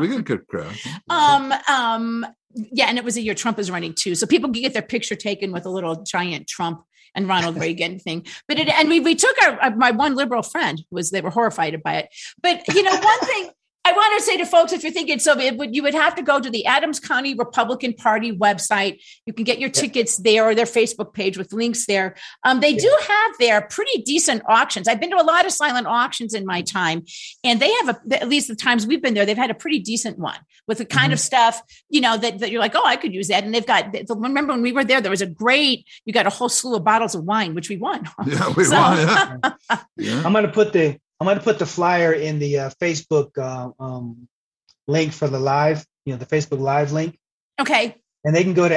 we 0.00 0.08
got 0.08 0.20
a 0.20 0.22
good 0.22 0.46
crowd. 0.46 0.74
um, 1.10 1.52
um, 1.68 2.26
yeah, 2.54 2.86
and 2.86 2.98
it 2.98 3.04
was 3.04 3.16
a 3.16 3.20
year 3.20 3.34
Trump 3.34 3.56
was 3.56 3.70
running 3.70 3.94
too, 3.94 4.14
so 4.14 4.26
people 4.26 4.50
could 4.50 4.62
get 4.62 4.72
their 4.72 4.82
picture 4.82 5.14
taken 5.14 5.52
with 5.52 5.66
a 5.66 5.70
little 5.70 6.02
giant 6.02 6.46
Trump 6.48 6.82
and 7.14 7.28
Ronald 7.28 7.56
Reagan 7.60 7.98
thing. 7.98 8.26
But 8.48 8.58
it, 8.58 8.68
and 8.68 8.88
we 8.88 9.00
we 9.00 9.14
took 9.14 9.36
our 9.42 9.62
uh, 9.62 9.70
my 9.70 9.90
one 9.90 10.14
liberal 10.14 10.42
friend 10.42 10.82
was 10.90 11.10
they 11.10 11.20
were 11.20 11.30
horrified 11.30 11.80
by 11.82 11.96
it. 11.96 12.08
But 12.42 12.66
you 12.74 12.82
know, 12.82 12.90
one 12.94 13.20
thing. 13.20 13.50
I 13.88 13.92
want 13.92 14.18
to 14.18 14.24
say 14.24 14.36
to 14.36 14.44
folks, 14.44 14.72
if 14.72 14.82
you're 14.82 14.92
thinking 14.92 15.18
so, 15.18 15.38
it 15.38 15.56
would 15.56 15.74
you 15.74 15.82
would 15.82 15.94
have 15.94 16.14
to 16.16 16.22
go 16.22 16.38
to 16.38 16.50
the 16.50 16.66
Adams 16.66 17.00
County 17.00 17.34
Republican 17.34 17.94
Party 17.94 18.36
website. 18.36 19.00
You 19.24 19.32
can 19.32 19.44
get 19.44 19.58
your 19.58 19.70
tickets 19.70 20.18
there 20.18 20.44
or 20.44 20.54
their 20.54 20.66
Facebook 20.66 21.14
page 21.14 21.38
with 21.38 21.52
links 21.54 21.86
there. 21.86 22.14
Um, 22.44 22.60
they 22.60 22.74
do 22.74 22.98
have 23.08 23.38
their 23.38 23.62
pretty 23.62 24.02
decent 24.02 24.42
auctions. 24.46 24.88
I've 24.88 25.00
been 25.00 25.10
to 25.10 25.16
a 25.16 25.24
lot 25.24 25.46
of 25.46 25.52
silent 25.52 25.86
auctions 25.86 26.34
in 26.34 26.44
my 26.44 26.60
time, 26.60 27.04
and 27.42 27.60
they 27.60 27.72
have 27.80 27.88
a, 28.10 28.20
at 28.20 28.28
least 28.28 28.48
the 28.48 28.56
times 28.56 28.86
we've 28.86 29.02
been 29.02 29.14
there, 29.14 29.24
they've 29.24 29.36
had 29.36 29.50
a 29.50 29.54
pretty 29.54 29.78
decent 29.78 30.18
one 30.18 30.38
with 30.66 30.78
the 30.78 30.84
kind 30.84 31.14
of 31.14 31.18
stuff 31.20 31.62
you 31.88 32.00
know 32.02 32.18
that, 32.18 32.40
that 32.40 32.50
you're 32.50 32.60
like, 32.60 32.74
oh, 32.74 32.84
I 32.84 32.96
could 32.96 33.14
use 33.14 33.28
that. 33.28 33.44
And 33.44 33.54
they've 33.54 33.64
got. 33.66 33.94
Remember 34.10 34.52
when 34.52 34.62
we 34.62 34.72
were 34.72 34.84
there, 34.84 35.00
there 35.00 35.10
was 35.10 35.22
a 35.22 35.26
great. 35.26 35.86
You 36.04 36.12
got 36.12 36.26
a 36.26 36.30
whole 36.30 36.50
slew 36.50 36.76
of 36.76 36.84
bottles 36.84 37.14
of 37.14 37.24
wine, 37.24 37.54
which 37.54 37.70
we 37.70 37.78
won. 37.78 38.08
Yeah, 38.26 38.52
we 38.56 38.64
So- 38.64 38.76
won. 38.76 38.98
Yeah. 38.98 39.50
yeah. 39.96 40.22
i'm 40.24 40.32
gonna 40.32 40.48
put 40.48 40.72
the 40.72 40.98
i'm 41.20 41.26
gonna 41.26 41.40
put 41.40 41.58
the 41.58 41.66
flyer 41.66 42.12
in 42.12 42.38
the 42.38 42.58
uh, 42.58 42.70
facebook 42.80 43.36
uh, 43.38 43.70
um, 43.82 44.28
link 44.86 45.12
for 45.12 45.28
the 45.28 45.40
live 45.40 45.84
you 46.04 46.12
know 46.12 46.18
the 46.18 46.26
facebook 46.26 46.60
live 46.60 46.92
link 46.92 47.18
okay, 47.60 47.96
and 48.24 48.34
they 48.34 48.44
can 48.44 48.54
go 48.54 48.68
to 48.68 48.76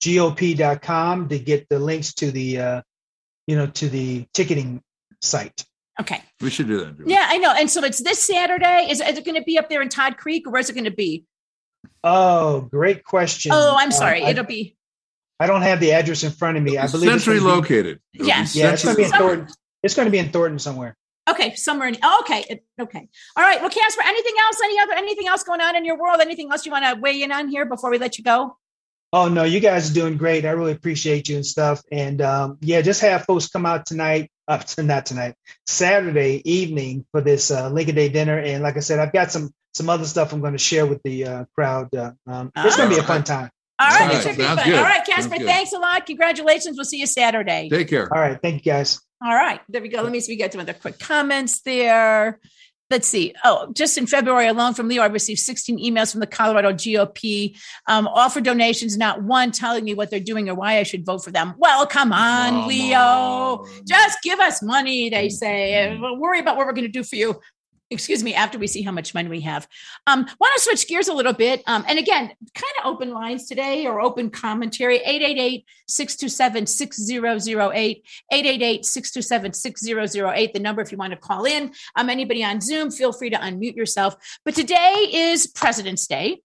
adamsgop.com 0.00 1.28
to 1.28 1.38
get 1.38 1.68
the 1.68 1.78
links 1.78 2.14
to 2.14 2.30
the 2.30 2.58
uh, 2.58 2.82
you 3.46 3.56
know 3.56 3.66
to 3.66 3.88
the 3.88 4.26
ticketing 4.34 4.82
site 5.22 5.64
okay, 6.00 6.22
We 6.40 6.48
should 6.50 6.66
do 6.68 6.78
that. 6.84 6.96
Julie. 6.96 7.12
yeah, 7.12 7.26
I 7.28 7.36
know. 7.38 7.52
And 7.52 7.68
so 7.70 7.84
it's 7.84 8.02
this 8.02 8.22
Saturday. 8.22 8.86
Is, 8.90 9.02
is 9.02 9.18
it 9.18 9.24
going 9.26 9.34
to 9.34 9.42
be 9.44 9.58
up 9.58 9.68
there 9.68 9.82
in 9.82 9.90
Todd 9.90 10.16
Creek, 10.16 10.46
or 10.46 10.50
where's 10.50 10.70
it 10.70 10.72
going 10.72 10.84
to 10.84 10.90
be? 10.90 11.24
oh 12.04 12.62
great 12.62 13.04
question 13.04 13.52
Oh, 13.54 13.74
I'm 13.78 13.88
Uh, 13.88 13.92
sorry. 13.92 14.22
I, 14.24 14.30
It'll 14.30 14.44
be 14.44 14.76
I 15.38 15.46
don't 15.46 15.62
have 15.62 15.80
the 15.80 15.92
address 15.92 16.22
in 16.24 16.30
front 16.32 16.56
of 16.58 16.62
me 16.62 16.76
i 16.78 16.84
It's 16.84 16.92
believe 16.92 17.10
it's 17.12 17.24
centrally 17.24 17.40
gonna 17.40 17.52
be- 17.52 17.56
located. 17.60 18.00
Be 18.14 18.24
Yes. 18.26 18.54
yeah 18.56 18.72
it's 18.72 18.84
going 18.84 18.96
to 18.96 19.02
be 19.02 19.06
in 19.06 19.12
thornton 19.12 19.48
it's 19.82 19.94
going 19.94 20.06
to 20.06 20.12
be 20.12 20.18
in 20.18 20.30
thornton 20.30 20.58
somewhere 20.58 20.96
okay. 21.28 21.54
Somewhere 21.54 21.88
in. 21.88 21.96
Oh, 22.02 22.18
okay, 22.22 22.60
okay. 22.80 23.08
All 23.36 23.44
right. 23.44 23.60
Well, 23.60 23.70
Casper, 23.70 24.02
anything 24.04 24.34
else? 24.46 24.60
Any 24.62 24.78
other? 24.78 24.92
Anything 24.94 25.26
else 25.28 25.42
going 25.42 25.60
on 25.60 25.76
in 25.76 25.84
your 25.84 25.98
world? 25.98 26.20
Anything 26.20 26.50
else 26.50 26.64
you 26.64 26.72
want 26.72 26.84
to 26.84 27.00
weigh 27.00 27.22
in 27.22 27.32
on 27.32 27.48
here 27.48 27.66
before 27.66 27.90
we 27.90 27.98
let 27.98 28.18
you 28.18 28.24
go? 28.24 28.56
Oh 29.12 29.28
no, 29.28 29.42
you 29.42 29.58
guys 29.58 29.90
are 29.90 29.94
doing 29.94 30.16
great. 30.16 30.44
I 30.44 30.50
really 30.50 30.72
appreciate 30.72 31.28
you 31.28 31.36
and 31.36 31.44
stuff. 31.44 31.82
And 31.90 32.22
um, 32.22 32.58
yeah, 32.60 32.80
just 32.80 33.00
have 33.00 33.24
folks 33.24 33.48
come 33.48 33.66
out 33.66 33.84
tonight, 33.84 34.30
up 34.46 34.64
to 34.66 34.82
not 34.84 35.06
tonight, 35.06 35.34
Saturday 35.66 36.42
evening 36.48 37.04
for 37.10 37.20
this 37.20 37.50
uh, 37.50 37.68
Lincoln 37.70 37.96
Day 37.96 38.08
dinner. 38.08 38.38
And 38.38 38.62
like 38.62 38.76
I 38.76 38.80
said, 38.80 39.00
I've 39.00 39.12
got 39.12 39.32
some 39.32 39.50
some 39.74 39.88
other 39.88 40.04
stuff 40.04 40.32
I'm 40.32 40.40
going 40.40 40.52
to 40.52 40.58
share 40.58 40.86
with 40.86 41.02
the 41.02 41.26
uh, 41.26 41.44
crowd. 41.54 41.94
Uh, 41.94 42.12
um, 42.26 42.50
it's 42.56 42.76
going 42.76 42.88
to 42.88 42.94
be 42.94 43.00
a 43.00 43.04
fun 43.04 43.24
time. 43.24 43.50
All 43.80 43.88
right, 43.88 44.10
All 44.10 44.16
it 44.16 44.22
should 44.22 44.36
be 44.36 44.42
sounds 44.42 44.60
fun. 44.60 44.68
good. 44.68 44.78
All 44.78 44.84
right, 44.84 45.06
Sounds 45.06 45.26
Casper, 45.26 45.38
good. 45.38 45.46
thanks 45.46 45.72
a 45.72 45.78
lot. 45.78 46.04
Congratulations. 46.06 46.76
We'll 46.76 46.84
see 46.84 46.98
you 46.98 47.06
Saturday. 47.06 47.68
Take 47.70 47.88
care. 47.88 48.12
All 48.14 48.20
right, 48.20 48.38
thank 48.42 48.64
you 48.66 48.72
guys. 48.72 49.00
All 49.22 49.34
right, 49.34 49.60
there 49.68 49.82
we 49.82 49.88
go. 49.88 50.02
Let 50.02 50.12
me 50.12 50.20
see. 50.20 50.32
We 50.32 50.36
got 50.36 50.52
some 50.52 50.60
other 50.62 50.72
quick 50.72 50.98
comments 50.98 51.60
there. 51.60 52.40
let's 52.90 53.06
see. 53.06 53.34
Oh, 53.44 53.70
just 53.72 53.96
in 53.98 54.06
February 54.06 54.48
alone 54.48 54.74
from 54.74 54.88
Leo, 54.88 55.02
I 55.02 55.06
received 55.06 55.40
16 55.40 55.78
emails 55.78 56.10
from 56.10 56.20
the 56.20 56.26
Colorado 56.26 56.72
GOP, 56.72 57.56
um, 57.86 58.08
for 58.32 58.40
donations, 58.40 58.96
not 58.96 59.22
one 59.22 59.52
telling 59.52 59.84
me 59.84 59.94
what 59.94 60.10
they're 60.10 60.20
doing 60.20 60.48
or 60.48 60.54
why 60.54 60.78
I 60.78 60.82
should 60.82 61.04
vote 61.04 61.22
for 61.22 61.30
them. 61.30 61.54
Well, 61.58 61.86
come 61.86 62.12
on, 62.12 62.66
Leo. 62.66 63.64
Just 63.86 64.18
give 64.22 64.40
us 64.40 64.62
money, 64.62 65.10
they 65.10 65.28
say. 65.28 65.96
We'll 66.00 66.16
worry 66.16 66.40
about 66.40 66.56
what 66.56 66.66
we're 66.66 66.72
going 66.72 66.86
to 66.86 66.92
do 66.92 67.04
for 67.04 67.16
you. 67.16 67.40
Excuse 67.90 68.22
me, 68.22 68.34
after 68.34 68.58
we 68.58 68.68
see 68.68 68.82
how 68.82 68.92
much 68.92 69.14
money 69.14 69.28
we 69.28 69.40
have. 69.40 69.66
Um, 70.06 70.26
want 70.38 70.54
to 70.54 70.60
switch 70.60 70.86
gears 70.86 71.08
a 71.08 71.14
little 71.14 71.32
bit. 71.32 71.62
Um, 71.66 71.84
and 71.88 71.98
again, 71.98 72.26
kind 72.54 72.72
of 72.78 72.86
open 72.86 73.10
lines 73.10 73.46
today 73.46 73.86
or 73.86 74.00
open 74.00 74.30
commentary 74.30 74.96
888 74.98 75.66
627 75.88 76.66
6008. 76.66 78.06
888 78.32 78.84
627 78.84 79.52
6008, 79.52 80.52
the 80.52 80.60
number 80.60 80.80
if 80.82 80.92
you 80.92 80.98
want 80.98 81.12
to 81.12 81.18
call 81.18 81.44
in. 81.44 81.72
Um, 81.96 82.08
anybody 82.08 82.44
on 82.44 82.60
Zoom, 82.60 82.90
feel 82.90 83.12
free 83.12 83.30
to 83.30 83.36
unmute 83.36 83.74
yourself. 83.74 84.14
But 84.44 84.54
today 84.54 85.08
is 85.12 85.48
President's 85.48 86.06
Day. 86.06 86.42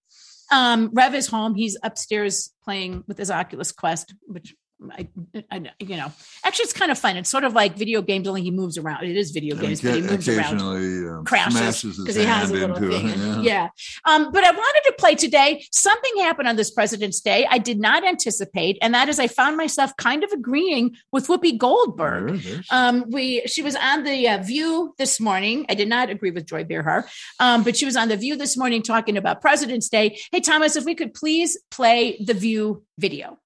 Um, 0.50 0.90
Rev 0.92 1.14
is 1.14 1.26
home. 1.26 1.54
He's 1.54 1.76
upstairs 1.82 2.52
playing 2.64 3.04
with 3.06 3.18
his 3.18 3.30
Oculus 3.30 3.72
Quest, 3.72 4.14
which 4.26 4.54
I, 4.90 5.08
I, 5.50 5.70
you 5.78 5.96
know, 5.96 6.12
actually, 6.44 6.64
it's 6.64 6.72
kind 6.74 6.90
of 6.90 6.98
fun. 6.98 7.16
It's 7.16 7.30
sort 7.30 7.44
of 7.44 7.54
like 7.54 7.76
video 7.76 8.02
games, 8.02 8.28
only 8.28 8.42
he 8.42 8.50
moves 8.50 8.76
around. 8.76 9.04
It 9.04 9.16
is 9.16 9.30
video 9.30 9.56
games, 9.56 9.80
but 9.80 9.94
he 9.94 10.02
moves 10.02 10.28
around 10.28 10.60
um, 10.60 11.24
crashes 11.24 11.82
because 11.98 12.14
he 12.14 12.24
has 12.24 12.50
a 12.50 12.54
little 12.54 12.76
thing. 12.76 13.08
it. 13.08 13.16
Yeah. 13.16 13.40
Yeah. 13.42 13.68
Um, 14.04 14.32
but 14.32 14.44
I 14.44 14.50
wanted 14.50 14.82
to 14.86 14.94
play 14.98 15.14
today. 15.14 15.64
Something 15.72 16.12
happened 16.18 16.48
on 16.48 16.56
this 16.56 16.70
President's 16.70 17.20
Day 17.20 17.46
I 17.50 17.58
did 17.58 17.78
not 17.80 18.04
anticipate, 18.04 18.76
and 18.82 18.92
that 18.94 19.08
is 19.08 19.18
I 19.18 19.28
found 19.28 19.56
myself 19.56 19.96
kind 19.96 20.22
of 20.22 20.30
agreeing 20.32 20.96
with 21.10 21.26
Whoopi 21.26 21.56
Goldberg. 21.56 22.42
Um, 22.70 23.04
we 23.08 23.42
she 23.46 23.62
was 23.62 23.76
on 23.76 24.04
the 24.04 24.28
uh, 24.28 24.42
View 24.42 24.94
this 24.98 25.20
morning. 25.20 25.64
I 25.70 25.74
did 25.74 25.88
not 25.88 26.10
agree 26.10 26.32
with 26.32 26.46
Joy 26.46 26.64
Behar, 26.64 27.08
um, 27.40 27.62
but 27.64 27.76
she 27.76 27.86
was 27.86 27.96
on 27.96 28.08
the 28.08 28.16
View 28.16 28.36
this 28.36 28.56
morning 28.56 28.82
talking 28.82 29.16
about 29.16 29.40
President's 29.40 29.88
Day. 29.88 30.18
Hey 30.30 30.40
Thomas, 30.40 30.76
if 30.76 30.84
we 30.84 30.94
could 30.94 31.14
please 31.14 31.56
play 31.70 32.22
the 32.24 32.34
View 32.34 32.84
video. 32.98 33.38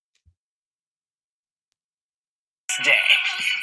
Day. 2.85 3.09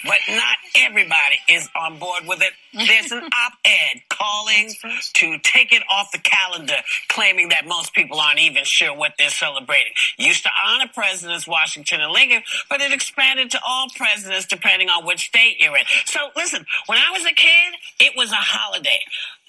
But 0.05 0.20
not 0.30 0.57
everybody 0.76 1.38
is 1.49 1.70
on 1.76 1.99
board 1.99 2.24
with 2.28 2.41
it. 2.41 2.53
There's 2.74 3.11
an 3.11 3.24
op-ed 3.24 4.01
calling 4.09 4.74
to 5.15 5.39
take 5.39 5.74
it 5.74 5.84
off 5.91 6.11
the 6.11 6.20
calendar, 6.20 6.78
claiming 7.09 7.49
that 7.49 7.65
most 7.65 7.93
people 7.93 8.20
aren't 8.20 8.39
even 8.39 8.63
sure 8.63 8.95
what 8.95 9.13
they're 9.18 9.30
celebrating. 9.30 9.93
Used 10.18 10.43
to 10.43 10.49
honor 10.65 10.89
presidents 10.93 11.47
Washington 11.47 12.01
and 12.01 12.11
Lincoln, 12.11 12.43
but 12.70 12.82
it 12.82 12.91
expanded 12.91 13.51
to 13.51 13.59
all 13.68 13.88
presidents 13.95 14.45
depending 14.45 14.89
on 14.89 15.05
which 15.05 15.28
state 15.28 15.57
you're 15.59 15.76
in. 15.76 15.84
So 16.05 16.20
listen, 16.36 16.65
when 16.86 16.97
I 16.97 17.11
was 17.11 17.26
a 17.26 17.34
kid, 17.34 17.74
it 17.99 18.13
was 18.15 18.32
a 18.32 18.36
holiday. 18.36 18.99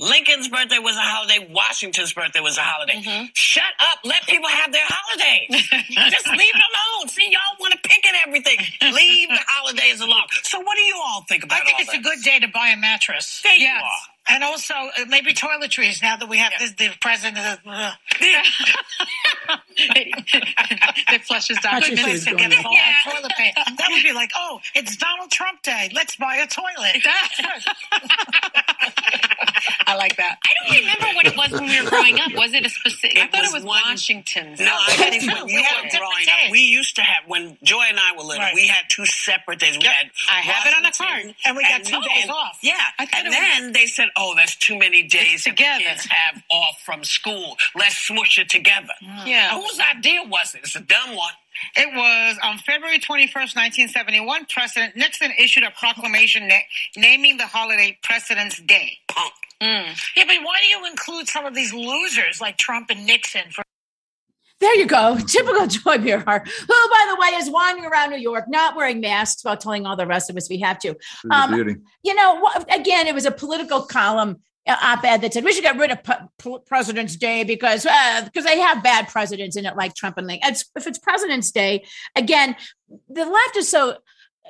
Lincoln's 0.01 0.49
birthday 0.49 0.79
was 0.79 0.97
a 0.97 1.03
holiday. 1.03 1.49
Washington's 1.51 2.12
birthday 2.12 2.39
was 2.39 2.57
a 2.57 2.62
holiday. 2.62 3.03
Mm-hmm. 3.03 3.27
Shut 3.35 3.75
up. 3.81 3.99
Let 4.05 4.23
people 4.27 4.49
have 4.49 4.73
their 4.73 4.87
holidays. 4.87 5.51
Just 6.11 6.29
leave 6.29 6.55
it 6.55 6.62
alone. 6.71 7.09
See, 7.09 7.27
y'all 7.27 7.59
want 7.59 7.75
to 7.75 7.81
pick 7.83 8.07
at 8.07 8.14
everything. 8.27 8.59
Leave 8.95 9.29
the 9.29 9.43
holidays 9.47 10.01
alone. 10.01 10.23
So 10.45 10.61
what 10.61 10.77
do 10.77 10.83
you 10.83 10.95
all 11.09 11.25
think 11.29 11.45
about 11.45 11.63
I 11.63 11.65
think 11.65 11.77
all 11.77 11.85
it's 11.85 11.95
a 11.95 12.01
good 12.01 12.23
day 12.23 12.39
to 12.41 12.49
buy 12.49 12.69
a 12.69 12.77
mattress. 12.77 13.41
There 13.43 13.55
you 13.55 13.69
are. 13.69 13.91
And 14.31 14.45
also, 14.45 14.75
uh, 14.75 15.07
maybe 15.09 15.33
toiletries 15.33 16.03
now 16.03 16.17
that 16.17 16.29
we 16.29 16.37
have 16.37 16.53
this, 16.59 16.73
the 16.73 16.91
president. 17.01 17.39
Uh, 17.67 17.93
it 19.79 21.25
flushes 21.25 21.57
down. 21.59 21.81
That's 21.81 21.91
minutes 21.91 22.25
to 22.27 22.33
get 22.33 22.51
going 22.51 22.51
the 22.51 22.57
on. 22.57 23.13
toilet 23.13 23.33
paper. 23.39 23.63
That 23.65 23.89
would 23.91 24.03
be 24.03 24.13
like, 24.13 24.31
oh, 24.37 24.61
it's 24.75 24.97
Donald 24.97 25.31
Trump 25.31 25.63
Day. 25.63 25.91
Let's 25.95 26.17
buy 26.17 26.37
a 26.37 26.47
toilet. 26.47 27.03
I 29.86 29.95
like 29.97 30.16
that. 30.16 30.39
I 30.45 30.68
don't 30.68 30.78
remember 30.80 31.07
what 31.16 31.26
it 31.26 31.36
was 31.36 31.51
when 31.53 31.64
we 31.66 31.80
were 31.82 31.89
growing 31.89 32.18
up. 32.20 32.32
Was 32.34 32.53
it 32.53 32.66
a 32.66 32.68
specific? 32.68 33.18
I 33.18 33.26
thought 33.26 33.41
was 33.43 33.51
it 33.51 33.55
was 33.55 33.64
one- 33.64 33.82
Washington's. 33.86 34.61
No, 34.61 34.74
I 34.76 34.93
think 34.93 35.26
when 35.32 35.47
We 35.47 35.57
were 35.57 35.89
growing 35.91 36.24
day. 36.26 36.47
up, 36.47 36.51
we 36.51 36.61
used 36.61 36.97
to 36.97 37.03
have 37.03 37.24
when 37.26 37.57
Joy 37.62 37.84
and 37.89 37.99
I 37.99 38.12
were 38.16 38.22
little, 38.24 38.43
Right. 38.43 38.55
we 38.55 38.66
had 38.66 38.84
two 38.89 39.07
separate 39.07 39.59
days. 39.61 39.76
We 39.78 39.84
Yep. 39.84 39.93
had 39.95 40.11
I 40.30 40.41
have 40.41 40.66
it 40.66 40.74
on 40.74 40.84
a 40.84 40.89
Washington 40.89 41.07
card. 41.07 41.34
And 41.47 41.57
we 41.57 41.62
got 41.62 41.84
two 41.84 42.01
days 42.03 42.28
off. 42.28 42.59
Yeah, 42.62 42.74
and 42.99 43.09
it 43.12 43.24
was- 43.24 43.34
then 43.34 43.72
they 43.72 43.86
said, 43.86 44.09
"Oh, 44.16 44.34
that's 44.34 44.57
too 44.57 44.76
many 44.78 45.03
days 45.05 45.45
that 45.45 45.51
the 45.51 45.57
together. 45.57 45.84
kids 45.84 46.07
have 46.11 46.43
off 46.51 46.80
from 46.84 47.05
school. 47.05 47.57
Let's 47.74 47.97
smush 47.99 48.39
it 48.39 48.49
together." 48.51 48.95
Yeah. 49.24 49.51
Whose 49.61 49.78
idea 49.80 50.22
was 50.24 50.55
it? 50.55 50.62
It's 50.64 50.76
a 50.76 50.80
dumb 50.80 51.14
one. 51.16 51.32
It 51.77 51.95
was 51.95 52.39
on 52.43 52.59
February 52.59 52.99
21st, 52.99 53.57
1971, 53.57 54.47
President 54.47 54.97
Nixon 54.97 55.33
issued 55.39 55.65
a 55.65 55.71
proclamation 55.79 56.49
na- 56.49 56.57
naming 56.97 57.37
the 57.37 57.47
holiday 57.47 57.99
President's 58.03 58.61
Day. 58.61 58.99
Punk. 59.09 59.33
Yeah, 60.17 60.25
but 60.27 60.37
why 60.43 60.59
do 60.61 60.67
you 60.69 60.87
include 60.87 61.29
some 61.29 61.45
of 61.45 61.55
these 61.55 61.75
losers 61.75 62.41
like 62.41 62.59
Trump 62.59 62.91
and 62.91 63.05
Nixon? 63.07 63.51
For 63.51 63.65
There 64.61 64.77
you 64.77 64.87
go. 64.87 65.19
Typical 65.27 65.67
Joy 65.67 65.99
Behar, 65.99 66.45
who, 66.45 66.67
by 66.67 67.07
the 67.09 67.17
way, 67.21 67.29
is 67.39 67.51
wandering 67.51 67.91
around 67.91 68.11
New 68.11 68.19
York, 68.19 68.45
not 68.49 68.77
wearing 68.77 69.01
masks 69.01 69.45
while 69.45 69.57
telling 69.57 69.85
all 69.85 69.97
the 69.97 70.07
rest 70.07 70.31
of 70.31 70.37
us 70.37 70.49
we 70.49 70.59
have 70.61 70.79
to. 70.81 70.95
Um, 71.31 71.83
you 72.05 72.15
know, 72.15 72.49
again, 72.73 73.09
it 73.09 73.15
was 73.15 73.27
a 73.27 73.33
political 73.33 73.83
column 73.83 74.37
op-ed 74.69 75.23
that 75.23 75.33
said 75.33 75.45
we 75.45 75.53
should 75.53 75.64
get 75.64 75.79
rid 75.79 75.91
of 75.91 75.99
President's 76.66 77.16
Day 77.16 77.45
because 77.45 77.87
uh, 77.87 78.23
because 78.25 78.45
they 78.45 78.59
have 78.59 78.83
bad 78.83 79.09
presidents 79.09 79.57
in 79.57 79.66
it, 79.66 79.77
like 79.77 79.95
Trump 79.95 80.19
and. 80.19 80.29
It's, 80.31 80.66
if 80.77 80.87
it's 80.87 80.99
President's 80.99 81.51
Day, 81.51 81.85
again, 82.14 82.55
the 83.09 83.25
left 83.25 83.57
is 83.57 83.69
so 83.69 83.97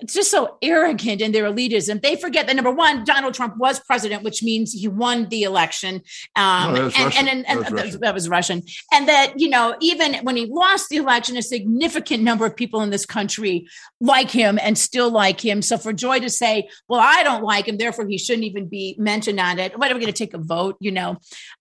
it's 0.01 0.15
just 0.15 0.31
so 0.31 0.59
arrogant 0.63 1.21
in 1.21 1.33
their 1.33 1.45
elitism. 1.45 2.01
They 2.03 2.17
forget 2.17 2.47
that 2.47 2.57
number 2.57 2.71
one, 2.71 3.05
Donald 3.05 3.35
Trump 3.35 3.57
was 3.59 3.81
president, 3.81 4.23
which 4.23 4.43
means 4.43 4.73
he 4.73 4.89
won 4.89 5.29
the 5.29 5.43
election. 5.43 6.03
Um, 6.37 6.75
No, 6.75 6.85
and, 6.85 6.95
Russian. 6.97 7.29
and, 7.29 7.47
and, 7.47 7.61
That 7.61 7.73
was 7.73 7.73
Russian. 7.73 8.01
that 8.01 8.15
was 8.15 8.29
Russian. 8.29 8.63
And 8.93 9.09
that, 9.09 9.35
you 9.37 9.49
know, 9.49 9.77
even 9.81 10.15
when 10.23 10.37
he 10.37 10.47
lost 10.47 10.89
the 10.89 10.97
election, 10.97 11.37
a 11.37 11.43
significant 11.43 12.23
number 12.23 12.47
of 12.47 12.57
people 12.57 12.83
in 12.83 12.91
this 12.91 13.07
country 13.07 13.67
like 14.01 14.31
him 14.31 14.59
and 14.63 14.77
still 14.79 15.11
like 15.11 15.41
him. 15.45 15.63
So 15.63 15.79
for 15.79 15.93
Joy 15.93 16.21
to 16.21 16.31
say, 16.31 16.69
well, 16.89 17.01
I 17.03 17.23
don't 17.23 17.43
like 17.43 17.67
him, 17.69 17.77
therefore 17.77 18.07
he 18.07 18.19
shouldn't 18.19 18.45
even 18.45 18.69
be 18.69 18.97
mentioned 18.99 19.41
on 19.41 19.59
it. 19.59 19.79
What 19.79 19.91
are 19.91 19.95
we 19.95 20.01
going 20.01 20.13
to 20.13 20.19
take 20.19 20.35
a 20.35 20.39
vote? 20.39 20.77
You 20.81 20.93
know, 20.93 21.19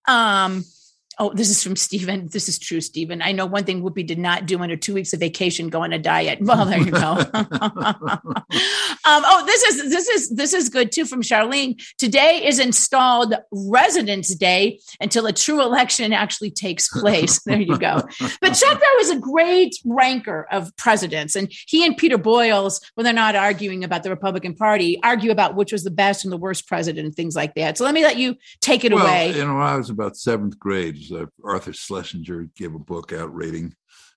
um, 0.07 0.63
Oh, 1.19 1.33
this 1.33 1.49
is 1.49 1.63
from 1.63 1.75
Stephen. 1.75 2.27
This 2.31 2.47
is 2.47 2.59
true, 2.59 2.79
Stephen. 2.79 3.23
I 3.23 3.31
know 3.31 3.47
one 3.47 3.63
thing 3.63 3.81
Whoopi 3.81 4.05
did 4.05 4.19
not 4.19 4.45
do 4.45 4.59
under 4.59 4.75
two 4.75 4.93
weeks 4.93 5.13
of 5.13 5.19
vacation, 5.19 5.69
go 5.69 5.81
on 5.81 5.91
a 5.91 5.97
diet. 5.97 6.39
Well, 6.41 6.65
there 6.65 6.79
you 6.79 6.91
go. 6.91 6.99
um, 7.33 9.23
oh, 9.25 9.43
this 9.45 9.63
is 9.63 9.89
this 9.89 10.07
is 10.07 10.29
this 10.29 10.53
is 10.53 10.69
good 10.69 10.91
too 10.91 11.05
from 11.05 11.23
Charlene. 11.23 11.81
Today 11.97 12.45
is 12.45 12.59
installed 12.59 13.33
Residence 13.51 14.35
Day 14.35 14.79
until 15.01 15.25
a 15.25 15.33
true 15.33 15.59
election 15.61 16.13
actually 16.13 16.51
takes 16.51 16.87
place. 16.87 17.39
there 17.45 17.59
you 17.59 17.79
go. 17.79 18.01
But 18.39 18.53
Chuck 18.53 18.79
Barrow 18.79 18.99
is 18.99 19.09
a 19.09 19.19
great 19.19 19.75
ranker 19.85 20.47
of 20.51 20.75
presidents, 20.77 21.35
and 21.35 21.51
he 21.67 21.83
and 21.83 21.97
Peter 21.97 22.19
Boyles, 22.19 22.79
when 22.93 23.05
they're 23.05 23.13
not 23.13 23.35
arguing 23.35 23.83
about 23.83 24.03
the 24.03 24.11
Republican 24.11 24.53
Party, 24.53 24.99
argue 25.03 25.31
about 25.31 25.55
which 25.55 25.71
was 25.71 25.83
the 25.83 25.89
best 25.89 26.25
and 26.25 26.31
the 26.31 26.37
worst 26.37 26.67
president 26.67 27.05
and 27.05 27.15
things 27.15 27.35
like 27.35 27.55
that. 27.55 27.77
So 27.77 27.85
let 27.85 27.95
me 27.95 28.03
let 28.03 28.17
you 28.17 28.35
take 28.61 28.85
it 28.85 28.93
well, 28.93 29.03
away. 29.03 29.33
you 29.33 29.45
know, 29.45 29.59
I 29.59 29.77
was 29.77 29.89
about 29.89 30.15
seventh 30.15 30.59
grade, 30.59 30.95
uh, 31.11 31.25
Arthur 31.43 31.73
Schlesinger 31.73 32.49
gave 32.55 32.73
a 32.75 32.79
book 32.79 33.13
out 33.13 33.33
rating 33.35 33.73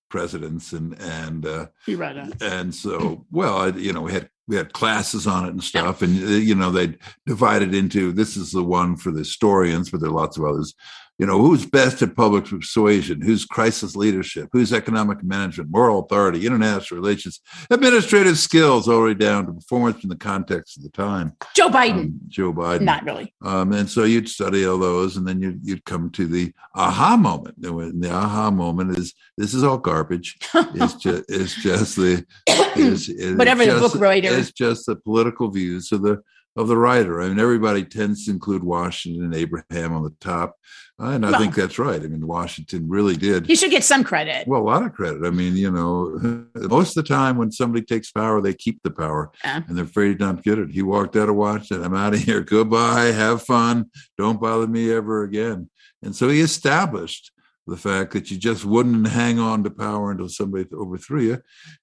presidents, 0.09 0.73
and 0.73 1.01
and 1.01 1.47
uh, 1.47 1.67
You 1.87 1.97
read 1.97 2.17
it. 2.17 2.43
and 2.43 2.75
so 2.75 3.27
well, 3.31 3.57
I, 3.59 3.69
you 3.69 3.93
know, 3.93 4.03
we 4.03 4.13
had 4.13 4.29
we 4.49 4.57
had 4.57 4.73
classes 4.73 5.27
on 5.27 5.47
it 5.47 5.51
and 5.51 5.63
stuff, 5.63 6.03
and 6.03 6.23
uh, 6.23 6.27
you 6.33 6.55
know, 6.55 6.71
they 6.71 6.97
divided 7.27 7.75
into 7.75 8.13
this 8.13 8.37
is 8.37 8.51
the 8.53 8.65
one 8.65 8.97
for 8.97 9.13
the 9.13 9.21
historians, 9.21 9.91
but 9.91 10.01
there 10.01 10.11
are 10.11 10.15
lots 10.15 10.37
of 10.39 10.45
others. 10.45 10.75
You 11.21 11.27
know, 11.27 11.39
who's 11.39 11.67
best 11.67 12.01
at 12.01 12.17
public 12.17 12.47
persuasion? 12.47 13.21
Who's 13.21 13.45
crisis 13.45 13.95
leadership? 13.95 14.49
Who's 14.55 14.73
economic 14.73 15.23
management, 15.23 15.69
moral 15.71 15.99
authority, 15.99 16.47
international 16.47 16.99
relations, 16.99 17.41
administrative 17.69 18.39
skills, 18.39 18.89
all 18.89 19.01
the 19.01 19.09
way 19.09 19.13
down 19.15 19.45
to 19.45 19.53
performance 19.53 20.03
in 20.03 20.09
the 20.09 20.17
context 20.17 20.79
of 20.79 20.83
the 20.83 20.89
time. 20.89 21.37
Joe 21.55 21.69
Biden. 21.69 22.05
Um, 22.05 22.21
Joe 22.29 22.55
Biden. 22.55 22.81
Not 22.81 23.05
really. 23.05 23.35
Um, 23.45 23.75
and 23.75 23.87
so 23.91 24.05
you'd 24.05 24.31
study 24.31 24.65
all 24.65 24.79
those, 24.79 25.19
and 25.19 25.29
then 25.29 25.43
you'd, 25.43 25.61
you'd 25.63 25.85
come 25.85 26.09
to 26.13 26.27
the 26.27 26.55
aha 26.75 27.19
moment. 27.19 27.57
And 27.63 28.03
the 28.03 28.11
aha 28.11 28.51
moment 28.51 28.97
is 28.97 29.13
this 29.37 29.53
is 29.53 29.63
all 29.63 29.77
garbage. 29.77 30.39
It's 30.55 30.95
just 30.95 31.25
it's 31.29 31.55
just 31.63 31.97
the 31.97 32.25
it's, 32.47 33.11
it's 33.11 33.37
Whatever 33.37 33.67
the 33.67 33.73
just- 33.73 33.93
book 33.93 34.01
writer- 34.01 34.29
It's 34.33 34.53
just 34.53 34.87
the 34.87 34.97
political 34.97 35.51
views 35.51 35.93
of 35.93 36.01
the 36.01 36.23
of 36.57 36.69
the 36.69 36.77
writer. 36.77 37.21
I 37.21 37.29
mean, 37.29 37.39
everybody 37.39 37.85
tends 37.85 38.25
to 38.25 38.31
include 38.33 38.65
Washington 38.65 39.25
and 39.25 39.35
Abraham 39.35 39.93
on 39.93 40.03
the 40.03 40.15
top, 40.21 40.57
and 40.99 41.25
I 41.25 41.31
Well- 41.31 41.41
think 41.41 41.55
that's 41.55 41.79
right. 41.79 42.03
I 42.03 42.07
mean, 42.09 42.27
Washington 42.27 42.89
really 42.89 43.17
did. 43.17 43.47
He 43.47 43.55
should 43.55 43.71
get 43.71 43.85
some 43.85 44.03
credit. 44.05 44.47
Well, 44.49 44.61
a 44.61 44.65
lot 44.65 44.85
of 44.85 44.93
credit. 44.93 45.25
I 45.25 45.31
mean, 45.31 45.57
you 45.57 45.71
know, 45.71 46.45
most 46.57 46.97
of 46.97 47.05
the 47.05 47.09
time 47.09 47.37
when 47.37 47.53
somebody 47.53 47.85
takes 47.85 48.11
power, 48.11 48.41
they 48.41 48.53
keep 48.55 48.83
the 48.83 48.91
power, 48.91 49.31
Yeah. 49.45 49.63
and 49.67 49.77
they're 49.77 49.85
afraid 49.85 50.19
to 50.19 50.25
not 50.27 50.43
get 50.43 50.59
it. 50.59 50.71
He 50.71 50.83
walked 50.83 51.17
out 51.17 51.29
of 51.29 51.37
Washington. 51.37 51.85
I'm 51.85 51.95
out 51.95 52.15
of 52.15 52.21
here. 52.21 52.41
Goodbye. 52.43 53.13
Have 53.13 53.43
fun. 53.43 53.87
Don't 54.19 54.41
bother 54.41 54.67
me 54.67 54.91
ever 54.93 55.23
again. 55.23 55.71
And 56.03 56.17
so 56.17 56.29
he 56.29 56.41
established 56.41 57.31
the 57.67 57.77
fact 57.77 58.13
that 58.15 58.31
you 58.31 58.37
just 58.37 58.65
wouldn't 58.65 59.07
hang 59.07 59.39
on 59.39 59.63
to 59.63 59.71
power 59.71 60.11
until 60.11 60.29
somebody 60.29 60.67
overthrew 60.73 61.21
you. 61.21 61.39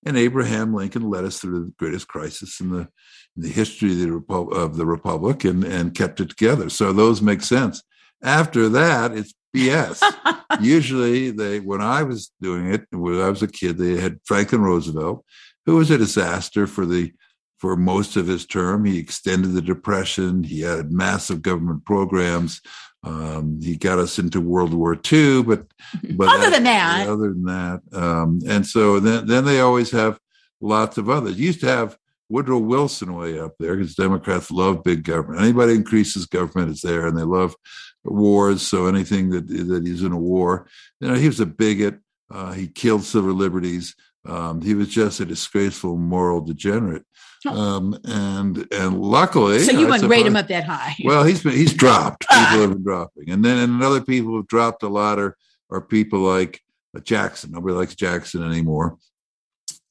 And 0.05 0.17
Abraham 0.17 0.73
Lincoln 0.73 1.03
led 1.03 1.23
us 1.23 1.39
through 1.39 1.63
the 1.65 1.71
greatest 1.77 2.07
crisis 2.09 2.59
in 2.59 2.71
the 2.71 2.89
the 3.37 3.49
history 3.49 3.91
of 3.91 3.99
the, 3.99 4.07
Repu- 4.07 4.51
of 4.53 4.77
the 4.77 4.85
republic 4.85 5.43
and, 5.43 5.63
and 5.63 5.93
kept 5.95 6.19
it 6.19 6.29
together. 6.29 6.69
So 6.69 6.91
those 6.91 7.21
make 7.21 7.41
sense. 7.41 7.83
After 8.23 8.67
that, 8.69 9.11
it's 9.11 9.33
BS. 9.55 10.01
Usually, 10.61 11.31
they 11.31 11.59
when 11.59 11.81
I 11.81 12.03
was 12.03 12.31
doing 12.41 12.73
it 12.73 12.85
when 12.91 13.21
I 13.21 13.29
was 13.29 13.43
a 13.43 13.47
kid, 13.47 13.77
they 13.77 13.99
had 13.99 14.19
Franklin 14.25 14.61
Roosevelt, 14.61 15.23
who 15.65 15.75
was 15.75 15.91
a 15.91 15.97
disaster 15.97 16.67
for 16.67 16.85
the 16.85 17.13
for 17.59 17.75
most 17.75 18.15
of 18.15 18.27
his 18.27 18.45
term. 18.45 18.85
He 18.85 18.97
extended 18.99 19.53
the 19.53 19.61
depression. 19.61 20.43
He 20.43 20.61
had 20.61 20.91
massive 20.91 21.41
government 21.41 21.85
programs. 21.85 22.61
Um, 23.03 23.59
he 23.61 23.75
got 23.77 23.99
us 23.99 24.19
into 24.19 24.41
World 24.41 24.73
War 24.73 24.99
II, 25.11 25.43
but 25.43 25.67
but 26.15 26.27
Other 26.27 26.49
than 26.49 26.63
that. 26.63 27.07
other 27.07 27.29
than 27.29 27.43
that, 27.45 27.81
um, 27.93 28.39
and 28.47 28.65
so 28.65 28.99
then 28.99 29.27
then 29.27 29.45
they 29.45 29.59
always 29.59 29.91
have 29.91 30.19
lots 30.59 30.97
of 30.97 31.09
others. 31.09 31.37
You 31.39 31.47
used 31.47 31.61
to 31.61 31.67
have 31.67 31.97
Woodrow 32.29 32.59
Wilson 32.59 33.15
way 33.15 33.39
up 33.39 33.53
there 33.59 33.75
because 33.75 33.95
Democrats 33.95 34.51
love 34.51 34.83
big 34.83 35.03
government. 35.03 35.41
Anybody 35.41 35.73
increases 35.73 36.25
government 36.25 36.71
is 36.71 36.81
there, 36.81 37.07
and 37.07 37.17
they 37.17 37.23
love 37.23 37.55
wars. 38.03 38.61
So 38.61 38.87
anything 38.87 39.29
that 39.29 39.47
that 39.47 39.85
he's 39.85 40.03
in 40.03 40.11
a 40.11 40.17
war, 40.17 40.67
you 40.99 41.07
know, 41.07 41.15
he 41.15 41.27
was 41.27 41.39
a 41.39 41.45
bigot. 41.45 41.99
Uh, 42.29 42.51
he 42.51 42.67
killed 42.67 43.03
civil 43.03 43.33
liberties. 43.33 43.95
Um, 44.25 44.61
he 44.61 44.73
was 44.73 44.89
just 44.89 45.21
a 45.21 45.25
disgraceful 45.25 45.95
moral 45.95 46.41
degenerate. 46.41 47.05
Um, 47.47 47.97
and 48.03 48.67
and 48.73 48.99
luckily, 48.99 49.59
so 49.59 49.71
you 49.71 49.87
wouldn't 49.87 50.09
rate 50.09 50.25
him 50.25 50.35
up 50.35 50.47
that 50.47 50.65
high. 50.65 50.95
well, 51.05 51.23
he's 51.23 51.43
been 51.43 51.53
he's 51.53 51.73
dropped. 51.73 52.27
People 52.29 52.61
have 52.61 52.73
been 52.73 52.83
dropping, 52.83 53.29
and 53.29 53.45
then 53.45 53.57
and 53.57 53.81
other 53.81 54.01
people 54.01 54.31
who've 54.31 54.47
dropped 54.47 54.83
a 54.83 54.89
lot 54.89 55.19
are 55.19 55.37
are 55.69 55.81
people 55.81 56.19
like 56.19 56.61
Jackson. 57.03 57.51
Nobody 57.51 57.75
likes 57.75 57.95
Jackson 57.95 58.43
anymore, 58.43 58.97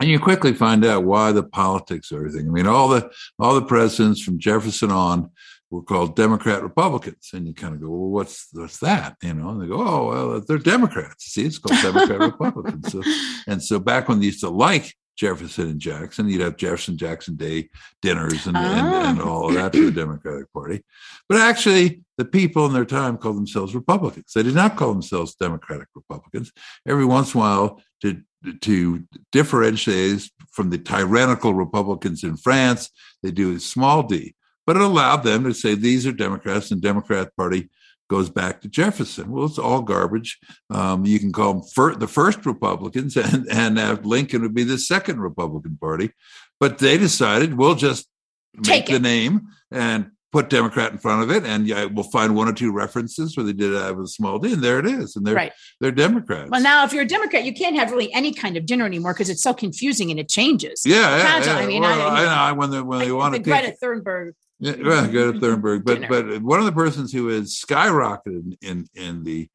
and 0.00 0.10
you 0.10 0.18
quickly 0.20 0.52
find 0.52 0.84
out 0.84 1.04
why 1.04 1.32
the 1.32 1.42
politics 1.42 2.10
of 2.10 2.18
everything. 2.18 2.46
I 2.48 2.50
mean, 2.50 2.66
all 2.66 2.88
the 2.88 3.10
all 3.38 3.54
the 3.54 3.62
presidents 3.64 4.22
from 4.22 4.38
Jefferson 4.38 4.90
on 4.90 5.30
were 5.70 5.82
called 5.82 6.14
Democrat 6.16 6.62
Republicans, 6.62 7.30
and 7.32 7.46
you 7.46 7.54
kind 7.54 7.74
of 7.74 7.80
go, 7.80 7.88
well, 7.90 8.10
what's 8.10 8.48
what's 8.52 8.78
that? 8.80 9.16
You 9.22 9.34
know, 9.34 9.50
and 9.50 9.62
they 9.62 9.66
go, 9.66 9.80
oh, 9.86 10.08
well, 10.08 10.40
they're 10.46 10.58
Democrats. 10.58 11.24
See, 11.32 11.44
it's 11.44 11.58
called 11.58 11.80
Democrat 11.82 12.20
Republicans. 12.32 12.92
So, 12.92 13.02
and 13.46 13.62
so 13.62 13.78
back 13.78 14.08
when 14.08 14.20
they 14.20 14.26
used 14.26 14.40
to 14.40 14.50
like 14.50 14.94
Jefferson 15.16 15.68
and 15.70 15.80
Jackson, 15.80 16.28
you'd 16.28 16.42
have 16.42 16.56
Jefferson 16.58 16.98
Jackson 16.98 17.36
Day 17.36 17.70
dinners 18.02 18.46
and, 18.46 18.56
and, 18.56 18.88
and 18.88 19.20
Ah. 19.20 19.24
all 19.28 19.48
of 19.48 19.54
that 19.54 19.74
for 19.74 19.80
the 19.80 19.90
Democratic 19.90 20.52
Party. 20.52 20.84
But 21.28 21.40
actually, 21.40 22.02
the 22.18 22.26
people 22.26 22.66
in 22.66 22.72
their 22.74 22.84
time 22.84 23.16
called 23.16 23.36
themselves 23.38 23.74
Republicans. 23.74 24.32
They 24.34 24.42
did 24.42 24.54
not 24.54 24.76
call 24.76 24.92
themselves 24.92 25.34
Democratic 25.34 25.88
Republicans. 25.94 26.52
Every 26.86 27.06
once 27.06 27.34
in 27.34 27.40
a 27.40 27.42
while, 27.42 27.82
to 28.02 28.20
to 28.60 29.04
differentiate 29.32 30.30
from 30.50 30.70
the 30.70 30.78
tyrannical 30.78 31.54
Republicans 31.54 32.24
in 32.24 32.36
France, 32.36 32.90
they 33.22 33.30
do 33.30 33.54
a 33.54 33.60
small 33.60 34.02
d. 34.02 34.34
But 34.66 34.76
it 34.76 34.82
allowed 34.82 35.22
them 35.22 35.44
to 35.44 35.54
say 35.54 35.74
these 35.74 36.06
are 36.06 36.12
Democrats, 36.12 36.70
and 36.70 36.82
Democrat 36.82 37.34
Party 37.36 37.70
goes 38.08 38.30
back 38.30 38.60
to 38.60 38.68
Jefferson. 38.68 39.30
Well, 39.30 39.46
it's 39.46 39.58
all 39.58 39.82
garbage. 39.82 40.38
Um, 40.70 41.04
you 41.04 41.18
can 41.18 41.32
call 41.32 41.54
them 41.54 41.62
fir- 41.62 41.94
the 41.94 42.08
first 42.08 42.44
Republicans, 42.46 43.16
and 43.16 43.46
and 43.50 43.78
uh, 43.78 43.98
Lincoln 44.02 44.42
would 44.42 44.54
be 44.54 44.64
the 44.64 44.78
second 44.78 45.20
Republican 45.20 45.78
Party. 45.80 46.12
But 46.58 46.78
they 46.78 46.98
decided 46.98 47.54
we'll 47.54 47.74
just 47.74 48.08
make 48.54 48.64
Take 48.64 48.86
the 48.86 48.98
name 48.98 49.48
and 49.70 50.10
put 50.36 50.50
Democrat 50.50 50.92
in 50.92 50.98
front 50.98 51.22
of 51.22 51.30
it, 51.30 51.44
and 51.44 51.66
yeah, 51.66 51.84
we'll 51.86 52.04
find 52.18 52.36
one 52.36 52.46
or 52.48 52.52
two 52.52 52.70
references 52.72 53.36
where 53.36 53.46
they 53.46 53.52
did 53.54 53.72
have 53.72 53.98
a 53.98 54.06
small 54.06 54.38
d, 54.38 54.52
and 54.52 54.62
there 54.62 54.78
it 54.78 54.86
is, 54.86 55.16
and 55.16 55.26
they're 55.26 55.34
Right. 55.34 55.52
they're 55.80 55.90
Democrats. 55.90 56.50
Well, 56.50 56.60
now 56.60 56.84
if 56.84 56.92
you're 56.92 57.02
a 57.04 57.06
Democrat, 57.06 57.44
you 57.44 57.54
can't 57.54 57.76
have 57.76 57.90
really 57.90 58.12
any 58.12 58.32
kind 58.34 58.56
of 58.58 58.66
dinner 58.66 58.84
anymore 58.84 59.14
because 59.14 59.30
it's 59.30 59.42
so 59.42 59.54
confusing 59.54 60.10
and 60.10 60.20
it 60.20 60.28
changes. 60.28 60.82
yeah, 60.84 61.16
yeah, 61.16 61.44
yeah. 61.44 61.56
I 61.56 61.66
mean, 61.66 61.80
Well, 61.82 62.00
I- 62.08 62.26
I, 62.26 62.50
know 62.50 62.54
when 62.58 62.70
they 62.70 62.80
when 62.82 62.98
they 63.00 63.12
want 63.12 63.34
to 63.34 63.40
Greta 63.40 63.74
Thunberg. 63.82 64.32
Yeah, 64.58 64.74
well, 64.82 65.06
Greta 65.08 65.32
Thunberg, 65.42 65.84
but 65.84 66.00
Dinner. 66.00 66.08
but 66.08 66.42
one 66.42 66.58
of 66.60 66.66
the 66.66 66.72
persons 66.72 67.12
who 67.12 67.28
has 67.28 67.54
skyrocketed 67.58 68.56
in 68.60 68.86
in 68.94 69.24
the 69.24 69.48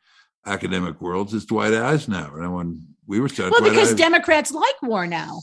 academic 0.45 0.99
worlds 1.01 1.34
is 1.34 1.45
Dwight 1.45 1.73
Eisenhower. 1.73 2.41
And 2.41 2.53
when 2.53 2.88
we 3.05 3.19
were 3.19 3.29
studying, 3.29 3.51
Well, 3.51 3.59
Dwight 3.61 3.71
because 3.73 3.89
Eisen- 3.89 3.97
Democrats 3.97 4.51
like 4.51 4.82
war 4.82 5.05
now, 5.07 5.41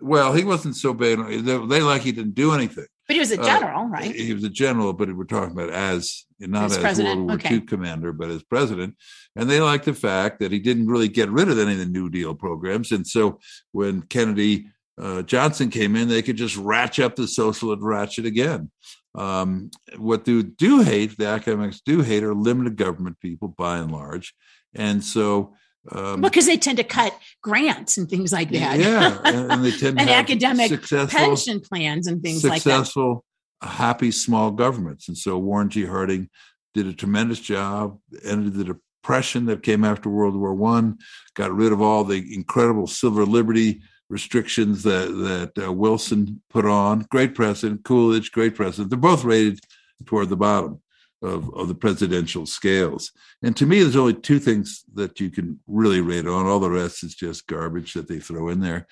well, 0.00 0.32
he 0.32 0.44
wasn't 0.44 0.76
so 0.76 0.94
bad. 0.94 1.18
They, 1.28 1.40
they 1.66 1.82
like 1.82 2.02
he 2.02 2.12
didn't 2.12 2.34
do 2.34 2.52
anything. 2.52 2.86
But 3.10 3.14
he 3.14 3.18
was 3.18 3.32
a 3.32 3.40
Uh, 3.40 3.44
general, 3.44 3.86
right? 3.86 4.14
He 4.14 4.32
was 4.32 4.44
a 4.44 4.48
general, 4.48 4.92
but 4.92 5.12
we're 5.16 5.24
talking 5.24 5.50
about 5.50 5.70
as 5.70 6.26
not 6.38 6.66
As 6.66 6.76
as, 6.76 6.78
president, 6.78 7.16
World 7.16 7.28
War 7.28 7.34
okay. 7.38 7.54
II 7.56 7.60
commander, 7.62 8.12
but 8.12 8.30
as 8.30 8.44
president. 8.44 8.94
And 9.34 9.50
they 9.50 9.60
liked 9.60 9.86
the 9.86 9.94
fact 9.94 10.38
that 10.38 10.52
he 10.52 10.60
didn't 10.60 10.86
really 10.86 11.08
get 11.08 11.28
rid 11.28 11.48
of 11.48 11.58
any 11.58 11.72
of 11.72 11.80
the 11.80 11.86
New 11.86 12.08
Deal 12.08 12.36
programs. 12.36 12.92
And 12.92 13.04
so 13.04 13.40
when 13.72 14.02
Kennedy 14.02 14.68
uh, 14.96 15.22
Johnson 15.22 15.70
came 15.70 15.96
in, 15.96 16.06
they 16.06 16.22
could 16.22 16.36
just 16.36 16.56
ratchet 16.56 17.04
up 17.04 17.16
the 17.16 17.26
social 17.26 17.72
and 17.72 17.82
ratchet 17.82 18.26
again. 18.26 18.70
Um, 19.16 19.72
what 19.96 20.24
they 20.24 20.42
do 20.42 20.82
hate, 20.82 21.18
the 21.18 21.26
academics 21.26 21.80
do 21.84 22.02
hate, 22.02 22.22
are 22.22 22.32
limited 22.32 22.76
government 22.76 23.18
people 23.18 23.48
by 23.48 23.78
and 23.78 23.90
large. 23.90 24.34
And 24.72 25.02
so, 25.02 25.56
um, 25.92 26.20
because 26.20 26.46
they 26.46 26.56
tend 26.56 26.78
to 26.78 26.84
cut 26.84 27.18
grants 27.42 27.96
and 27.96 28.08
things 28.08 28.32
like 28.32 28.50
that. 28.50 28.78
yeah, 28.78 29.18
and, 29.24 29.52
and 29.52 29.64
they 29.64 29.70
tend 29.70 29.96
to 29.96 30.02
and 30.02 30.10
academic 30.10 30.82
pension 31.08 31.60
plans 31.60 32.06
and 32.06 32.22
things 32.22 32.44
like 32.44 32.62
that. 32.62 32.78
successful, 32.78 33.24
happy 33.62 34.10
small 34.10 34.50
governments. 34.50 35.08
And 35.08 35.16
so 35.16 35.38
Warren 35.38 35.70
G. 35.70 35.86
Harding 35.86 36.28
did 36.74 36.86
a 36.86 36.92
tremendous 36.92 37.40
job, 37.40 37.98
ended 38.24 38.54
the 38.54 38.64
depression 38.64 39.46
that 39.46 39.62
came 39.62 39.84
after 39.84 40.08
World 40.10 40.36
War 40.36 40.54
One, 40.54 40.98
got 41.34 41.52
rid 41.52 41.72
of 41.72 41.80
all 41.80 42.04
the 42.04 42.34
incredible 42.34 42.86
civil 42.86 43.26
liberty 43.26 43.80
restrictions 44.10 44.82
that 44.82 45.08
that 45.56 45.64
uh, 45.66 45.72
Wilson 45.72 46.42
put 46.50 46.66
on. 46.66 47.06
Great 47.10 47.34
president, 47.34 47.84
Coolidge, 47.84 48.32
great 48.32 48.54
president. 48.54 48.90
They're 48.90 48.98
both 48.98 49.24
rated 49.24 49.60
toward 50.04 50.28
the 50.28 50.36
bottom 50.36 50.80
of, 51.22 51.54
of 51.54 51.68
the 51.68 51.74
presidential 51.74 52.46
scales. 52.46 53.12
And 53.42 53.56
to 53.56 53.66
me, 53.66 53.82
there's 53.82 53.96
only 53.96 54.14
two 54.14 54.38
things 54.38 54.84
that 54.94 55.20
you 55.20 55.30
can 55.30 55.60
really 55.66 56.00
rate 56.00 56.26
on. 56.26 56.46
All 56.46 56.60
the 56.60 56.70
rest 56.70 57.04
is 57.04 57.14
just 57.14 57.46
garbage 57.46 57.94
that 57.94 58.08
they 58.08 58.18
throw 58.18 58.48
in 58.48 58.60
there. 58.60 58.86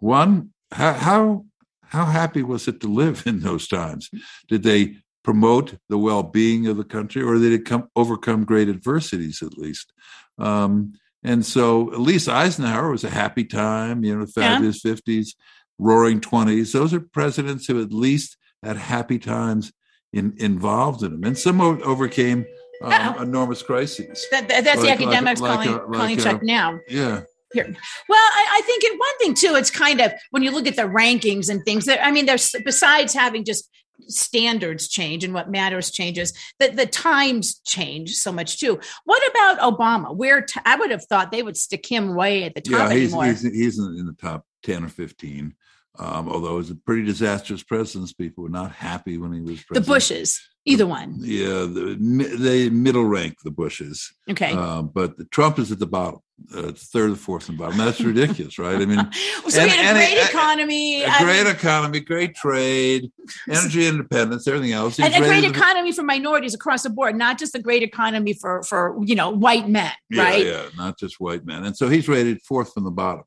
One, 0.00 0.50
how 0.72 0.92
how 0.94 1.44
how 1.82 2.06
happy 2.06 2.42
was 2.42 2.66
it 2.66 2.80
to 2.80 2.88
live 2.88 3.22
in 3.26 3.40
those 3.40 3.68
times? 3.68 4.10
Did 4.48 4.62
they 4.62 4.96
promote 5.22 5.76
the 5.88 5.98
well-being 5.98 6.66
of 6.66 6.76
the 6.76 6.84
country, 6.84 7.22
or 7.22 7.36
did 7.36 7.52
it 7.52 7.64
come 7.64 7.88
overcome 7.94 8.44
great 8.44 8.68
adversities 8.68 9.42
at 9.42 9.56
least? 9.56 9.92
Um, 10.38 10.94
and 11.22 11.46
so, 11.46 11.92
at 11.92 12.00
least 12.00 12.28
Eisenhower 12.28 12.90
was 12.90 13.04
a 13.04 13.10
happy 13.10 13.44
time. 13.44 14.04
You 14.04 14.18
know, 14.18 14.26
fabulous 14.26 14.80
fifties, 14.80 15.36
roaring 15.78 16.20
twenties. 16.20 16.72
Those 16.72 16.92
are 16.92 17.00
presidents 17.00 17.66
who 17.66 17.80
at 17.80 17.92
least 17.92 18.36
had 18.62 18.76
happy 18.76 19.18
times 19.18 19.72
in, 20.14 20.34
involved 20.38 21.02
in 21.02 21.10
them, 21.12 21.24
and 21.24 21.36
some 21.36 21.60
overcame 21.60 22.46
um, 22.82 23.22
enormous 23.22 23.62
crises. 23.62 24.26
That, 24.30 24.48
that- 24.48 24.64
that's 24.64 24.82
Like- 24.82 24.98
the 24.98 25.04
academics 25.04 25.40
like 25.40 25.52
calling, 25.68 25.74
a- 25.74 25.78
calling 25.80 26.16
like 26.16 26.18
Chuck 26.20 26.42
now. 26.42 26.78
Yeah, 26.88 27.22
Here. 27.52 27.64
Well, 28.08 28.18
I, 28.18 28.46
I 28.58 28.60
think 28.66 28.84
it, 28.84 28.98
one 28.98 29.18
thing 29.18 29.34
too, 29.34 29.54
it's 29.56 29.70
kind 29.70 30.00
of 30.00 30.12
when 30.30 30.42
you 30.42 30.50
look 30.50 30.66
at 30.66 30.76
the 30.76 30.82
rankings 30.82 31.48
and 31.48 31.64
things 31.64 31.84
that 31.86 32.04
I 32.04 32.10
mean, 32.10 32.26
there's 32.26 32.54
besides 32.64 33.14
having 33.14 33.44
just 33.44 33.70
standards 34.08 34.88
change 34.88 35.22
and 35.24 35.32
what 35.32 35.50
matters 35.50 35.90
changes, 35.90 36.32
that 36.58 36.76
the 36.76 36.84
times 36.84 37.60
change 37.64 38.14
so 38.14 38.32
much 38.32 38.58
too. 38.58 38.78
What 39.04 39.22
about 39.30 39.60
Obama? 39.60 40.14
Where 40.14 40.42
t- 40.42 40.60
I 40.64 40.76
would 40.76 40.90
have 40.90 41.04
thought 41.06 41.30
they 41.30 41.42
would 41.44 41.56
stick 41.56 41.86
him 41.86 42.14
way 42.14 42.42
at 42.44 42.54
the 42.54 42.60
top 42.60 42.72
yeah, 42.90 42.92
he's 42.92 43.12
anymore. 43.14 43.26
he's, 43.26 43.42
he's 43.42 43.78
in, 43.78 43.96
in 44.00 44.06
the 44.06 44.12
top 44.20 44.44
ten 44.62 44.84
or 44.84 44.88
fifteen. 44.88 45.54
Um, 45.98 46.28
although 46.28 46.54
it 46.54 46.56
was 46.58 46.70
a 46.70 46.74
pretty 46.74 47.04
disastrous 47.04 47.62
presidency, 47.62 48.14
people 48.18 48.42
were 48.44 48.50
not 48.50 48.72
happy 48.72 49.16
when 49.18 49.32
he 49.32 49.40
was 49.40 49.62
president. 49.62 49.86
the. 49.86 49.92
Bushes, 49.92 50.40
either 50.64 50.86
one. 50.86 51.14
Yeah, 51.20 51.66
the, 51.66 52.36
they 52.38 52.68
middle 52.68 53.04
rank 53.04 53.36
the 53.44 53.52
Bushes, 53.52 54.12
Okay. 54.28 54.52
uh, 54.52 54.82
but 54.82 55.16
the 55.18 55.24
Trump 55.26 55.58
is 55.60 55.70
at 55.70 55.78
the 55.78 55.86
bottom, 55.86 56.18
uh, 56.52 56.72
third 56.74 57.10
or 57.12 57.14
fourth 57.14 57.46
the 57.46 57.52
bottom. 57.52 57.78
That's 57.78 58.00
ridiculous, 58.00 58.58
right? 58.58 58.74
I 58.74 58.84
mean, 58.86 59.08
so 59.48 59.60
and- 59.60 59.70
we 59.70 59.76
had 59.76 59.94
a 59.94 59.98
great 60.00 60.18
and- 60.18 60.28
economy. 60.28 61.02
a 61.04 61.08
I 61.08 61.22
great 61.22 61.44
mean, 61.44 61.54
economy, 61.54 62.00
great 62.00 62.34
trade, 62.34 63.12
energy 63.48 63.86
independence, 63.86 64.48
everything 64.48 64.72
else. 64.72 64.96
He's 64.96 65.06
and 65.06 65.14
a 65.14 65.28
great 65.28 65.42
the- 65.42 65.50
economy 65.50 65.92
for 65.92 66.02
minorities 66.02 66.54
across 66.54 66.82
the 66.82 66.90
board, 66.90 67.14
not 67.14 67.38
just 67.38 67.54
a 67.54 67.60
great 67.60 67.84
economy 67.84 68.32
for 68.32 68.64
for 68.64 68.98
you 69.04 69.14
know 69.14 69.30
white 69.30 69.68
men, 69.68 69.92
yeah, 70.10 70.22
right? 70.24 70.44
Yeah, 70.44 70.62
not 70.76 70.98
just 70.98 71.20
white 71.20 71.46
men, 71.46 71.62
and 71.64 71.76
so 71.76 71.88
he's 71.88 72.08
rated 72.08 72.42
fourth 72.42 72.72
from 72.74 72.82
the 72.82 72.90
bottom, 72.90 73.22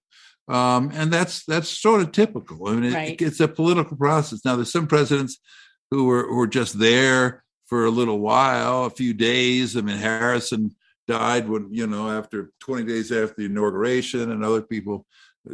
um, 0.47 0.91
and 0.93 1.11
that's 1.11 1.43
that's 1.45 1.69
sort 1.69 2.01
of 2.01 2.11
typical. 2.11 2.67
I 2.67 2.73
mean, 2.73 2.83
it, 2.85 2.93
Right. 2.93 3.21
it's 3.21 3.39
a 3.39 3.47
political 3.47 3.97
process. 3.97 4.45
Now, 4.45 4.55
there's 4.55 4.71
some 4.71 4.87
presidents 4.87 5.37
who 5.91 6.05
were 6.05 6.23
who 6.27 6.35
were 6.35 6.47
just 6.47 6.79
there 6.79 7.43
for 7.65 7.85
a 7.85 7.89
little 7.91 8.19
while, 8.19 8.85
a 8.85 8.89
few 8.89 9.13
days. 9.13 9.75
I 9.75 9.81
mean, 9.81 9.97
Harrison 9.97 10.75
died 11.07 11.47
when 11.49 11.69
you 11.71 11.87
know 11.87 12.09
after 12.09 12.51
20 12.61 12.85
days 12.85 13.11
after 13.11 13.35
the 13.37 13.45
inauguration, 13.45 14.31
and 14.31 14.43
other 14.43 14.61
people 14.61 15.05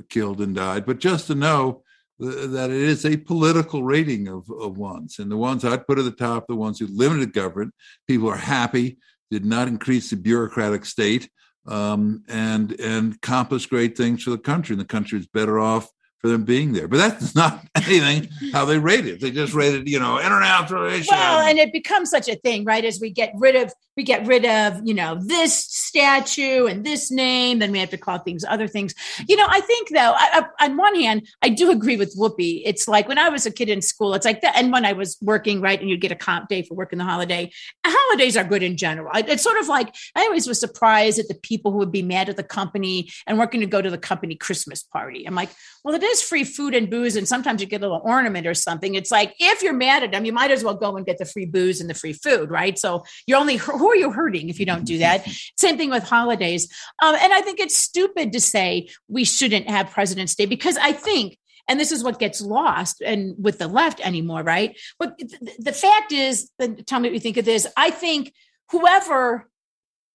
killed 0.09 0.41
and 0.41 0.55
died. 0.55 0.85
But 0.85 0.99
just 0.99 1.27
to 1.27 1.35
know 1.35 1.83
that 2.19 2.69
it 2.69 2.77
is 2.77 3.05
a 3.05 3.17
political 3.17 3.83
rating 3.83 4.27
of, 4.27 4.49
of 4.49 4.77
ones, 4.77 5.17
and 5.19 5.31
the 5.31 5.37
ones 5.37 5.65
I'd 5.65 5.87
put 5.87 5.97
at 5.99 6.05
the 6.05 6.11
top, 6.11 6.45
the 6.47 6.55
ones 6.55 6.79
who 6.79 6.87
limited 6.87 7.33
government, 7.33 7.73
people 8.07 8.29
are 8.29 8.35
happy, 8.37 8.97
did 9.31 9.43
not 9.43 9.67
increase 9.67 10.11
the 10.11 10.15
bureaucratic 10.17 10.85
state. 10.85 11.29
Um, 11.67 12.23
and 12.27 12.79
and 12.79 13.15
accomplish 13.15 13.65
great 13.65 13.97
things 13.97 14.23
for 14.23 14.31
the 14.31 14.37
country. 14.37 14.73
And 14.73 14.81
the 14.81 14.85
country 14.85 15.19
is 15.19 15.27
better 15.27 15.59
off 15.59 15.89
for 16.23 16.29
them 16.29 16.45
being 16.45 16.71
there. 16.71 16.87
But 16.87 16.97
that's 16.97 17.35
not 17.43 17.65
anything 17.75 18.29
how 18.51 18.65
they 18.65 18.79
rate 18.79 19.05
it. 19.05 19.19
They 19.21 19.31
just 19.31 19.53
rated, 19.53 19.87
you 19.87 19.99
know, 19.99 20.19
international. 20.19 20.83
Well, 21.09 21.47
and 21.47 21.59
it 21.59 21.71
becomes 21.73 22.09
such 22.09 22.29
a 22.29 22.35
thing, 22.35 22.63
right? 22.63 22.83
As 22.83 22.99
we 22.99 23.11
get 23.11 23.33
rid 23.35 23.55
of 23.55 23.73
we 23.95 24.03
get 24.03 24.25
rid 24.25 24.45
of, 24.45 24.81
you 24.83 24.93
know, 24.93 25.19
this 25.19 25.53
statue 25.53 26.65
and 26.65 26.83
this 26.83 27.11
name, 27.11 27.59
then 27.59 27.71
we 27.71 27.79
have 27.79 27.89
to 27.91 27.97
call 27.97 28.17
things 28.19 28.43
other 28.47 28.67
things. 28.67 28.93
You 29.27 29.35
know, 29.35 29.45
I 29.47 29.61
think 29.61 29.89
though, 29.89 30.13
I, 30.15 30.45
I, 30.59 30.65
on 30.65 30.77
one 30.77 30.95
hand, 30.95 31.27
I 31.41 31.49
do 31.49 31.71
agree 31.71 31.97
with 31.97 32.17
Whoopi. 32.17 32.61
It's 32.65 32.87
like 32.87 33.07
when 33.07 33.19
I 33.19 33.29
was 33.29 33.45
a 33.45 33.51
kid 33.51 33.69
in 33.69 33.81
school, 33.81 34.13
it's 34.13 34.25
like 34.25 34.41
that. 34.41 34.57
And 34.57 34.71
when 34.71 34.85
I 34.85 34.93
was 34.93 35.17
working, 35.21 35.61
right, 35.61 35.79
and 35.79 35.89
you'd 35.89 36.01
get 36.01 36.11
a 36.11 36.15
comp 36.15 36.49
day 36.49 36.63
for 36.63 36.73
working 36.73 36.97
the 36.97 37.05
holiday. 37.05 37.51
Holidays 37.85 38.35
are 38.37 38.43
good 38.43 38.63
in 38.63 38.77
general. 38.77 39.11
It's 39.15 39.43
sort 39.43 39.59
of 39.59 39.67
like 39.67 39.93
I 40.15 40.21
always 40.21 40.47
was 40.47 40.59
surprised 40.59 41.19
at 41.19 41.27
the 41.27 41.35
people 41.35 41.71
who 41.71 41.77
would 41.77 41.91
be 41.91 42.01
mad 42.01 42.29
at 42.29 42.37
the 42.37 42.43
company 42.43 43.11
and 43.27 43.37
weren't 43.37 43.51
going 43.51 43.61
to 43.61 43.67
go 43.67 43.81
to 43.81 43.89
the 43.89 43.97
company 43.97 44.35
Christmas 44.35 44.83
party. 44.83 45.25
I'm 45.27 45.35
like, 45.35 45.49
well, 45.83 45.95
it 45.95 46.03
is 46.03 46.21
free 46.21 46.43
food 46.43 46.73
and 46.73 46.89
booze, 46.89 47.15
and 47.15 47.27
sometimes 47.27 47.61
you 47.61 47.67
get 47.67 47.81
a 47.81 47.85
little 47.85 48.01
ornament 48.03 48.47
or 48.47 48.53
something. 48.53 48.95
It's 48.95 49.11
like 49.11 49.35
if 49.39 49.61
you're 49.61 49.73
mad 49.73 50.03
at 50.03 50.11
them, 50.11 50.25
you 50.25 50.33
might 50.33 50.51
as 50.51 50.63
well 50.63 50.75
go 50.75 50.95
and 50.95 51.05
get 51.05 51.17
the 51.17 51.25
free 51.25 51.45
booze 51.45 51.81
and 51.81 51.89
the 51.89 51.93
free 51.93 52.13
food, 52.13 52.49
right? 52.49 52.77
So 52.79 53.03
you're 53.27 53.39
only 53.39 53.57
who 53.83 53.91
are 53.91 53.97
you 53.97 54.11
hurting 54.11 54.47
if 54.47 54.61
you 54.61 54.65
don't 54.65 54.85
do 54.85 54.99
that? 54.99 55.27
Same 55.57 55.75
thing 55.75 55.89
with 55.89 56.03
holidays. 56.03 56.69
Um, 57.01 57.15
and 57.19 57.33
I 57.33 57.41
think 57.41 57.59
it's 57.59 57.75
stupid 57.75 58.31
to 58.31 58.39
say 58.39 58.87
we 59.09 59.25
shouldn't 59.25 59.69
have 59.69 59.91
President's 59.91 60.35
Day 60.35 60.45
because 60.45 60.77
I 60.77 60.93
think 60.93 61.37
and 61.67 61.77
this 61.77 61.91
is 61.91 62.01
what 62.01 62.17
gets 62.17 62.39
lost 62.39 63.01
and 63.01 63.35
with 63.37 63.57
the 63.57 63.67
left 63.67 64.05
anymore 64.05 64.43
right 64.43 64.77
but 64.99 65.17
the 65.59 65.71
fact 65.71 66.11
is 66.11 66.51
tell 66.85 66.99
me 66.99 67.07
what 67.07 67.13
you 67.13 67.21
think 67.21 67.37
of 67.37 67.45
this 67.45 67.65
i 67.77 67.89
think 67.89 68.33
whoever 68.71 69.49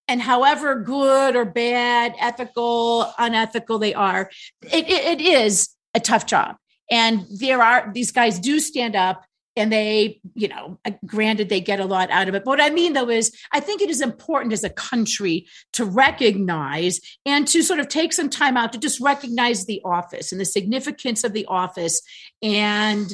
and 0.08 0.20
however 0.20 0.74
good 0.74 1.34
or 1.36 1.46
bad 1.46 2.14
ethical 2.20 3.10
unethical 3.18 3.78
they 3.78 3.94
are 3.94 4.30
it, 4.62 4.86
it, 4.90 5.20
it 5.20 5.20
is 5.22 5.70
a 5.94 6.00
tough 6.00 6.26
job 6.26 6.56
and 6.90 7.24
there 7.30 7.62
are 7.62 7.90
these 7.94 8.12
guys 8.12 8.38
do 8.38 8.60
stand 8.60 8.94
up 8.94 9.24
and 9.58 9.72
they, 9.72 10.20
you 10.34 10.48
know, 10.48 10.78
uh, 10.84 10.92
granted 11.04 11.48
they 11.48 11.60
get 11.60 11.80
a 11.80 11.84
lot 11.84 12.10
out 12.10 12.28
of 12.28 12.34
it. 12.34 12.44
But 12.44 12.50
what 12.50 12.60
I 12.60 12.70
mean 12.70 12.92
though 12.92 13.10
is 13.10 13.36
I 13.52 13.60
think 13.60 13.82
it 13.82 13.90
is 13.90 14.00
important 14.00 14.52
as 14.52 14.64
a 14.64 14.70
country 14.70 15.46
to 15.74 15.84
recognize 15.84 17.00
and 17.26 17.46
to 17.48 17.62
sort 17.62 17.80
of 17.80 17.88
take 17.88 18.12
some 18.12 18.30
time 18.30 18.56
out 18.56 18.72
to 18.72 18.78
just 18.78 19.00
recognize 19.00 19.66
the 19.66 19.82
office 19.84 20.32
and 20.32 20.40
the 20.40 20.44
significance 20.44 21.24
of 21.24 21.32
the 21.32 21.46
office 21.46 22.00
and 22.42 23.12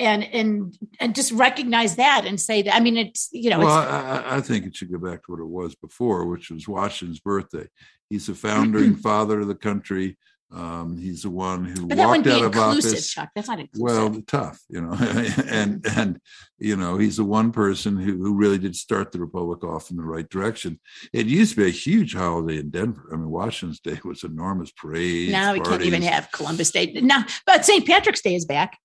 and 0.00 0.24
and 0.24 0.76
and 0.98 1.14
just 1.14 1.30
recognize 1.32 1.96
that 1.96 2.24
and 2.26 2.40
say 2.40 2.62
that 2.62 2.74
i 2.74 2.80
mean 2.80 2.96
it's 2.96 3.28
you 3.32 3.48
know 3.48 3.60
well 3.60 3.68
I, 3.68 4.36
I, 4.36 4.40
think 4.40 4.66
it 4.66 4.74
should 4.74 4.90
go 4.90 4.98
back 4.98 5.24
to 5.24 5.32
what 5.32 5.40
it 5.40 5.46
was 5.46 5.76
before 5.76 6.26
which 6.26 6.50
was 6.50 6.66
washington's 6.66 7.20
birthday 7.20 7.68
he's 8.10 8.26
the 8.26 8.34
founding 8.34 8.96
father 8.96 9.40
of 9.40 9.46
the 9.46 9.54
country 9.54 10.18
um, 10.52 10.96
he's 10.96 11.22
the 11.22 11.30
one 11.30 11.64
who 11.64 11.86
but 11.86 11.98
walked 11.98 12.26
out 12.26 12.44
of 12.44 12.56
office. 12.56 13.10
Chuck. 13.10 13.30
That's 13.34 13.48
not 13.48 13.60
inclusive. 13.60 13.82
Well, 13.82 14.22
tough, 14.26 14.62
you 14.68 14.80
know, 14.80 14.92
and 15.50 15.84
and 15.96 16.20
you 16.58 16.76
know 16.76 16.96
he's 16.96 17.16
the 17.16 17.24
one 17.24 17.50
person 17.50 17.96
who 17.96 18.18
who 18.18 18.34
really 18.34 18.58
did 18.58 18.76
start 18.76 19.10
the 19.10 19.18
republic 19.18 19.64
off 19.64 19.90
in 19.90 19.96
the 19.96 20.04
right 20.04 20.28
direction. 20.28 20.78
It 21.12 21.26
used 21.26 21.54
to 21.54 21.62
be 21.62 21.68
a 21.68 21.72
huge 21.72 22.14
holiday 22.14 22.58
in 22.58 22.70
Denver. 22.70 23.08
I 23.12 23.16
mean, 23.16 23.30
Washington's 23.30 23.80
Day 23.80 23.98
was 24.04 24.22
enormous 24.22 24.70
parade. 24.70 25.32
Now 25.32 25.54
we 25.54 25.60
can't 25.60 25.82
even 25.82 26.02
have 26.02 26.30
Columbus 26.30 26.70
Day. 26.70 26.92
Now, 27.02 27.24
but 27.46 27.64
St. 27.64 27.86
Patrick's 27.86 28.22
Day 28.22 28.34
is 28.34 28.44
back. 28.44 28.78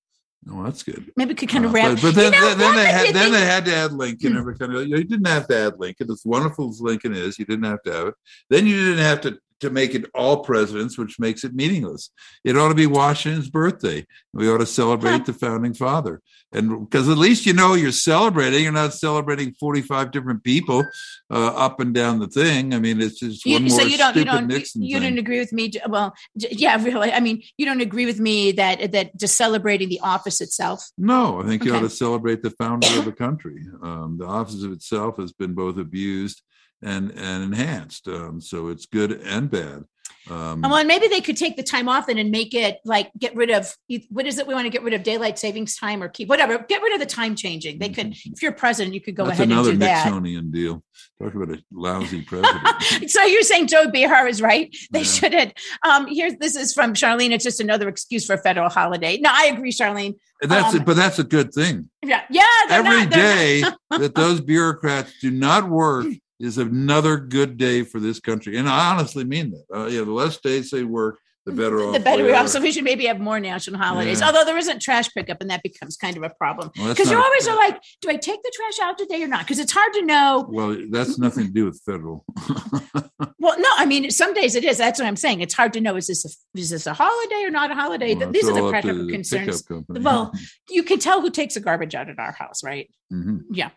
Oh, 0.49 0.63
that's 0.63 0.83
good. 0.83 1.11
Maybe 1.17 1.29
we 1.29 1.35
could 1.35 1.49
kind 1.49 1.65
of 1.65 1.71
uh, 1.71 1.73
wrap. 1.73 1.95
But, 1.95 2.01
but 2.01 2.15
then, 2.15 2.33
you 2.33 2.39
know, 2.39 2.55
then, 2.55 2.75
they 2.75 2.85
had 2.85 3.13
then 3.13 3.31
they 3.31 3.45
had 3.45 3.65
to 3.65 3.75
add 3.75 3.91
Lincoln. 3.91 4.37
Every 4.37 4.57
kind 4.57 4.73
of 4.73 4.87
you 4.87 5.03
didn't 5.03 5.27
have 5.27 5.47
to 5.49 5.57
add 5.57 5.79
Lincoln. 5.79 6.09
As 6.09 6.23
wonderful 6.25 6.69
as 6.69 6.81
Lincoln 6.81 7.13
is, 7.13 7.37
you 7.37 7.45
didn't 7.45 7.65
have 7.65 7.83
to 7.83 7.93
have 7.93 8.07
it. 8.07 8.15
Then 8.49 8.65
you 8.65 8.77
didn't 8.77 9.03
have 9.03 9.21
to 9.21 9.37
to 9.59 9.69
make 9.69 9.93
it 9.93 10.05
all 10.13 10.43
presidents, 10.43 10.97
which 10.97 11.19
makes 11.19 11.43
it 11.43 11.53
meaningless. 11.53 12.09
It 12.43 12.57
ought 12.57 12.69
to 12.69 12.75
be 12.75 12.87
Washington's 12.87 13.49
birthday. 13.49 14.05
We 14.33 14.49
ought 14.49 14.59
to 14.59 14.65
celebrate 14.65 15.25
the 15.25 15.33
founding 15.33 15.73
father. 15.73 16.21
And 16.51 16.89
because 16.89 17.07
at 17.09 17.17
least 17.17 17.45
you 17.45 17.53
know 17.53 17.75
you're 17.75 17.91
celebrating, 17.91 18.63
you're 18.63 18.71
not 18.71 18.93
celebrating 18.93 19.53
45 19.59 20.11
different 20.11 20.43
people 20.43 20.83
uh, 21.29 21.47
up 21.47 21.79
and 21.79 21.93
down 21.93 22.19
the 22.19 22.27
thing. 22.27 22.73
I 22.73 22.79
mean, 22.79 22.99
it's 22.99 23.19
just 23.19 23.45
one 23.45 23.65
you, 23.65 23.69
more 23.69 23.79
so 23.79 23.85
you 23.85 23.97
don't, 23.97 24.15
you 24.15 24.25
don't, 24.25 24.47
Nixon 24.47 24.81
you 24.81 24.99
thing. 24.99 25.09
don't 25.09 25.19
agree 25.19 25.39
with 25.39 25.53
me. 25.53 25.71
Well, 25.87 26.15
yeah, 26.35 26.81
really. 26.83 27.11
I 27.11 27.19
mean, 27.19 27.43
you 27.57 27.67
don't 27.67 27.81
agree 27.81 28.07
with 28.07 28.19
me 28.19 28.51
that 28.53 28.91
that 28.93 29.15
just 29.15 29.35
celebrating 29.35 29.89
the 29.89 29.99
office 29.99 30.41
itself. 30.41 30.89
No, 30.97 31.41
I 31.41 31.45
think 31.45 31.63
you 31.63 31.75
ought 31.75 31.81
to 31.81 31.89
celebrate 31.89 32.41
the 32.41 32.51
founder 32.51 32.87
of 32.97 33.05
the 33.05 33.11
country. 33.11 33.63
Um, 33.83 34.17
the 34.17 34.25
office 34.25 34.63
of 34.63 34.71
itself 34.71 35.17
has 35.17 35.31
been 35.31 35.53
both 35.53 35.77
abused 35.77 36.41
and 36.81 37.11
and 37.11 37.43
enhanced. 37.43 38.07
Um, 38.07 38.41
so 38.41 38.67
it's 38.67 38.85
good 38.85 39.11
and 39.11 39.49
bad. 39.49 39.85
Um, 40.29 40.61
well, 40.61 40.75
and 40.75 40.87
maybe 40.87 41.07
they 41.07 41.21
could 41.21 41.37
take 41.37 41.57
the 41.57 41.63
time 41.63 41.89
off 41.89 42.07
then 42.07 42.17
and 42.17 42.29
make 42.29 42.53
it 42.53 42.79
like 42.85 43.11
get 43.17 43.35
rid 43.35 43.49
of 43.49 43.73
what 44.09 44.27
is 44.27 44.37
it? 44.37 44.45
We 44.45 44.53
want 44.53 44.65
to 44.65 44.69
get 44.69 44.83
rid 44.83 44.93
of 44.93 45.01
daylight 45.01 45.39
savings 45.39 45.75
time 45.75 46.03
or 46.03 46.07
keep 46.07 46.29
whatever. 46.29 46.59
Get 46.59 46.81
rid 46.81 46.93
of 46.93 46.99
the 46.99 47.05
time 47.05 47.35
changing. 47.35 47.79
They 47.79 47.89
could, 47.89 48.15
if 48.25 48.41
you're 48.41 48.51
president, 48.51 48.93
you 48.93 49.01
could 49.01 49.15
go 49.15 49.25
ahead 49.25 49.49
and 49.49 49.63
do 49.63 49.77
that. 49.77 50.05
Another 50.05 50.21
Nixonian 50.21 50.51
deal. 50.51 50.83
Talk 51.21 51.33
about 51.33 51.49
a 51.49 51.63
lousy 51.71 52.21
president. 52.27 52.81
so 53.09 53.23
you're 53.23 53.41
saying 53.43 53.67
Joe 53.67 53.89
Behar 53.89 54.27
is 54.27 54.41
right? 54.41 54.75
They 54.91 54.99
yeah. 54.99 55.05
shouldn't. 55.05 55.53
Um, 55.83 56.07
here's 56.07 56.35
this 56.35 56.55
is 56.55 56.73
from 56.73 56.93
Charlene. 56.93 57.31
It's 57.31 57.43
just 57.43 57.59
another 57.59 57.87
excuse 57.87 58.25
for 58.25 58.33
a 58.33 58.37
federal 58.41 58.69
holiday. 58.69 59.17
No, 59.17 59.31
I 59.33 59.45
agree, 59.45 59.71
Charlene. 59.71 60.15
That's 60.41 60.73
um, 60.73 60.81
it, 60.81 60.85
but 60.85 60.95
that's 60.95 61.19
a 61.19 61.23
good 61.23 61.53
thing. 61.53 61.89
Yeah, 62.05 62.21
yeah. 62.29 62.45
Every 62.69 63.05
not, 63.05 63.11
day 63.11 63.63
that 63.89 64.15
those 64.15 64.41
bureaucrats 64.41 65.11
do 65.19 65.31
not 65.31 65.69
work 65.69 66.05
is 66.39 66.57
another 66.57 67.17
good 67.17 67.57
day 67.57 67.83
for 67.83 67.99
this 67.99 68.19
country. 68.19 68.57
And 68.57 68.67
I 68.67 68.91
honestly 68.91 69.23
mean 69.23 69.51
that. 69.51 69.65
Uh, 69.73 69.85
yeah, 69.87 70.03
the 70.03 70.11
less 70.11 70.37
days 70.37 70.71
they 70.71 70.83
work, 70.83 71.19
the 71.45 71.51
better 71.51 71.81
off. 71.81 71.93
The 71.93 71.99
better 71.99 72.23
we 72.23 72.31
are. 72.31 72.47
So 72.47 72.61
we 72.61 72.71
should 72.71 72.83
maybe 72.83 73.05
have 73.05 73.19
more 73.19 73.39
national 73.39 73.79
holidays. 73.79 74.19
Yeah. 74.19 74.27
Although 74.27 74.45
there 74.45 74.57
isn't 74.57 74.81
trash 74.81 75.09
pickup, 75.13 75.41
and 75.41 75.49
that 75.49 75.63
becomes 75.63 75.97
kind 75.97 76.17
of 76.17 76.23
a 76.23 76.29
problem 76.29 76.69
because 76.75 77.07
well, 77.07 77.11
you 77.11 77.23
always 77.23 77.47
are 77.47 77.55
like, 77.55 77.81
"Do 78.01 78.09
I 78.09 78.15
take 78.15 78.41
the 78.43 78.51
trash 78.53 78.87
out 78.87 78.97
today 78.97 79.23
or 79.23 79.27
not?" 79.27 79.41
Because 79.41 79.59
it's 79.59 79.71
hard 79.71 79.93
to 79.93 80.05
know. 80.05 80.47
Well, 80.49 80.77
that's 80.89 81.17
nothing 81.17 81.45
to 81.45 81.51
do 81.51 81.65
with 81.65 81.81
federal. 81.85 82.25
well, 83.39 83.59
no, 83.59 83.69
I 83.77 83.85
mean 83.85 84.11
some 84.11 84.33
days 84.33 84.55
it 84.55 84.63
is. 84.63 84.77
That's 84.77 84.99
what 84.99 85.07
I'm 85.07 85.15
saying. 85.15 85.41
It's 85.41 85.53
hard 85.53 85.73
to 85.73 85.81
know 85.81 85.95
is 85.95 86.07
this 86.07 86.25
a, 86.25 86.59
is 86.59 86.69
this 86.69 86.85
a 86.87 86.93
holiday 86.93 87.43
or 87.43 87.49
not 87.49 87.71
a 87.71 87.75
holiday. 87.75 88.15
Well, 88.15 88.31
These 88.31 88.47
are 88.47 88.53
the 88.53 88.69
practical 88.69 89.07
concerns. 89.07 89.63
Well, 89.87 90.33
you 90.69 90.83
can 90.83 90.99
tell 90.99 91.21
who 91.21 91.31
takes 91.31 91.53
the 91.55 91.61
garbage 91.61 91.95
out 91.95 92.09
at 92.09 92.19
our 92.19 92.31
house, 92.31 92.63
right? 92.63 92.89
Mm-hmm. 93.11 93.53
Yeah. 93.53 93.69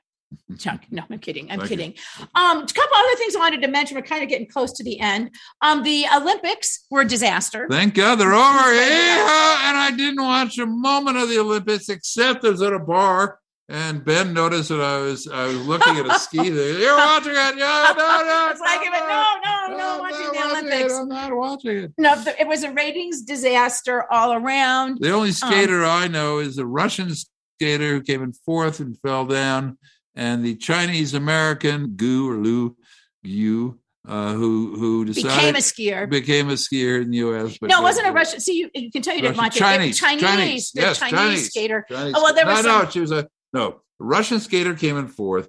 Chuck. 0.59 0.83
No, 0.91 1.03
I'm 1.11 1.19
kidding. 1.19 1.51
I'm 1.51 1.59
Thank 1.59 1.71
kidding. 1.71 1.95
Um, 2.35 2.59
a 2.59 2.67
couple 2.67 2.97
other 2.97 3.17
things 3.17 3.37
I 3.37 3.39
wanted 3.39 3.63
to 3.63 3.69
mention. 3.69 3.97
We're 3.97 4.03
kind 4.03 4.23
of 4.23 4.29
getting 4.29 4.49
close 4.49 4.73
to 4.73 4.85
the 4.85 5.01
end. 5.01 5.31
Um, 5.61 5.83
the 5.83 6.07
Olympics 6.15 6.87
were 6.91 7.03
a 7.03 7.07
disaster. 7.07 7.67
Thank 7.71 7.95
God 7.95 8.17
they're 8.17 8.35
over. 8.35 8.75
Yeah, 8.75 9.69
and 9.69 9.79
I 9.79 9.93
didn't 9.97 10.23
watch 10.23 10.59
a 10.59 10.67
moment 10.67 11.17
of 11.17 11.29
the 11.29 11.39
Olympics 11.39 11.89
except 11.89 12.45
I 12.45 12.51
was 12.51 12.63
at 12.63 12.73
a 12.73 12.79
bar 12.79 13.39
and 13.69 14.05
Ben 14.05 14.35
noticed 14.35 14.69
that 14.69 14.81
I 14.81 14.99
was 14.99 15.27
I 15.27 15.47
was 15.47 15.67
looking 15.67 15.97
at 15.97 16.07
a 16.07 16.19
ski. 16.19 16.43
There. 16.53 16.79
You're 16.79 16.97
watching 16.97 17.33
it? 17.33 17.57
Yeah, 17.57 17.95
no, 17.97 18.23
no. 18.23 18.49
It's 18.51 18.61
like, 18.61 18.81
no, 18.85 18.91
no, 18.91 19.69
no, 19.69 19.77
no, 19.77 19.99
watching 20.01 20.33
the 20.33 20.51
Olympics. 20.51 20.93
It. 20.93 20.97
I'm 20.97 21.09
not 21.09 21.35
watching 21.35 21.77
it. 21.79 21.93
No, 21.97 22.23
it 22.39 22.47
was 22.47 22.65
a 22.65 22.73
ratings 22.73 23.23
disaster 23.23 24.05
all 24.13 24.35
around. 24.35 24.99
The 25.01 25.13
only 25.13 25.33
skater 25.33 25.85
um, 25.85 26.03
I 26.03 26.09
know 26.09 26.39
is 26.39 26.59
a 26.59 26.67
Russian 26.67 27.13
skater 27.15 27.95
who 27.95 28.03
came 28.03 28.23
in 28.23 28.33
fourth 28.45 28.81
and 28.81 28.99
fell 29.01 29.25
down 29.25 29.79
and 30.15 30.45
the 30.45 30.57
Chinese 30.57 31.15
American 31.15 31.95
Gu 31.97 32.31
or 32.31 32.37
Lu 32.37 32.77
Yu, 33.23 33.79
uh, 34.07 34.33
who 34.33 34.75
who 34.77 35.05
decided 35.05 35.29
became 35.29 35.55
a 35.55 35.59
skier 35.59 36.11
became 36.11 36.49
a 36.51 36.55
skier 36.55 37.03
in 37.03 37.11
the 37.11 37.19
U.S. 37.19 37.57
no, 37.63 37.79
it 37.79 37.83
wasn't 37.83 38.09
a 38.09 38.13
Russian. 38.13 38.41
See, 38.41 38.59
you, 38.59 38.71
you 38.75 38.91
can 38.91 39.03
tell 39.03 39.15
you 39.15 39.23
didn't 39.23 39.37
watch 39.37 39.57
Chinese, 39.57 39.97
it. 39.97 40.01
Chinese, 40.01 40.23
Chinese, 40.23 40.73
yes, 40.75 40.99
Chinese, 40.99 41.19
Chinese 41.19 41.47
skater. 41.51 41.87
Chinese. 41.89 42.15
Oh 42.17 42.23
well, 42.23 42.35
there 42.35 42.47
was 42.47 42.65
no, 42.65 42.81
some... 42.81 42.91
She 42.91 43.01
was 43.01 43.13
a 43.13 43.29
no. 43.53 43.69
A 43.69 44.05
Russian 44.05 44.41
skater 44.41 44.75
came 44.75 44.97
in 44.97 45.07
fourth. 45.09 45.49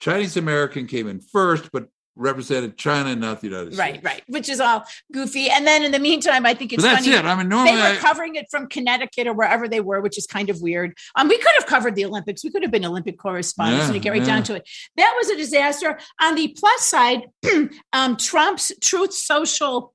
Chinese 0.00 0.36
American 0.36 0.88
came 0.88 1.06
in 1.06 1.20
first, 1.20 1.70
but 1.72 1.86
represented 2.16 2.76
China, 2.76 3.10
and 3.10 3.20
not 3.20 3.40
the 3.40 3.48
United 3.48 3.76
right, 3.76 3.94
States. 3.94 4.04
Right, 4.04 4.14
right, 4.14 4.22
which 4.26 4.48
is 4.48 4.60
all 4.60 4.84
goofy. 5.12 5.48
And 5.48 5.66
then 5.66 5.82
in 5.82 5.92
the 5.92 5.98
meantime, 5.98 6.44
I 6.44 6.54
think 6.54 6.72
it's 6.72 6.82
but 6.82 6.90
that's 6.90 7.04
funny. 7.06 7.16
it. 7.16 7.24
I 7.24 7.34
mean, 7.34 7.48
normally 7.48 7.76
they 7.76 7.82
were 7.82 7.96
I, 7.96 7.96
covering 7.96 8.34
it 8.34 8.46
from 8.50 8.68
Connecticut 8.68 9.26
or 9.26 9.32
wherever 9.32 9.68
they 9.68 9.80
were, 9.80 10.00
which 10.00 10.18
is 10.18 10.26
kind 10.26 10.50
of 10.50 10.60
weird. 10.60 10.96
Um, 11.16 11.28
we 11.28 11.38
could 11.38 11.52
have 11.58 11.66
covered 11.66 11.94
the 11.94 12.04
Olympics. 12.04 12.44
We 12.44 12.50
could 12.50 12.62
have 12.62 12.70
been 12.70 12.84
Olympic 12.84 13.18
correspondents, 13.18 13.82
yeah, 13.82 13.86
and 13.86 13.94
to 13.94 14.00
get 14.00 14.10
right 14.10 14.20
yeah. 14.20 14.26
down 14.26 14.42
to 14.44 14.54
it, 14.56 14.68
that 14.96 15.14
was 15.16 15.30
a 15.30 15.36
disaster. 15.36 15.98
On 16.20 16.34
the 16.34 16.54
plus 16.58 16.82
side, 16.82 17.22
um, 17.92 18.16
Trump's 18.16 18.72
Truth 18.80 19.14
Social. 19.14 19.94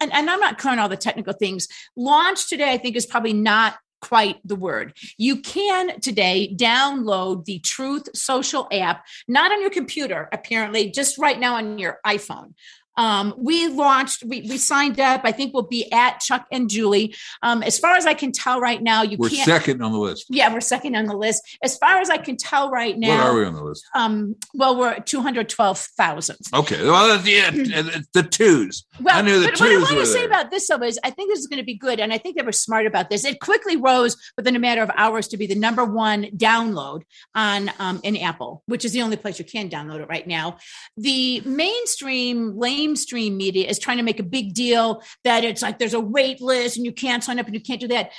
And, 0.00 0.10
and 0.14 0.30
I'm 0.30 0.40
not 0.40 0.56
covering 0.56 0.78
all 0.78 0.88
the 0.88 0.96
technical 0.96 1.34
things. 1.34 1.68
Launch 1.94 2.48
today, 2.48 2.72
I 2.72 2.78
think, 2.78 2.96
is 2.96 3.04
probably 3.04 3.34
not 3.34 3.76
quite 4.00 4.36
the 4.44 4.56
word. 4.56 4.96
You 5.16 5.40
can 5.40 6.00
today 6.00 6.54
download 6.54 7.44
the 7.44 7.58
Truth 7.60 8.08
Social 8.14 8.68
app, 8.72 9.04
not 9.26 9.52
on 9.52 9.60
your 9.60 9.70
computer, 9.70 10.28
apparently, 10.32 10.90
just 10.90 11.18
right 11.18 11.38
now 11.38 11.56
on 11.56 11.78
your 11.78 11.98
iPhone. 12.06 12.54
Um, 12.98 13.32
we 13.38 13.68
launched, 13.68 14.24
we, 14.24 14.42
we 14.42 14.58
signed 14.58 15.00
up. 15.00 15.22
I 15.24 15.32
think 15.32 15.54
we'll 15.54 15.62
be 15.62 15.90
at 15.92 16.20
Chuck 16.20 16.46
and 16.52 16.68
Julie. 16.68 17.14
Um, 17.42 17.62
as 17.62 17.78
far 17.78 17.94
as 17.96 18.04
I 18.06 18.12
can 18.14 18.32
tell 18.32 18.60
right 18.60 18.82
now, 18.82 19.02
you 19.02 19.16
We're 19.18 19.30
can't. 19.30 19.46
second 19.46 19.82
on 19.82 19.92
the 19.92 19.98
list. 19.98 20.26
Yeah, 20.28 20.52
we're 20.52 20.60
second 20.60 20.96
on 20.96 21.06
the 21.06 21.16
list. 21.16 21.42
As 21.62 21.78
far 21.78 21.98
as 22.00 22.10
I 22.10 22.18
can 22.18 22.36
tell 22.36 22.70
right 22.70 22.98
now, 22.98 23.18
What 23.18 23.26
are 23.28 23.34
we 23.38 23.44
on 23.46 23.54
the 23.54 23.62
list? 23.62 23.86
um, 23.94 24.34
well, 24.52 24.76
we're 24.76 24.98
212,000. 25.00 26.36
Okay, 26.54 26.84
well, 26.84 27.20
yeah, 27.24 27.50
the 28.12 28.26
twos. 28.28 28.84
Well, 29.00 29.16
I 29.16 29.22
knew 29.22 29.40
the 29.40 29.46
but 29.50 29.60
what 29.60 29.70
I 29.70 29.78
want 29.78 29.88
to 29.98 30.06
say 30.06 30.18
there. 30.20 30.26
about 30.26 30.50
this 30.50 30.66
though 30.68 30.82
is 30.82 30.98
I 31.04 31.10
think 31.10 31.30
this 31.30 31.38
is 31.38 31.46
going 31.46 31.60
to 31.60 31.64
be 31.64 31.74
good, 31.74 32.00
and 32.00 32.12
I 32.12 32.18
think 32.18 32.36
they 32.36 32.42
were 32.42 32.52
smart 32.52 32.86
about 32.86 33.10
this. 33.10 33.24
It 33.24 33.40
quickly 33.40 33.76
rose 33.76 34.16
within 34.36 34.56
a 34.56 34.58
matter 34.58 34.82
of 34.82 34.90
hours 34.96 35.28
to 35.28 35.36
be 35.36 35.46
the 35.46 35.54
number 35.54 35.84
one 35.84 36.24
download 36.36 37.02
on 37.34 37.70
um, 37.78 38.00
in 38.02 38.16
Apple, 38.16 38.62
which 38.66 38.84
is 38.84 38.92
the 38.92 39.02
only 39.02 39.16
place 39.16 39.38
you 39.38 39.44
can 39.44 39.70
download 39.70 40.00
it 40.00 40.08
right 40.08 40.26
now. 40.26 40.58
The 40.96 41.40
mainstream, 41.42 42.56
lamestream 42.94 43.36
media 43.36 43.68
is 43.68 43.78
trying 43.78 43.96
to 43.98 44.02
make 44.02 44.20
a 44.20 44.24
big 44.24 44.54
deal 44.54 45.02
that 45.24 45.44
it's 45.44 45.62
like 45.62 45.78
there's 45.78 45.94
a 45.94 46.00
wait 46.00 46.40
list 46.40 46.76
and 46.76 46.86
you 46.86 46.92
can't 46.92 47.24
sign 47.24 47.38
up 47.38 47.46
and 47.46 47.54
you 47.54 47.60
can't 47.60 47.80
do 47.80 47.88
that. 47.88 48.12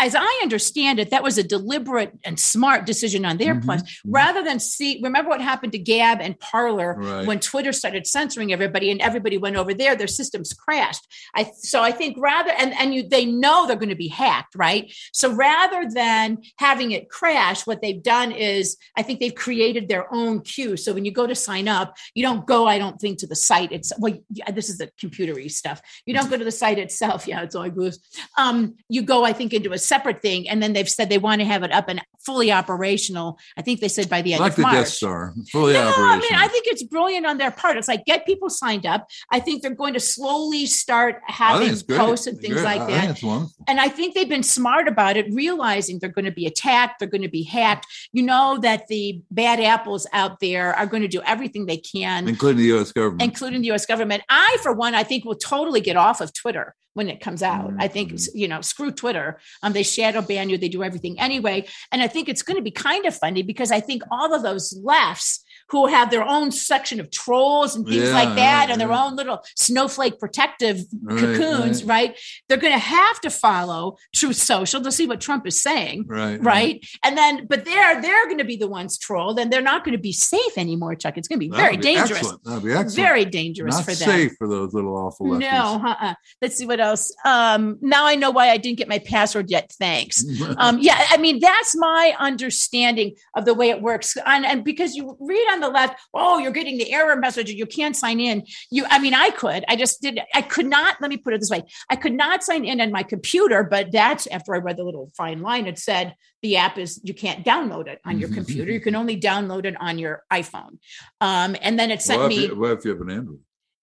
As 0.00 0.14
I 0.16 0.40
understand 0.42 0.98
it, 0.98 1.10
that 1.10 1.22
was 1.22 1.38
a 1.38 1.42
deliberate 1.42 2.12
and 2.24 2.38
smart 2.38 2.84
decision 2.84 3.24
on 3.24 3.38
their 3.38 3.54
Mhm, 3.54 3.64
part, 3.66 3.80
mhm. 3.80 3.86
rather 4.06 4.42
than 4.42 4.58
see. 4.58 5.00
Remember 5.02 5.30
what 5.30 5.40
happened 5.40 5.72
to 5.72 5.78
Gab 5.78 6.20
and 6.20 6.38
Parler 6.40 6.96
Right. 6.98 7.26
when 7.26 7.38
Twitter 7.38 7.72
started 7.72 8.06
censoring 8.06 8.52
everybody 8.52 8.90
and 8.90 9.00
everybody 9.00 9.38
went 9.38 9.56
over 9.56 9.72
there, 9.72 9.94
their 9.94 10.08
systems 10.08 10.52
crashed. 10.52 11.06
I 11.34 11.50
so 11.56 11.80
I 11.82 11.92
think 11.92 12.16
rather 12.18 12.50
and 12.50 12.74
and 12.74 12.92
you 12.94 13.08
they 13.08 13.24
know 13.24 13.66
they're 13.66 13.76
going 13.76 13.88
to 13.88 13.94
be 13.94 14.08
hacked, 14.08 14.54
right? 14.56 14.92
So 15.12 15.30
rather 15.32 15.88
than 15.88 16.38
having 16.58 16.90
it 16.90 17.08
crash, 17.08 17.64
what 17.66 17.80
they've 17.80 18.02
done 18.02 18.32
is 18.32 18.76
I 18.96 19.02
think 19.02 19.20
they've 19.20 19.34
created 19.34 19.88
their 19.88 20.12
own 20.12 20.40
queue. 20.40 20.76
So 20.76 20.92
when 20.92 21.04
you 21.04 21.12
go 21.12 21.26
to 21.26 21.34
sign 21.36 21.68
up, 21.68 21.96
you 22.14 22.22
don't 22.24 22.44
go, 22.46 22.66
I 22.66 22.78
don't 22.78 23.00
think, 23.00 23.18
to 23.20 23.26
the 23.28 23.36
site. 23.36 23.70
It's 23.70 23.92
well, 23.98 24.18
yeah, 24.30 24.50
this 24.50 24.68
is 24.68 24.78
the 24.78 24.90
computery 25.00 25.50
stuff. 25.50 25.80
You 26.04 26.14
don't 26.14 26.28
go 26.28 26.36
to 26.36 26.44
the 26.44 26.50
site 26.50 26.78
itself. 26.78 27.26
Yeah, 27.34 27.42
it's 27.42 27.54
all 27.54 27.70
goose. 27.70 27.98
Um, 28.36 28.74
you 28.88 29.02
go, 29.02 29.24
I 29.24 29.32
think, 29.32 29.52
into 29.54 29.72
a 29.72 29.78
separate 29.84 30.22
thing, 30.22 30.48
and 30.48 30.62
then 30.62 30.72
they've 30.72 30.88
said 30.88 31.08
they 31.08 31.18
want 31.18 31.40
to 31.40 31.46
have 31.46 31.62
it 31.62 31.72
up 31.72 31.88
and 31.88 32.00
fully 32.24 32.50
operational. 32.50 33.38
I 33.56 33.62
think 33.62 33.80
they 33.80 33.88
said 33.88 34.08
by 34.08 34.22
the 34.22 34.32
end 34.32 34.40
like 34.40 34.52
of 34.52 34.56
the 34.56 34.62
March. 34.62 34.74
Death 34.74 34.88
Star, 34.88 35.34
fully 35.50 35.74
No, 35.74 35.92
I 35.96 36.16
mean, 36.18 36.34
I 36.34 36.48
think 36.48 36.64
it's 36.68 36.82
brilliant 36.82 37.26
on 37.26 37.38
their 37.38 37.50
part. 37.50 37.76
It's 37.76 37.88
like 37.88 38.04
get 38.06 38.26
people 38.26 38.48
signed 38.50 38.86
up. 38.86 39.06
I 39.30 39.40
think 39.40 39.62
they're 39.62 39.74
going 39.74 39.94
to 39.94 40.00
slowly 40.00 40.66
start 40.66 41.20
having 41.26 41.76
posts 41.88 42.26
and 42.26 42.38
things 42.40 42.54
Great. 42.54 42.64
like 42.64 42.80
I 42.80 42.90
that. 42.90 43.00
think 43.00 43.12
it's 43.12 43.22
wonderful. 43.22 43.64
And 43.68 43.80
I 43.80 43.88
think 43.88 44.14
they've 44.14 44.28
been 44.28 44.42
smart 44.42 44.88
about 44.88 45.16
it, 45.16 45.26
realizing 45.32 45.98
they're 45.98 46.08
going 46.08 46.24
to 46.24 46.32
be 46.32 46.46
attacked, 46.46 46.98
they're 46.98 47.08
going 47.08 47.22
to 47.22 47.28
be 47.28 47.42
hacked. 47.42 47.86
You 48.12 48.22
know 48.22 48.58
that 48.62 48.86
the 48.88 49.20
bad 49.30 49.60
apples 49.60 50.06
out 50.12 50.40
there 50.40 50.74
are 50.74 50.86
going 50.86 51.02
to 51.02 51.08
do 51.08 51.20
everything 51.26 51.66
they 51.66 51.76
can, 51.78 52.28
including 52.28 52.58
the 52.58 52.68
U.S. 52.68 52.92
government. 52.92 53.22
including 53.22 53.60
the 53.62 53.72
US 53.72 53.86
government. 53.86 54.22
I, 54.28 54.56
for 54.62 54.72
one, 54.72 54.94
I 54.94 55.02
think 55.02 55.24
will 55.24 55.34
totally 55.34 55.80
get 55.80 55.96
off 55.96 56.20
of 56.20 56.32
Twitter 56.32 56.74
when 56.94 57.08
it 57.08 57.20
comes 57.20 57.42
out. 57.42 57.72
I 57.78 57.88
think, 57.88 58.12
Mhm. 58.12 58.28
you 58.34 58.48
know, 58.48 58.60
screw 58.60 58.90
Twitter. 58.90 59.38
Um, 59.62 59.72
they 59.72 59.82
shadow 59.82 60.22
ban 60.22 60.48
you, 60.48 60.56
they 60.56 60.68
do 60.68 60.82
everything 60.82 61.20
anyway. 61.20 61.66
And 61.92 62.00
I 62.02 62.06
think 62.08 62.28
it's 62.28 62.42
going 62.42 62.56
to 62.56 62.62
be 62.62 62.70
kind 62.70 63.04
of 63.04 63.14
funny 63.16 63.42
because 63.42 63.70
I 63.70 63.80
think 63.80 64.02
all 64.10 64.32
of 64.32 64.42
those 64.42 64.72
lefts 64.82 65.43
who 65.70 65.86
have 65.86 66.10
their 66.10 66.22
own 66.22 66.50
section 66.50 67.00
of 67.00 67.10
trolls 67.10 67.74
and 67.74 67.86
things 67.86 68.08
Yeah, 68.08 68.12
like 68.12 68.34
that 68.36 68.60
right, 68.64 68.70
and 68.70 68.80
their 68.80 68.88
right. 68.88 69.06
own 69.06 69.16
little 69.16 69.42
snowflake 69.56 70.18
protective 70.18 70.80
Right, 71.02 71.18
cocoons, 71.18 71.84
right. 71.84 72.18
They're 72.48 72.58
going 72.58 72.72
to 72.72 72.78
have 72.78 73.20
to 73.22 73.30
follow 73.30 73.96
Truth 74.14 74.36
Social 74.36 74.80
to 74.82 74.92
see 74.92 75.06
what 75.06 75.20
Trump 75.20 75.46
is 75.46 75.60
saying. 75.60 76.04
right, 76.06 76.40
Right. 76.42 76.86
And 77.04 77.16
then, 77.16 77.46
but 77.48 77.64
they're 77.64 78.00
they're 78.00 78.26
going 78.26 78.38
to 78.38 78.44
be 78.44 78.56
the 78.56 78.68
ones 78.68 78.98
trolled, 78.98 79.38
and 79.38 79.52
they're 79.52 79.60
not 79.62 79.84
going 79.84 79.96
to 79.96 80.02
be 80.02 80.12
safe 80.12 80.56
anymore, 80.56 80.94
Chuck. 80.94 81.16
It's 81.18 81.28
going 81.28 81.38
to 81.40 81.46
be 81.48 81.50
very 81.54 81.76
dangerous. 81.76 82.30
That'd 82.44 82.62
be 82.64 82.72
excellent. 82.72 82.94
Very 82.94 83.24
dangerous 83.24 83.74
Not 83.76 83.84
for 83.84 83.94
them. 83.94 84.08
safe 84.08 84.32
for 84.38 84.48
those 84.48 84.72
little 84.74 84.96
awful 84.96 85.26
lefties. 85.26 85.40
No, 85.40 85.82
uh-uh. 85.88 86.14
let's 86.42 86.56
see 86.56 86.66
what 86.66 86.80
else. 86.80 87.12
Um, 87.24 87.78
now 87.80 88.06
I 88.06 88.14
know 88.14 88.30
why 88.30 88.50
I 88.50 88.56
didn't 88.56 88.78
get 88.78 88.88
my 88.88 88.98
password 88.98 89.50
yet. 89.50 89.72
Thanks. 89.78 90.24
Um, 90.58 90.78
yeah, 90.80 91.06
I 91.10 91.16
mean 91.16 91.40
that's 91.40 91.74
my 91.76 92.14
understanding 92.18 93.14
of 93.34 93.44
the 93.44 93.54
way 93.54 93.70
it 93.70 93.80
works, 93.82 94.16
and, 94.24 94.44
and 94.46 94.62
because 94.64 94.94
you 94.94 95.16
read 95.20 95.46
on 95.54 95.60
the 95.60 95.68
left, 95.68 96.00
oh, 96.12 96.38
you're 96.38 96.52
getting 96.52 96.76
the 96.78 96.92
error 96.92 97.16
message, 97.16 97.48
and 97.50 97.58
you 97.58 97.66
can't 97.66 97.96
sign 97.96 98.20
in. 98.20 98.44
You, 98.70 98.84
I 98.90 98.98
mean, 98.98 99.14
I 99.14 99.30
could, 99.30 99.64
I 99.68 99.76
just 99.76 100.02
did, 100.02 100.20
I 100.34 100.42
could 100.42 100.66
not. 100.66 100.96
Let 101.00 101.08
me 101.08 101.16
put 101.16 101.32
it 101.34 101.40
this 101.40 101.50
way: 101.50 101.62
I 101.88 101.96
could 101.96 102.12
not 102.12 102.44
sign 102.44 102.64
in 102.64 102.80
on 102.80 102.92
my 102.92 103.02
computer, 103.02 103.64
but 103.64 103.92
that's 103.92 104.26
after 104.26 104.54
I 104.54 104.58
read 104.58 104.76
the 104.76 104.84
little 104.84 105.10
fine 105.16 105.40
line. 105.40 105.66
It 105.66 105.78
said 105.78 106.14
the 106.42 106.56
app 106.56 106.76
is 106.78 107.00
you 107.02 107.14
can't 107.14 107.44
download 107.44 107.86
it 107.86 108.00
on 108.04 108.18
your 108.18 108.28
Mhm. 108.28 108.34
computer; 108.34 108.70
you 108.70 108.80
can 108.80 108.94
only 108.94 109.18
download 109.18 109.64
it 109.64 109.76
on 109.80 109.98
your 109.98 110.22
iPhone. 110.32 110.78
Um, 111.20 111.56
and 111.62 111.78
then 111.78 111.90
it 111.90 112.02
sent 112.02 112.20
what, 112.20 112.28
me 112.28 112.46
you, 112.48 112.58
what 112.58 112.72
if 112.72 112.84
you 112.84 112.90
have 112.90 113.00
an 113.00 113.10
Android? 113.10 113.38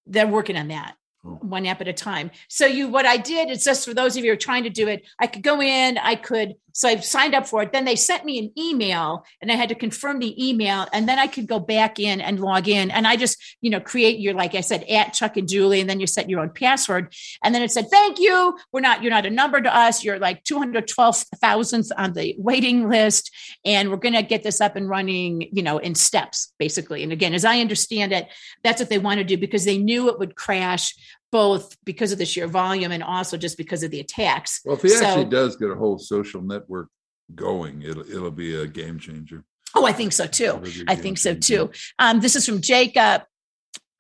they're 0.06 0.28
working 0.28 0.58
on 0.58 0.68
that. 0.68 0.96
Oh. 1.24 1.38
one 1.42 1.68
app 1.68 1.82
at 1.82 1.88
a 1.88 1.94
time. 1.94 2.32
So 2.48 2.66
you, 2.66 2.88
what 2.88 3.06
I 3.06 3.18
did 3.18 3.52
is 3.52 3.64
just 3.64 3.88
for 3.88 3.94
those 3.94 4.18
of 4.18 4.24
you 4.24 4.32
who 4.32 4.34
are 4.34 4.38
trying 4.38 4.64
to 4.64 4.72
do 4.72 4.88
it, 4.88 5.06
I 5.20 5.28
could 5.28 5.44
go 5.44 5.62
in, 5.62 6.00
I 6.00 6.16
could, 6.16 6.56
so 6.74 6.88
I 6.88 6.96
signed 6.96 7.36
up 7.36 7.46
for 7.46 7.62
it. 7.62 7.72
Then 7.72 7.86
they 7.86 7.96
sent 7.96 8.26
me 8.26 8.40
an 8.40 8.52
email 8.58 9.24
and 9.40 9.52
I 9.52 9.56
had 9.56 9.70
to 9.70 9.76
confirm 9.76 10.18
the 10.18 10.50
email 10.50 10.88
and 10.94 11.08
then 11.08 11.20
I 11.20 11.28
could 11.28 11.46
go 11.46 11.60
back 11.60 12.00
in 12.00 12.22
and 12.22 12.40
log 12.40 12.68
in. 12.68 12.90
And 12.90 13.06
I 13.06 13.18
just, 13.18 13.38
you 13.62 13.70
know, 13.70 13.80
create 13.80 14.20
your, 14.20 14.34
like 14.34 14.56
I 14.56 14.62
said, 14.62 14.84
at 14.86 15.14
Chuck 15.14 15.38
and 15.38 15.48
Julie, 15.48 15.82
and 15.82 15.90
then 15.90 16.00
you 16.00 16.08
set 16.08 16.30
your 16.30 16.40
own 16.40 16.50
password. 16.50 17.14
And 17.44 17.54
then 17.54 17.62
it 17.62 17.72
said, 17.72 17.90
thank 17.92 18.20
you. 18.20 18.58
We're 18.72 18.80
not, 18.80 19.04
you're 19.04 19.12
not 19.12 19.26
a 19.26 19.30
number 19.30 19.62
to 19.62 19.76
us. 19.76 20.04
You're 20.04 20.18
like 20.18 20.44
212,000th 20.46 21.92
on 21.98 22.14
the 22.14 22.36
waiting 22.40 22.90
list. 22.90 23.32
And 23.66 23.92
we're 23.92 23.98
going 23.98 24.16
to 24.16 24.24
get 24.24 24.42
this 24.42 24.62
up 24.62 24.76
and 24.76 24.90
running, 24.90 25.50
you 25.52 25.62
know, 25.62 25.78
in 25.78 25.94
steps 25.94 26.54
basically. 26.58 27.04
And 27.04 27.12
again, 27.12 27.34
as 27.34 27.46
I 27.46 27.60
understand 27.60 28.14
it, 28.14 28.28
that's 28.64 28.82
what 28.82 28.90
they 28.90 28.98
want 28.98 29.20
to 29.20 29.24
do 29.24 29.38
because 29.38 29.66
they 29.66 29.78
knew 29.78 30.10
it 30.10 30.18
would 30.18 30.36
crash 30.36 30.96
both 31.32 31.76
because 31.86 32.12
of 32.12 32.18
the 32.18 32.26
sheer 32.26 32.48
volume 32.48 32.92
and 32.92 33.04
also 33.04 33.38
just 33.38 33.58
because 33.58 33.84
of 33.84 33.92
the 33.92 34.00
attacks. 34.00 34.62
Well, 34.66 34.76
if 34.76 34.82
he 34.82 34.90
So- 34.90 35.04
actually 35.06 35.26
does 35.26 35.56
get 35.56 35.70
a 35.72 35.76
whole 35.76 35.98
social 35.98 36.42
network 36.42 36.90
going, 37.34 37.82
it'll 37.84 38.08
it'll 38.10 38.32
be 38.32 38.56
a 38.56 38.68
game 38.68 39.00
changer. 39.00 39.44
Oh, 39.74 39.86
I 39.86 39.94
think 39.94 40.12
so 40.12 40.28
too. 40.28 40.44
It'll 40.44 40.60
be 40.60 40.82
a 40.82 40.92
I 40.92 40.96
think 40.96 41.18
so 41.18 41.34
too. 41.34 41.72
Um, 41.98 42.20
this 42.20 42.36
is 42.36 42.46
from 42.46 42.62
Jacob. 42.62 43.24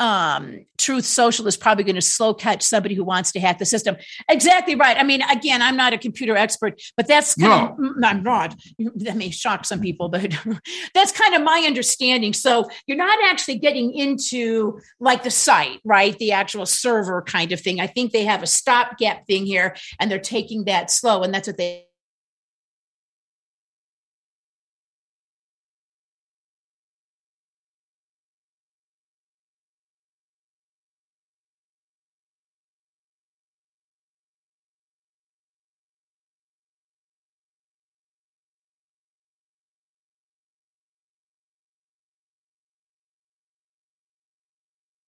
Um, 0.01 0.65
Truth 0.79 1.05
Social 1.05 1.45
is 1.45 1.55
probably 1.55 1.83
going 1.83 1.95
to 1.95 2.01
slow 2.01 2.33
catch 2.33 2.63
somebody 2.63 2.95
who 2.95 3.03
wants 3.03 3.31
to 3.33 3.39
hack 3.39 3.59
the 3.59 3.65
system. 3.67 3.97
Exactly 4.27 4.73
right. 4.73 4.97
I 4.97 5.03
mean, 5.03 5.21
again, 5.21 5.61
I'm 5.61 5.77
not 5.77 5.93
a 5.93 5.97
computer 5.99 6.35
expert, 6.35 6.81
but 6.97 7.07
that's 7.07 7.35
kind 7.35 7.69
of, 7.69 7.77
mm, 7.77 8.03
I'm 8.03 8.23
not. 8.23 8.55
That 8.95 9.15
may 9.15 9.29
shock 9.29 9.63
some 9.63 9.79
people, 9.79 10.09
but 10.09 10.35
that's 10.95 11.11
kind 11.11 11.35
of 11.35 11.43
my 11.43 11.65
understanding. 11.67 12.33
So 12.33 12.67
you're 12.87 12.97
not 12.97 13.19
actually 13.25 13.59
getting 13.59 13.93
into 13.93 14.79
like 14.99 15.21
the 15.21 15.29
site, 15.29 15.81
right? 15.85 16.17
The 16.17 16.31
actual 16.31 16.65
server 16.65 17.21
kind 17.21 17.51
of 17.51 17.61
thing. 17.61 17.79
I 17.79 17.85
think 17.85 18.11
they 18.11 18.25
have 18.25 18.41
a 18.41 18.47
stopgap 18.47 19.27
thing 19.27 19.45
here, 19.45 19.75
and 19.99 20.09
they're 20.09 20.17
taking 20.17 20.65
that 20.65 20.89
slow, 20.89 21.21
and 21.21 21.31
that's 21.31 21.47
what 21.47 21.57
they. 21.57 21.85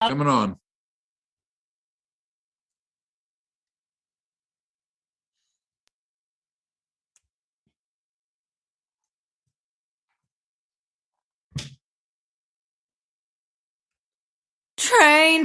Uh, 0.04 0.08
Coming 0.10 0.28
on. 0.28 0.58
Train, 14.76 15.44